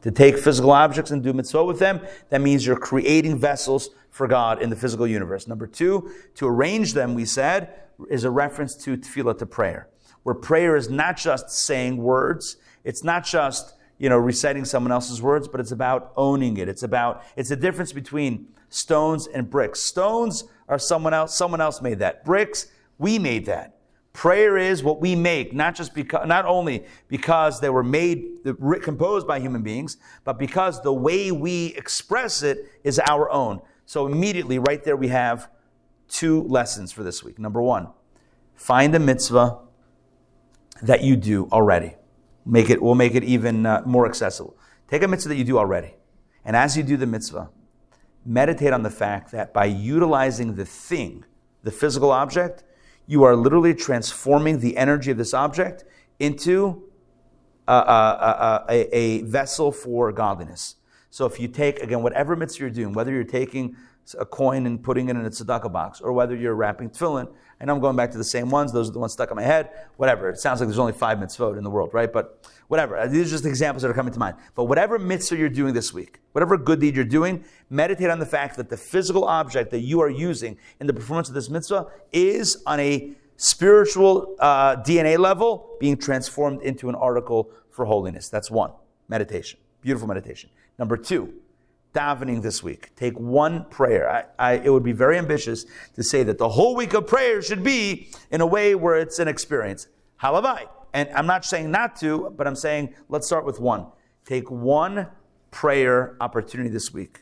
to 0.09 0.14
take 0.14 0.38
physical 0.38 0.70
objects 0.70 1.11
and 1.11 1.22
do 1.22 1.34
mitzvah 1.34 1.62
with 1.62 1.78
them, 1.78 2.00
that 2.30 2.40
means 2.40 2.64
you're 2.64 2.78
creating 2.78 3.36
vessels 3.36 3.90
for 4.11 4.26
God 4.26 4.62
in 4.62 4.70
the 4.70 4.76
physical 4.76 5.06
universe. 5.06 5.46
Number 5.46 5.66
two, 5.66 6.11
to 6.36 6.48
arrange 6.48 6.94
them, 6.94 7.14
we 7.14 7.26
said, 7.26 7.74
is 8.09 8.24
a 8.24 8.30
reference 8.30 8.74
to 8.76 8.96
tefillah, 8.96 9.36
to 9.36 9.44
prayer, 9.44 9.88
where 10.22 10.34
prayer 10.34 10.76
is 10.76 10.88
not 10.88 11.18
just 11.18 11.50
saying 11.50 11.98
words, 11.98 12.56
it's 12.84 13.04
not 13.04 13.26
just 13.26 13.74
you 13.98 14.09
know 14.09 14.16
reciting 14.16 14.64
someone 14.64 14.92
else's 14.92 15.20
words, 15.20 15.46
but 15.46 15.61
it's 15.61 15.72
about 15.72 16.12
owning 16.16 16.56
it. 16.56 16.70
It's 16.70 16.82
about 16.82 17.22
it's 17.36 17.50
the 17.50 17.56
difference 17.56 17.92
between 17.92 18.46
stones 18.70 19.26
and 19.26 19.50
bricks. 19.50 19.80
Stones 19.80 20.44
are 20.68 20.78
someone 20.78 21.12
else. 21.12 21.36
Someone 21.36 21.61
else 21.61 21.82
made 21.82 21.98
that. 21.98 22.24
Bricks, 22.24 22.68
we 22.96 23.18
made 23.18 23.44
that. 23.44 23.78
Prayer 24.12 24.56
is 24.56 24.82
what 24.82 25.00
we 25.00 25.14
make, 25.14 25.52
not 25.52 25.74
just 25.74 25.94
because, 25.94 26.26
not 26.26 26.44
only 26.44 26.84
because 27.06 27.61
they 27.61 27.70
were 27.70 27.84
made, 27.84 28.40
composed 28.82 29.26
by 29.26 29.38
human 29.38 29.62
beings, 29.62 29.96
but 30.24 30.38
because 30.38 30.82
the 30.82 30.92
way 30.92 31.30
we 31.30 31.74
express 31.76 32.42
it 32.42 32.59
is 32.82 32.98
our 32.98 33.30
own. 33.30 33.61
So 33.86 34.06
immediately, 34.06 34.59
right 34.59 34.82
there, 34.82 34.96
we 34.96 35.09
have 35.09 35.50
two 36.09 36.42
lessons 36.44 36.90
for 36.90 37.02
this 37.02 37.22
week. 37.22 37.38
Number 37.38 37.62
one, 37.62 37.88
find 38.54 38.94
a 38.94 38.98
mitzvah 38.98 39.59
that 40.82 41.02
you 41.02 41.16
do 41.16 41.48
already. 41.52 41.94
Make 42.44 42.70
it, 42.70 42.82
we'll 42.82 42.94
make 42.94 43.14
it 43.14 43.24
even 43.24 43.66
uh, 43.66 43.82
more 43.84 44.06
accessible. 44.06 44.56
Take 44.88 45.02
a 45.02 45.09
mitzvah 45.09 45.28
that 45.28 45.36
you 45.36 45.44
do 45.44 45.59
already. 45.59 45.94
And 46.44 46.56
as 46.56 46.76
you 46.76 46.82
do 46.82 46.96
the 46.96 47.06
mitzvah, 47.06 47.50
meditate 48.24 48.72
on 48.72 48.82
the 48.82 48.90
fact 48.90 49.32
that 49.32 49.52
by 49.52 49.66
utilizing 49.66 50.54
the 50.54 50.64
thing, 50.64 51.24
the 51.62 51.70
physical 51.70 52.11
object, 52.11 52.64
you 53.09 53.24
are 53.24 53.34
literally 53.34 53.74
transforming 53.74 54.61
the 54.61 54.76
energy 54.76 55.11
of 55.11 55.16
this 55.16 55.34
object 55.34 55.82
into 56.20 56.84
a, 57.66 57.72
a, 57.72 58.64
a, 58.68 58.96
a, 58.96 59.22
vessel 59.22 59.72
for 59.72 60.12
godliness. 60.12 60.76
So 61.11 61.24
if 61.24 61.40
you 61.40 61.48
take, 61.48 61.80
again, 61.80 62.02
whatever 62.02 62.36
mitzvah 62.36 62.61
you're 62.61 62.70
doing, 62.70 62.92
whether 62.92 63.11
you're 63.11 63.24
taking 63.24 63.76
a 64.18 64.26
coin 64.26 64.66
and 64.66 64.82
putting 64.82 65.09
it 65.09 65.16
in 65.16 65.24
a 65.24 65.30
tzedakah 65.30 65.72
box, 65.72 66.00
or 66.00 66.12
whether 66.12 66.36
you're 66.36 66.54
wrapping 66.54 66.90
tefillin, 66.90 67.32
and 67.61 67.70
I'm 67.70 67.80
going 67.80 67.96
back 67.96 68.11
to 68.12 68.18
the 68.18 68.24
same 68.24 68.50
ones, 68.50 68.72
those 68.72 68.90
are 68.90 68.92
the 68.92 68.98
ones 68.98 69.14
stuck 69.14 69.30
in 69.30 69.36
my 69.36 69.42
head, 69.42 69.70
whatever. 69.96 70.28
It 70.28 70.38
sounds 70.38 70.61
like 70.61 70.68
there's 70.68 70.78
only 70.78 70.92
five 70.92 71.18
mitzvot 71.18 71.56
in 71.56 71.64
the 71.64 71.70
world, 71.70 71.90
right? 71.94 72.12
But 72.12 72.46
whatever. 72.69 73.07
These 73.09 73.29
are 73.29 73.31
just 73.31 73.47
examples 73.47 73.83
that 73.83 73.91
are 73.91 73.95
coming 73.95 74.12
to 74.12 74.19
mind. 74.19 74.37
But 74.55 74.64
whatever 74.64 74.99
mitzvah 74.99 75.37
you're 75.37 75.49
doing 75.49 75.75
this 75.75 75.93
week, 75.93 76.21
whatever 76.33 76.57
good 76.57 76.81
deed 76.81 76.95
you're 76.95 77.05
doing, 77.05 77.45
meditate 77.69 78.11
on 78.11 78.19
the 78.19 78.27
fact 78.27 78.57
that 78.57 78.69
the 78.69 78.77
physical 78.77 79.25
object 79.25 79.71
that 79.73 79.81
you 79.81 80.01
are 80.01 80.11
using 80.11 80.57
in 80.81 80.87
the 80.87 80.93
performance 80.93 81.29
of 81.29 81.35
this 81.35 81.51
mitzvah 81.51 81.89
is 82.12 82.62
on 82.66 82.79
a 82.79 83.12
spiritual 83.37 84.37
uh, 84.39 84.77
DNA 84.77 85.19
level 85.19 85.77
being 85.81 85.97
transformed 85.97 86.62
into 86.62 86.89
an 86.89 86.95
article 86.95 87.51
for 87.71 87.85
holiness. 87.85 88.29
That's 88.29 88.51
one. 88.51 88.73
Meditation. 89.09 89.59
Beautiful 89.81 90.09
meditation. 90.09 90.51
Number 90.79 90.97
two, 90.97 91.33
davening 91.95 92.43
this 92.43 92.62
week. 92.62 92.95
Take 92.97 93.19
one 93.19 93.64
prayer. 93.66 94.11
I, 94.11 94.25
I, 94.39 94.53
it 94.55 94.71
would 94.71 94.83
be 94.83 94.93
very 94.93 95.19
ambitious 95.19 95.64
to 95.95 96.03
say 96.03 96.23
that 96.25 96.39
the 96.39 96.49
whole 96.49 96.77
week 96.77 96.95
of 96.95 97.07
prayer 97.07 97.41
should 97.41 97.62
be 97.62 98.11
in 98.31 98.41
a 98.41 98.47
way 98.47 98.75
where 98.75 98.97
it's 98.97 99.19
an 99.19 99.29
experience. 99.29 99.89
Halavai. 100.23 100.69
And 100.99 101.09
I'm 101.14 101.26
not 101.26 101.44
saying 101.44 101.70
not 101.70 101.94
to, 102.01 102.34
but 102.36 102.49
I'm 102.49 102.57
saying 102.57 102.92
let's 103.09 103.24
start 103.24 103.44
with 103.44 103.61
one. 103.61 103.86
Take 104.24 104.51
one 104.51 105.07
prayer 105.53 106.16
opportunity 106.20 106.70
this 106.70 106.92
week. 106.92 107.20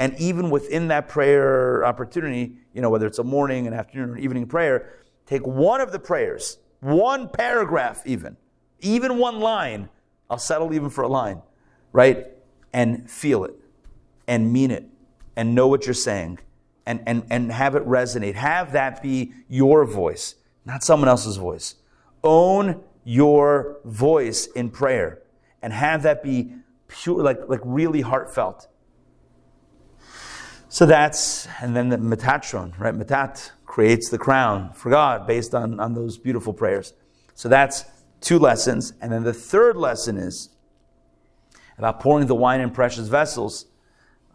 And 0.00 0.18
even 0.18 0.50
within 0.50 0.88
that 0.88 1.08
prayer 1.08 1.84
opportunity, 1.84 2.56
you 2.74 2.82
know, 2.82 2.90
whether 2.90 3.06
it's 3.06 3.20
a 3.20 3.24
morning, 3.24 3.68
an 3.68 3.74
afternoon, 3.74 4.10
or 4.10 4.14
an 4.16 4.24
evening 4.24 4.46
prayer, 4.46 5.04
take 5.24 5.46
one 5.46 5.80
of 5.80 5.92
the 5.92 6.00
prayers 6.00 6.58
one 6.80 7.28
paragraph, 7.28 8.02
even, 8.04 8.36
even 8.80 9.18
one 9.18 9.38
line, 9.38 9.88
I'll 10.28 10.36
settle 10.36 10.74
even 10.74 10.90
for 10.90 11.02
a 11.02 11.08
line, 11.08 11.42
right? 11.92 12.26
And 12.72 13.08
feel 13.08 13.44
it 13.44 13.54
and 14.26 14.52
mean 14.52 14.72
it 14.72 14.88
and 15.36 15.54
know 15.54 15.68
what 15.68 15.86
you're 15.86 15.94
saying 15.94 16.40
and, 16.86 17.00
and, 17.06 17.24
and 17.30 17.52
have 17.52 17.76
it 17.76 17.86
resonate. 17.86 18.34
Have 18.34 18.72
that 18.72 19.00
be 19.00 19.32
your 19.48 19.84
voice, 19.84 20.34
not 20.64 20.82
someone 20.82 21.08
else's 21.08 21.36
voice. 21.36 21.76
Own 22.24 22.82
your 23.04 23.78
voice 23.84 24.46
in 24.46 24.70
prayer 24.70 25.22
and 25.60 25.72
have 25.72 26.02
that 26.02 26.22
be 26.22 26.52
pure, 26.88 27.22
like, 27.22 27.48
like 27.48 27.60
really 27.64 28.00
heartfelt. 28.00 28.68
So 30.68 30.86
that's, 30.86 31.46
and 31.60 31.76
then 31.76 31.90
the 31.90 31.98
Metatron, 31.98 32.78
right? 32.78 32.94
Metat 32.94 33.50
creates 33.66 34.08
the 34.08 34.18
crown 34.18 34.72
for 34.72 34.90
God 34.90 35.26
based 35.26 35.54
on, 35.54 35.78
on 35.80 35.94
those 35.94 36.16
beautiful 36.18 36.52
prayers. 36.52 36.94
So 37.34 37.48
that's 37.48 37.84
two 38.20 38.38
lessons. 38.38 38.94
And 39.00 39.12
then 39.12 39.22
the 39.22 39.34
third 39.34 39.76
lesson 39.76 40.16
is 40.16 40.50
about 41.76 42.00
pouring 42.00 42.26
the 42.26 42.34
wine 42.34 42.60
in 42.60 42.70
precious 42.70 43.08
vessels. 43.08 43.66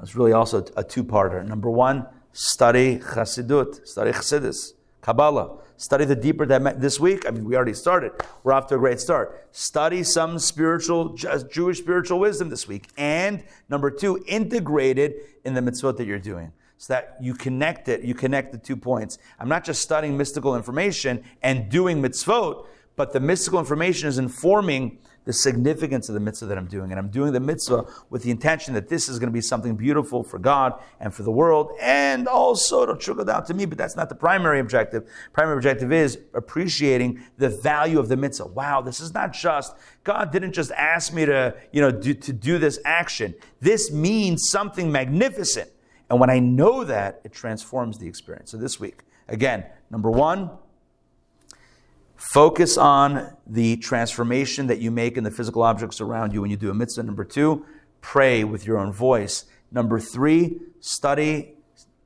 It's 0.02 0.16
really 0.16 0.34
also 0.34 0.66
a 0.76 0.84
two-parter. 0.84 1.44
Number 1.46 1.72
one, 1.72 2.06
study 2.34 3.00
Chassidut, 3.00 3.88
study 3.88 4.12
Chassidus, 4.12 4.74
Kabbalah. 5.02 5.60
Study 5.78 6.06
the 6.06 6.16
deeper 6.16 6.46
that 6.48 6.82
this 6.82 7.00
week. 7.00 7.28
I 7.28 7.32
mean, 7.32 7.46
we 7.46 7.56
already 7.56 7.76
started. 7.76 8.12
We're 8.44 8.54
off 8.54 8.66
to 8.68 8.76
a 8.76 8.78
great 8.80 9.00
start. 9.00 9.48
Study 9.52 10.04
some 10.04 10.40
spiritual, 10.40 11.16
Jewish 11.50 11.78
spiritual 11.78 12.20
wisdom 12.20 12.50
this 12.50 12.68
week. 12.68 12.90
And 12.98 13.44
number 13.70 13.92
two, 13.92 14.24
integrate 14.28 14.98
it 14.98 15.40
in 15.46 15.54
the 15.54 15.62
mitzvot 15.62 15.98
that 15.98 16.08
you're 16.08 16.18
doing. 16.18 16.52
So 16.80 16.94
that 16.94 17.18
you 17.22 17.36
connect 17.36 17.90
it, 17.90 18.02
you 18.02 18.16
connect 18.16 18.52
the 18.52 18.58
two 18.58 18.76
points. 18.76 19.20
I'm 19.40 19.50
not 19.50 19.64
just 19.64 19.82
studying 19.82 20.18
mystical 20.18 20.56
information 20.56 21.24
and 21.42 21.70
doing 21.70 22.02
mitzvot, 22.02 22.66
but 22.96 23.14
the 23.14 23.20
mystical 23.20 23.60
information 23.60 24.10
is 24.10 24.18
informing 24.18 24.98
the 25.28 25.34
significance 25.34 26.08
of 26.08 26.14
the 26.14 26.22
mitzvah 26.22 26.46
that 26.46 26.58
I'm 26.58 26.68
doing. 26.68 26.90
And 26.90 26.98
I'm 26.98 27.10
doing 27.10 27.34
the 27.34 27.42
mitzvah 27.42 27.86
with 28.10 28.24
the 28.24 28.32
intention 28.32 28.74
that 28.76 28.88
this 28.88 29.10
is 29.10 29.20
going 29.20 29.28
to 29.28 29.34
be 29.34 29.42
something 29.42 29.76
beautiful 29.76 30.24
for 30.24 30.40
God 30.40 30.82
and 31.02 31.14
for 31.14 31.24
the 31.24 31.32
world, 31.32 31.74
and 31.82 32.30
also 32.30 32.84
it'll 32.84 32.96
trickle 32.96 33.26
down 33.26 33.46
to 33.46 33.54
me, 33.54 33.66
but 33.66 33.78
that's 33.78 33.98
not 33.98 34.08
the 34.08 34.16
primary 34.16 34.62
objective. 34.62 35.06
Primary 35.34 35.58
objective 35.58 35.92
is 35.92 36.18
appreciating 36.34 37.22
the 37.38 37.50
value 37.50 38.00
of 38.00 38.08
the 38.08 38.16
mitzvah. 38.16 38.48
Wow, 38.48 38.80
this 38.80 39.02
is 39.02 39.14
not 39.14 39.34
just, 39.34 39.76
God 40.06 40.32
didn't 40.32 40.54
just 40.54 40.72
ask 40.72 41.14
me 41.14 41.26
to, 41.26 41.54
you 41.74 41.82
know, 41.82 41.92
do, 41.92 42.14
to 42.14 42.32
do 42.32 42.58
this 42.58 42.80
action. 42.86 43.36
This 43.60 43.92
means 43.92 44.50
something 44.50 44.90
magnificent. 44.90 45.70
And 46.10 46.22
when 46.22 46.30
I 46.30 46.40
know 46.40 46.86
that, 46.86 47.20
it 47.26 47.34
transforms 47.34 47.98
the 47.98 48.08
experience. 48.08 48.52
So 48.52 48.58
this 48.58 48.80
week, 48.80 49.02
again, 49.28 49.66
number 49.92 50.10
one, 50.10 50.52
Focus 52.18 52.78
on 52.80 53.38
the 53.46 53.78
transformation 53.78 54.66
that 54.68 54.80
you 54.80 54.90
make 54.90 55.18
in 55.18 55.24
the 55.24 55.30
physical 55.30 55.62
objects 55.62 56.02
around 56.02 56.34
you 56.34 56.42
when 56.42 56.50
you 56.50 56.58
do 56.58 56.72
a 56.72 56.74
mitzvah. 56.74 57.04
Number 57.04 57.24
two, 57.24 57.64
pray 58.02 58.44
with 58.44 58.66
your 58.66 58.80
own 58.80 58.92
voice. 58.92 59.46
Number 59.72 60.00
three, 60.00 60.60
study 60.80 61.54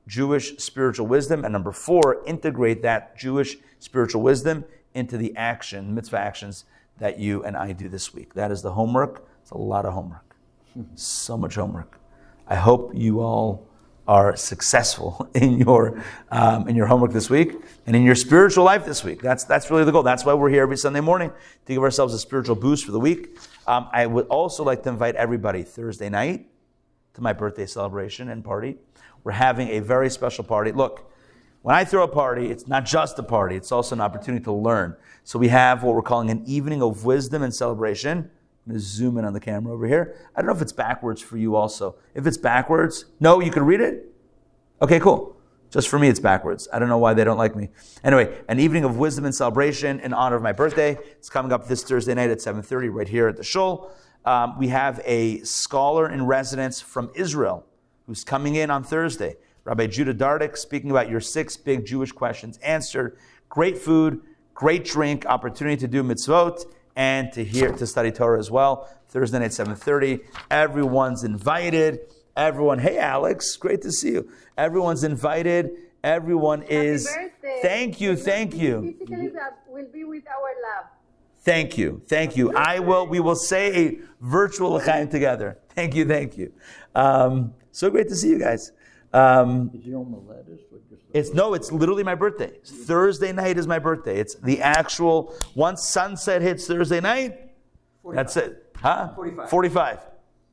Jewish 0.07 0.57
spiritual 0.57 1.07
wisdom. 1.07 1.45
And 1.45 1.53
number 1.53 1.71
four, 1.71 2.23
integrate 2.25 2.81
that 2.81 3.17
Jewish 3.17 3.57
spiritual 3.79 4.21
wisdom 4.21 4.65
into 4.93 5.17
the 5.17 5.33
action, 5.37 5.95
mitzvah 5.95 6.19
actions 6.19 6.65
that 6.97 7.17
you 7.17 7.43
and 7.43 7.55
I 7.55 7.71
do 7.71 7.87
this 7.87 8.13
week. 8.13 8.33
That 8.33 8.51
is 8.51 8.61
the 8.61 8.73
homework. 8.73 9.25
It's 9.41 9.51
a 9.51 9.57
lot 9.57 9.85
of 9.85 9.93
homework. 9.93 10.35
So 10.95 11.37
much 11.37 11.55
homework. 11.55 11.99
I 12.47 12.55
hope 12.55 12.91
you 12.93 13.21
all 13.21 13.65
are 14.07 14.35
successful 14.35 15.29
in 15.35 15.57
your 15.57 16.01
um, 16.29 16.67
in 16.67 16.75
your 16.75 16.87
homework 16.87 17.11
this 17.11 17.29
week 17.29 17.55
and 17.85 17.95
in 17.95 18.03
your 18.03 18.15
spiritual 18.15 18.63
life 18.63 18.85
this 18.85 19.03
week. 19.03 19.21
That's 19.21 19.43
that's 19.43 19.69
really 19.69 19.83
the 19.83 19.91
goal. 19.91 20.03
That's 20.03 20.25
why 20.25 20.33
we're 20.33 20.49
here 20.49 20.63
every 20.63 20.77
Sunday 20.77 21.01
morning 21.01 21.31
to 21.65 21.73
give 21.73 21.83
ourselves 21.83 22.13
a 22.13 22.19
spiritual 22.19 22.55
boost 22.55 22.85
for 22.85 22.91
the 22.91 22.99
week. 22.99 23.37
Um, 23.67 23.87
I 23.91 24.07
would 24.07 24.27
also 24.27 24.63
like 24.63 24.83
to 24.83 24.89
invite 24.89 25.15
everybody 25.15 25.63
Thursday 25.63 26.09
night 26.09 26.47
to 27.13 27.21
my 27.21 27.33
birthday 27.33 27.65
celebration 27.65 28.29
and 28.29 28.43
party. 28.43 28.77
We're 29.23 29.33
having 29.33 29.69
a 29.69 29.79
very 29.79 30.09
special 30.09 30.43
party. 30.43 30.71
Look, 30.71 31.11
when 31.61 31.75
I 31.75 31.85
throw 31.85 32.03
a 32.03 32.07
party, 32.07 32.47
it's 32.47 32.67
not 32.67 32.85
just 32.85 33.19
a 33.19 33.23
party; 33.23 33.55
it's 33.55 33.71
also 33.71 33.95
an 33.95 34.01
opportunity 34.01 34.43
to 34.45 34.51
learn. 34.51 34.95
So 35.23 35.37
we 35.37 35.49
have 35.49 35.83
what 35.83 35.93
we're 35.93 36.01
calling 36.01 36.31
an 36.31 36.43
evening 36.47 36.81
of 36.81 37.05
wisdom 37.05 37.43
and 37.43 37.53
celebration. 37.53 38.31
I'm 38.65 38.73
going 38.73 38.79
to 38.79 38.85
zoom 38.85 39.17
in 39.17 39.25
on 39.25 39.33
the 39.33 39.39
camera 39.39 39.73
over 39.73 39.87
here. 39.87 40.15
I 40.35 40.41
don't 40.41 40.47
know 40.47 40.55
if 40.55 40.61
it's 40.61 40.71
backwards 40.71 41.21
for 41.21 41.37
you 41.37 41.55
also. 41.55 41.95
If 42.13 42.27
it's 42.27 42.37
backwards, 42.37 43.05
no, 43.19 43.39
you 43.39 43.49
can 43.49 43.65
read 43.65 43.81
it? 43.81 44.05
Okay, 44.81 44.99
cool. 44.99 45.35
Just 45.71 45.87
for 45.87 45.97
me, 45.97 46.09
it's 46.09 46.19
backwards. 46.19 46.67
I 46.71 46.79
don't 46.79 46.89
know 46.89 46.97
why 46.97 47.13
they 47.13 47.23
don't 47.23 47.37
like 47.37 47.55
me. 47.55 47.69
Anyway, 48.03 48.37
an 48.49 48.59
evening 48.59 48.83
of 48.83 48.97
wisdom 48.97 49.25
and 49.25 49.33
celebration 49.33 49.99
in 50.01 50.13
honor 50.13 50.35
of 50.35 50.43
my 50.43 50.51
birthday. 50.51 50.97
It's 51.13 51.29
coming 51.29 51.51
up 51.51 51.67
this 51.67 51.83
Thursday 51.83 52.13
night 52.13 52.29
at 52.29 52.39
7.30 52.39 52.93
right 52.93 53.07
here 53.07 53.27
at 53.29 53.37
the 53.37 53.43
Shul. 53.43 53.89
Um, 54.25 54.57
we 54.59 54.67
have 54.67 55.01
a 55.05 55.39
scholar 55.39 56.11
in 56.11 56.25
residence 56.25 56.81
from 56.81 57.09
Israel 57.15 57.65
who's 58.05 58.23
coming 58.23 58.55
in 58.55 58.69
on 58.69 58.83
Thursday. 58.83 59.37
Rabbi 59.63 59.87
Judah 59.87 60.13
Dardik 60.13 60.57
speaking 60.57 60.91
about 60.91 61.09
your 61.09 61.21
six 61.21 61.55
big 61.55 61.85
Jewish 61.85 62.11
questions 62.11 62.57
answered. 62.59 63.17
Great 63.49 63.77
food, 63.77 64.21
great 64.53 64.83
drink, 64.83 65.25
opportunity 65.25 65.77
to 65.77 65.87
do 65.87 66.03
mitzvot, 66.03 66.65
and 66.95 67.31
to 67.33 67.43
hear 67.43 67.71
to 67.71 67.87
study 67.87 68.11
Torah 68.11 68.39
as 68.39 68.51
well. 68.51 68.89
Thursday 69.09 69.39
night, 69.39 69.51
7:30. 69.51 70.21
Everyone's 70.49 71.23
invited. 71.23 71.99
Everyone, 72.35 72.79
hey 72.79 72.97
Alex, 72.97 73.57
great 73.57 73.81
to 73.81 73.91
see 73.91 74.11
you. 74.13 74.29
Everyone's 74.57 75.03
invited. 75.03 75.71
Everyone 76.03 76.61
Happy 76.61 76.75
is. 76.75 77.05
birthday. 77.07 77.59
Thank 77.61 77.99
you, 78.01 78.15
thank 78.15 78.55
you. 78.55 78.93
Physically, 78.99 79.27
that 79.29 79.59
will 79.67 79.87
be 79.91 80.03
with 80.05 80.23
our 80.27 80.49
lab. 80.63 80.85
Thank 81.41 81.77
you, 81.77 82.01
thank 82.05 82.37
you. 82.37 82.55
I 82.55 82.79
will. 82.79 83.05
We 83.05 83.19
will 83.19 83.35
say 83.35 83.85
a 83.85 83.99
virtual 84.21 84.71
l'chaim 84.71 85.09
together. 85.09 85.57
Thank 85.75 85.93
you, 85.95 86.05
thank 86.05 86.37
you. 86.37 86.53
Um, 86.95 87.53
so 87.71 87.89
great 87.89 88.07
to 88.09 88.15
see 88.15 88.29
you 88.29 88.39
guys. 88.39 88.71
Um, 89.13 89.71
Is 89.73 89.83
he 89.83 89.93
on 89.93 90.09
the 90.11 90.17
lettuce 90.17 90.61
or 90.70 90.70
just? 90.70 90.70
It's 91.13 91.33
no, 91.33 91.53
it's 91.53 91.71
literally 91.71 92.03
my 92.03 92.15
birthday. 92.15 92.51
Thursday 92.63 93.31
night 93.33 93.57
is 93.57 93.67
my 93.67 93.79
birthday. 93.79 94.19
It's 94.19 94.35
the 94.35 94.61
actual 94.61 95.33
once 95.55 95.83
sunset 95.83 96.41
hits 96.41 96.65
Thursday 96.67 97.01
night. 97.01 97.49
That's 98.09 98.37
it. 98.37 98.73
Huh? 98.77 99.09
45. 99.15 99.49
45. 99.49 99.99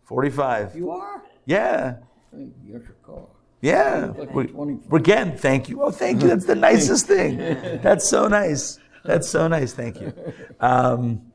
45. 0.05 0.77
You 0.77 0.91
are? 0.91 1.23
Yeah. 1.47 1.97
Hey, 2.35 2.51
Yes, 2.67 2.83
your 2.83 2.97
car. 3.05 3.27
Yeah. 3.61 4.13
Like 4.17 4.35
We- 4.35 4.47
24. 4.49 4.99
Again, 4.99 5.37
thank 5.37 5.69
you. 5.69 5.83
Oh, 5.83 5.91
thank 5.91 6.23
you. 6.23 6.29
That's 6.29 6.45
the 6.45 6.55
nicest 6.55 7.07
thing. 7.07 7.39
That's 7.83 8.09
so 8.09 8.29
nice. 8.29 8.79
That's 9.05 9.29
so 9.29 9.49
nice. 9.49 9.73
Thank 9.73 10.01
you. 10.01 10.13
Um, 10.61 11.28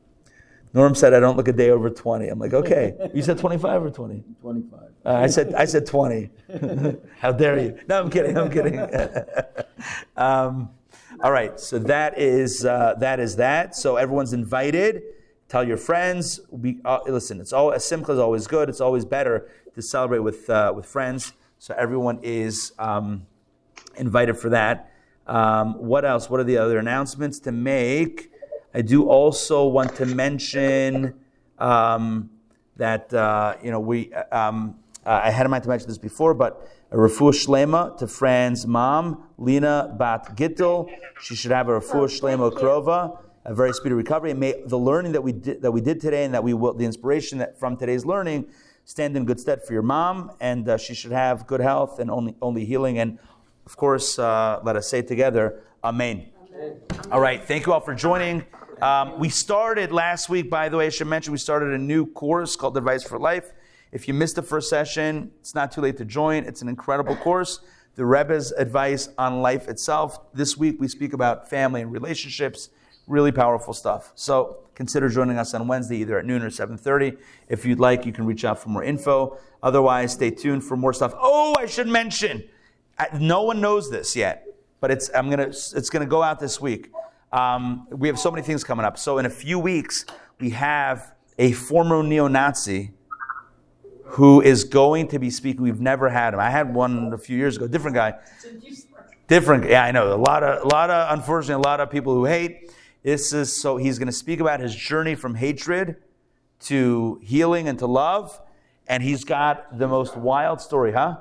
Norm 0.74 0.96
said 0.96 1.14
I 1.14 1.20
don't 1.20 1.36
look 1.36 1.46
a 1.46 1.52
day 1.52 1.70
over 1.70 1.88
20. 1.88 2.26
I'm 2.28 2.40
like, 2.40 2.52
okay. 2.52 2.94
You 3.14 3.22
said 3.22 3.38
25 3.38 3.84
or 3.84 3.90
20? 3.90 4.24
Twenty-five. 4.40 4.80
Uh, 5.06 5.12
I 5.12 5.28
said 5.28 5.54
I 5.54 5.66
said 5.66 5.86
20. 5.86 6.30
How 7.18 7.30
dare 7.30 7.58
you? 7.60 7.78
No, 7.88 8.00
I'm 8.00 8.10
kidding. 8.10 8.36
I'm 8.36 8.50
kidding. 8.50 8.80
um, 10.16 10.70
all 11.22 11.30
right. 11.30 11.58
So 11.60 11.78
that 11.78 12.18
is 12.18 12.64
uh, 12.64 12.94
that 12.98 13.20
is 13.20 13.36
that. 13.36 13.76
So 13.76 13.96
everyone's 13.96 14.32
invited. 14.32 15.02
Tell 15.48 15.62
your 15.62 15.76
friends. 15.76 16.40
We 16.50 16.80
uh, 16.84 17.00
listen. 17.06 17.40
It's 17.40 17.52
all 17.52 17.78
simcha 17.78 18.12
is 18.12 18.18
always 18.18 18.46
good. 18.48 18.68
It's 18.68 18.80
always 18.80 19.04
better 19.04 19.48
to 19.74 19.82
celebrate 19.82 20.20
with 20.20 20.50
uh, 20.50 20.72
with 20.74 20.86
friends. 20.86 21.34
So 21.58 21.74
everyone 21.78 22.18
is 22.22 22.72
um, 22.80 23.26
invited 23.96 24.34
for 24.38 24.48
that. 24.48 24.90
Um, 25.26 25.74
what 25.86 26.04
else? 26.04 26.28
What 26.28 26.40
are 26.40 26.44
the 26.44 26.58
other 26.58 26.78
announcements 26.78 27.38
to 27.40 27.52
make? 27.52 28.32
I 28.76 28.82
do 28.82 29.08
also 29.08 29.68
want 29.68 29.94
to 29.96 30.06
mention 30.06 31.14
um, 31.60 32.30
that 32.76 33.14
uh, 33.14 33.54
you 33.62 33.70
know 33.70 33.78
we. 33.78 34.12
Um, 34.12 34.74
uh, 35.06 35.20
I 35.22 35.30
had 35.30 35.46
in 35.46 35.50
mind 35.50 35.62
to 35.64 35.68
mention 35.68 35.86
this 35.86 35.98
before, 35.98 36.34
but 36.34 36.68
a 36.90 36.96
refuah 36.96 37.32
shlema 37.32 37.96
to 37.98 38.08
Fran's 38.08 38.66
mom, 38.66 39.28
Lena 39.38 39.94
Bat 39.96 40.36
Gittel. 40.36 40.90
She 41.20 41.36
should 41.36 41.52
have 41.52 41.68
a 41.68 41.78
refuah 41.78 42.08
shlema 42.08 42.50
krova, 42.50 43.18
a 43.44 43.54
very 43.54 43.72
speedy 43.72 43.94
recovery. 43.94 44.32
And 44.32 44.40
may 44.40 44.60
the 44.66 44.78
learning 44.78 45.12
that 45.12 45.22
we 45.22 45.32
did 45.32 45.62
that 45.62 45.70
we 45.70 45.80
did 45.80 46.00
today, 46.00 46.24
and 46.24 46.34
that 46.34 46.42
we 46.42 46.52
will, 46.52 46.74
the 46.74 46.84
inspiration 46.84 47.38
that 47.38 47.60
from 47.60 47.76
today's 47.76 48.04
learning, 48.04 48.46
stand 48.86 49.16
in 49.16 49.24
good 49.24 49.38
stead 49.38 49.62
for 49.62 49.72
your 49.72 49.82
mom, 49.82 50.32
and 50.40 50.68
uh, 50.68 50.76
she 50.78 50.94
should 50.94 51.12
have 51.12 51.46
good 51.46 51.60
health 51.60 52.00
and 52.00 52.10
only 52.10 52.34
only 52.42 52.64
healing. 52.64 52.98
And 52.98 53.20
of 53.66 53.76
course, 53.76 54.18
uh, 54.18 54.60
let 54.64 54.74
us 54.74 54.88
say 54.88 55.02
together, 55.02 55.62
Amen. 55.84 56.33
All 57.10 57.20
right, 57.20 57.42
thank 57.42 57.66
you 57.66 57.72
all 57.72 57.80
for 57.80 57.94
joining. 57.94 58.44
Um, 58.80 59.18
we 59.18 59.28
started 59.28 59.90
last 59.90 60.28
week, 60.28 60.48
by 60.48 60.68
the 60.68 60.76
way, 60.76 60.86
I 60.86 60.88
should 60.88 61.06
mention, 61.06 61.32
we 61.32 61.38
started 61.38 61.72
a 61.72 61.78
new 61.78 62.06
course 62.06 62.54
called 62.54 62.76
Advice 62.76 63.02
for 63.02 63.18
Life. 63.18 63.52
If 63.90 64.06
you 64.06 64.14
missed 64.14 64.36
the 64.36 64.42
first 64.42 64.70
session, 64.70 65.32
it's 65.40 65.54
not 65.54 65.72
too 65.72 65.80
late 65.80 65.96
to 65.96 66.04
join. 66.04 66.44
It's 66.44 66.62
an 66.62 66.68
incredible 66.68 67.16
course. 67.16 67.60
The 67.96 68.04
Rebbe's 68.04 68.52
advice 68.52 69.08
on 69.18 69.42
life 69.42 69.68
itself. 69.68 70.32
This 70.32 70.56
week 70.56 70.80
we 70.80 70.88
speak 70.88 71.12
about 71.12 71.48
family 71.48 71.82
and 71.82 71.92
relationships. 71.92 72.70
Really 73.06 73.32
powerful 73.32 73.74
stuff. 73.74 74.12
So 74.14 74.58
consider 74.74 75.08
joining 75.08 75.38
us 75.38 75.54
on 75.54 75.68
Wednesday, 75.68 75.98
either 75.98 76.18
at 76.18 76.24
noon 76.24 76.42
or 76.42 76.50
7:30. 76.50 77.16
If 77.48 77.64
you'd 77.64 77.78
like, 77.80 78.06
you 78.06 78.12
can 78.12 78.26
reach 78.26 78.44
out 78.44 78.58
for 78.58 78.68
more 78.68 78.82
info. 78.82 79.38
Otherwise, 79.62 80.12
stay 80.12 80.30
tuned 80.30 80.64
for 80.64 80.76
more 80.76 80.92
stuff. 80.92 81.14
Oh, 81.16 81.54
I 81.58 81.66
should 81.66 81.88
mention, 81.88 82.44
no 83.18 83.42
one 83.42 83.60
knows 83.60 83.90
this 83.90 84.16
yet, 84.16 84.43
but 84.84 84.90
it's 84.90 85.10
I'm 85.14 85.30
gonna 85.30 85.44
it's 85.44 85.88
gonna 85.88 86.04
go 86.04 86.22
out 86.22 86.38
this 86.38 86.60
week. 86.60 86.92
Um, 87.32 87.86
we 87.90 88.06
have 88.08 88.18
so 88.18 88.30
many 88.30 88.42
things 88.42 88.62
coming 88.62 88.84
up. 88.84 88.98
So 88.98 89.16
in 89.16 89.24
a 89.24 89.30
few 89.30 89.58
weeks, 89.58 90.04
we 90.38 90.50
have 90.50 91.14
a 91.38 91.52
former 91.52 92.02
neo-Nazi 92.02 92.92
who 94.04 94.42
is 94.42 94.64
going 94.64 95.08
to 95.08 95.18
be 95.18 95.30
speaking. 95.30 95.62
We've 95.62 95.80
never 95.80 96.10
had 96.10 96.34
him. 96.34 96.40
I 96.40 96.50
had 96.50 96.74
one 96.74 97.14
a 97.14 97.16
few 97.16 97.38
years 97.38 97.56
ago, 97.56 97.66
different 97.66 97.94
guy. 97.94 98.18
Different, 99.26 99.70
yeah, 99.70 99.84
I 99.84 99.90
know. 99.90 100.12
A 100.12 100.20
lot 100.20 100.42
of, 100.42 100.62
a 100.62 100.68
lot 100.68 100.90
of, 100.90 101.18
unfortunately, 101.18 101.62
a 101.62 101.66
lot 101.66 101.80
of 101.80 101.90
people 101.90 102.12
who 102.12 102.26
hate. 102.26 102.70
This 103.02 103.32
is 103.32 103.58
so 103.58 103.78
he's 103.78 103.98
going 103.98 104.08
to 104.08 104.12
speak 104.12 104.38
about 104.38 104.60
his 104.60 104.76
journey 104.76 105.14
from 105.14 105.34
hatred 105.34 105.96
to 106.64 107.18
healing 107.22 107.68
and 107.68 107.78
to 107.78 107.86
love, 107.86 108.38
and 108.86 109.02
he's 109.02 109.24
got 109.24 109.78
the 109.78 109.88
most 109.88 110.14
wild 110.14 110.60
story, 110.60 110.92
huh? 110.92 111.16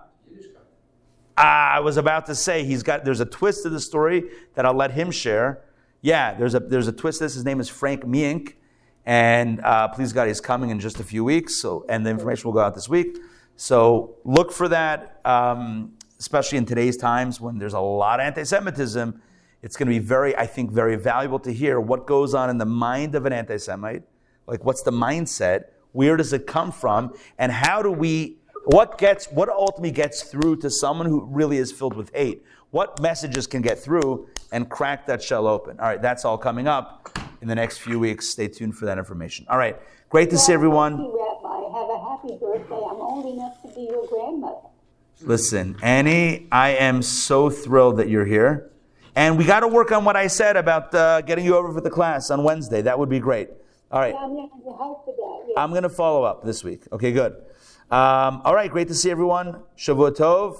I 1.36 1.80
was 1.80 1.98
about 1.98 2.28
to 2.28 2.36
say 2.36 2.64
he's 2.64 2.84
got. 2.84 3.06
There's 3.06 3.20
a 3.20 3.26
twist 3.26 3.64
to 3.64 3.70
the 3.70 3.80
story 3.80 4.30
that 4.56 4.66
I'll 4.66 4.76
let 4.76 4.92
him 4.92 5.10
share. 5.12 5.64
Yeah, 6.02 6.34
there's 6.34 6.54
a 6.54 6.60
there's 6.60 6.88
a 6.88 6.92
twist. 6.92 7.20
to 7.20 7.26
This 7.26 7.34
his 7.34 7.46
name 7.46 7.60
is 7.60 7.70
Frank 7.70 8.04
Meeink, 8.04 8.54
and 9.06 9.60
uh, 9.62 9.88
please 9.88 10.14
God, 10.14 10.28
he's 10.28 10.42
coming 10.42 10.70
in 10.70 10.80
just 10.80 11.00
a 11.00 11.04
few 11.04 11.24
weeks. 11.24 11.60
So, 11.60 11.86
and 11.90 12.06
the 12.06 12.12
information 12.12 12.46
will 12.46 12.54
go 12.54 12.60
out 12.60 12.76
this 12.76 12.88
week. 12.88 13.18
So 13.56 14.16
look 14.24 14.52
for 14.52 14.68
that, 14.70 15.22
um, 15.26 15.94
especially 16.20 16.58
in 16.58 16.66
today's 16.66 16.98
times 16.98 17.40
when 17.40 17.58
there's 17.58 17.74
a 17.74 17.80
lot 17.80 18.20
of 18.20 18.26
anti-Semitism. 18.26 19.22
It's 19.62 19.78
going 19.78 19.88
to 19.88 19.92
be 19.92 20.00
very, 20.00 20.36
I 20.36 20.46
think, 20.46 20.72
very 20.72 20.98
valuable 20.98 21.40
to 21.40 21.54
hear 21.54 21.80
what 21.80 22.06
goes 22.06 22.34
on 22.34 22.50
in 22.50 22.58
the 22.58 22.66
mind 22.66 23.16
of 23.16 23.26
an 23.26 23.34
anti-Semite. 23.34 24.04
Like, 24.46 24.66
what's 24.66 24.84
the 24.84 24.92
mindset? 24.92 25.66
Where 25.94 26.18
does 26.18 26.34
it 26.34 26.46
come 26.46 26.72
from? 26.72 27.14
And 27.38 27.52
how 27.52 27.82
do 27.82 27.92
we? 27.92 28.40
What 28.66 28.98
gets? 28.98 29.26
What 29.32 29.50
ultimately 29.50 29.92
gets 29.92 30.24
through 30.24 30.58
to 30.58 30.70
someone 30.70 31.08
who 31.08 31.26
really 31.26 31.58
is 31.58 31.72
filled 31.72 31.96
with 31.96 32.14
hate? 32.14 32.46
What 32.72 33.02
messages 33.02 33.46
can 33.46 33.62
get 33.62 33.80
through 33.80 34.28
and 34.52 34.70
crack 34.70 35.06
that 35.08 35.22
shell 35.22 35.48
open? 35.48 35.80
All 35.80 35.86
right, 35.86 36.02
that's 36.02 36.26
all 36.26 36.38
coming 36.38 36.68
up 36.68 37.18
in 37.42 37.48
the 37.48 37.56
next 37.56 37.80
few 37.80 38.00
weeks. 38.00 38.30
Stay 38.30 38.48
tuned 38.48 38.76
for 38.76 38.86
that 38.86 38.98
information. 38.98 39.46
All 39.50 39.58
right, 39.58 39.78
great 40.10 40.30
to 40.32 40.38
see 40.38 40.54
everyone. 40.54 40.98
Rabbi. 40.98 41.54
Have 41.74 41.90
a 41.90 42.10
happy 42.10 42.38
birthday. 42.40 42.76
I'm 42.76 43.02
old 43.02 43.34
enough 43.34 43.60
to 43.64 43.68
be 43.70 43.82
your 43.82 44.06
grandmother. 44.08 44.68
Listen, 45.22 45.76
Annie, 45.82 46.48
I 46.52 46.70
am 46.76 47.02
so 47.02 47.50
thrilled 47.50 47.98
that 47.98 48.10
you're 48.10 48.26
here. 48.26 48.70
And 49.16 49.38
we 49.38 49.44
got 49.44 49.62
to 49.62 49.68
work 49.68 49.92
on 49.92 50.06
what 50.06 50.16
I 50.16 50.28
said 50.28 50.56
about 50.56 50.94
uh, 50.94 51.22
getting 51.22 51.46
you 51.46 51.56
over 51.56 51.74
for 51.74 51.82
the 51.82 51.90
class 51.90 52.30
on 52.30 52.44
Wednesday. 52.44 52.82
That 52.84 52.98
would 52.98 53.10
be 53.10 53.20
great. 53.20 53.50
All 53.92 54.00
right. 54.00 54.14
Yeah, 54.14 54.20
I'm 54.20 54.34
going 54.34 54.50
to 54.50 54.72
hope 54.72 55.06
for 55.06 55.14
that. 55.16 55.52
Yeah. 55.52 55.64
I'm 55.64 55.72
going 55.72 55.84
to 55.84 55.90
follow 55.90 56.24
up 56.24 56.44
this 56.44 56.64
week. 56.64 56.84
Okay, 56.92 57.12
good. 57.12 57.36
Um, 57.94 58.42
all 58.44 58.56
right, 58.56 58.72
great 58.72 58.88
to 58.88 58.96
see 58.96 59.12
everyone. 59.12 59.62
Shavua 59.78 60.10
Tov. 60.18 60.58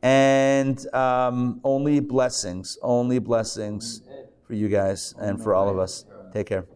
And 0.00 0.78
um, 0.94 1.60
only 1.64 1.98
blessings, 1.98 2.78
only 2.82 3.18
blessings 3.18 4.02
for 4.46 4.54
you 4.54 4.68
guys 4.68 5.12
and 5.18 5.42
for 5.42 5.56
all 5.56 5.68
of 5.68 5.76
us. 5.80 6.04
Take 6.32 6.46
care. 6.46 6.66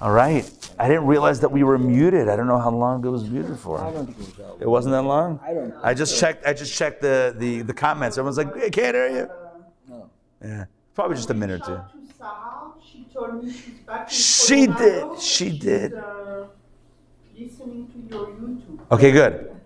All 0.00 0.12
right. 0.12 0.50
I 0.78 0.88
didn't 0.88 1.04
realize 1.04 1.40
that 1.40 1.52
we 1.52 1.62
were 1.62 1.76
muted. 1.76 2.30
I 2.30 2.36
don't 2.36 2.46
know 2.46 2.58
how 2.58 2.70
long 2.70 3.04
it 3.04 3.10
was 3.10 3.24
muted 3.28 3.58
for. 3.58 3.82
I 3.82 3.92
don't 3.92 4.06
think 4.06 4.16
it 4.16 4.24
was 4.24 4.32
that 4.36 4.62
It 4.64 4.68
wasn't 4.68 4.92
that 4.92 5.02
long? 5.02 5.38
I 5.44 5.52
don't- 5.52 5.74
I 5.82 5.92
just 5.92 6.18
checked 6.18 6.46
I 6.46 6.54
just 6.54 6.74
checked 6.74 7.02
the, 7.02 7.34
the, 7.36 7.60
the 7.60 7.74
comments. 7.74 8.16
Everyone's 8.16 8.38
like, 8.38 8.56
I 8.56 8.70
can't 8.70 8.94
hear 8.96 9.08
you. 9.10 9.30
No. 9.90 10.10
Yeah. 10.42 10.64
Probably 10.94 11.16
just 11.16 11.28
a 11.28 11.34
minute 11.34 11.60
or 11.60 11.66
two. 11.66 11.98
Reached 12.00 12.22
out. 12.22 12.80
She 12.90 13.06
told 13.12 13.44
me 13.44 13.52
she's 13.52 13.74
back 13.86 14.08
in 14.10 14.16
She 14.16 14.66
did. 14.68 15.20
She 15.20 15.58
did. 15.58 15.92
Listening 17.40 17.88
to 17.88 18.14
your 18.14 18.26
YouTube. 18.26 18.80
Okay, 18.92 19.12
good. 19.12 19.49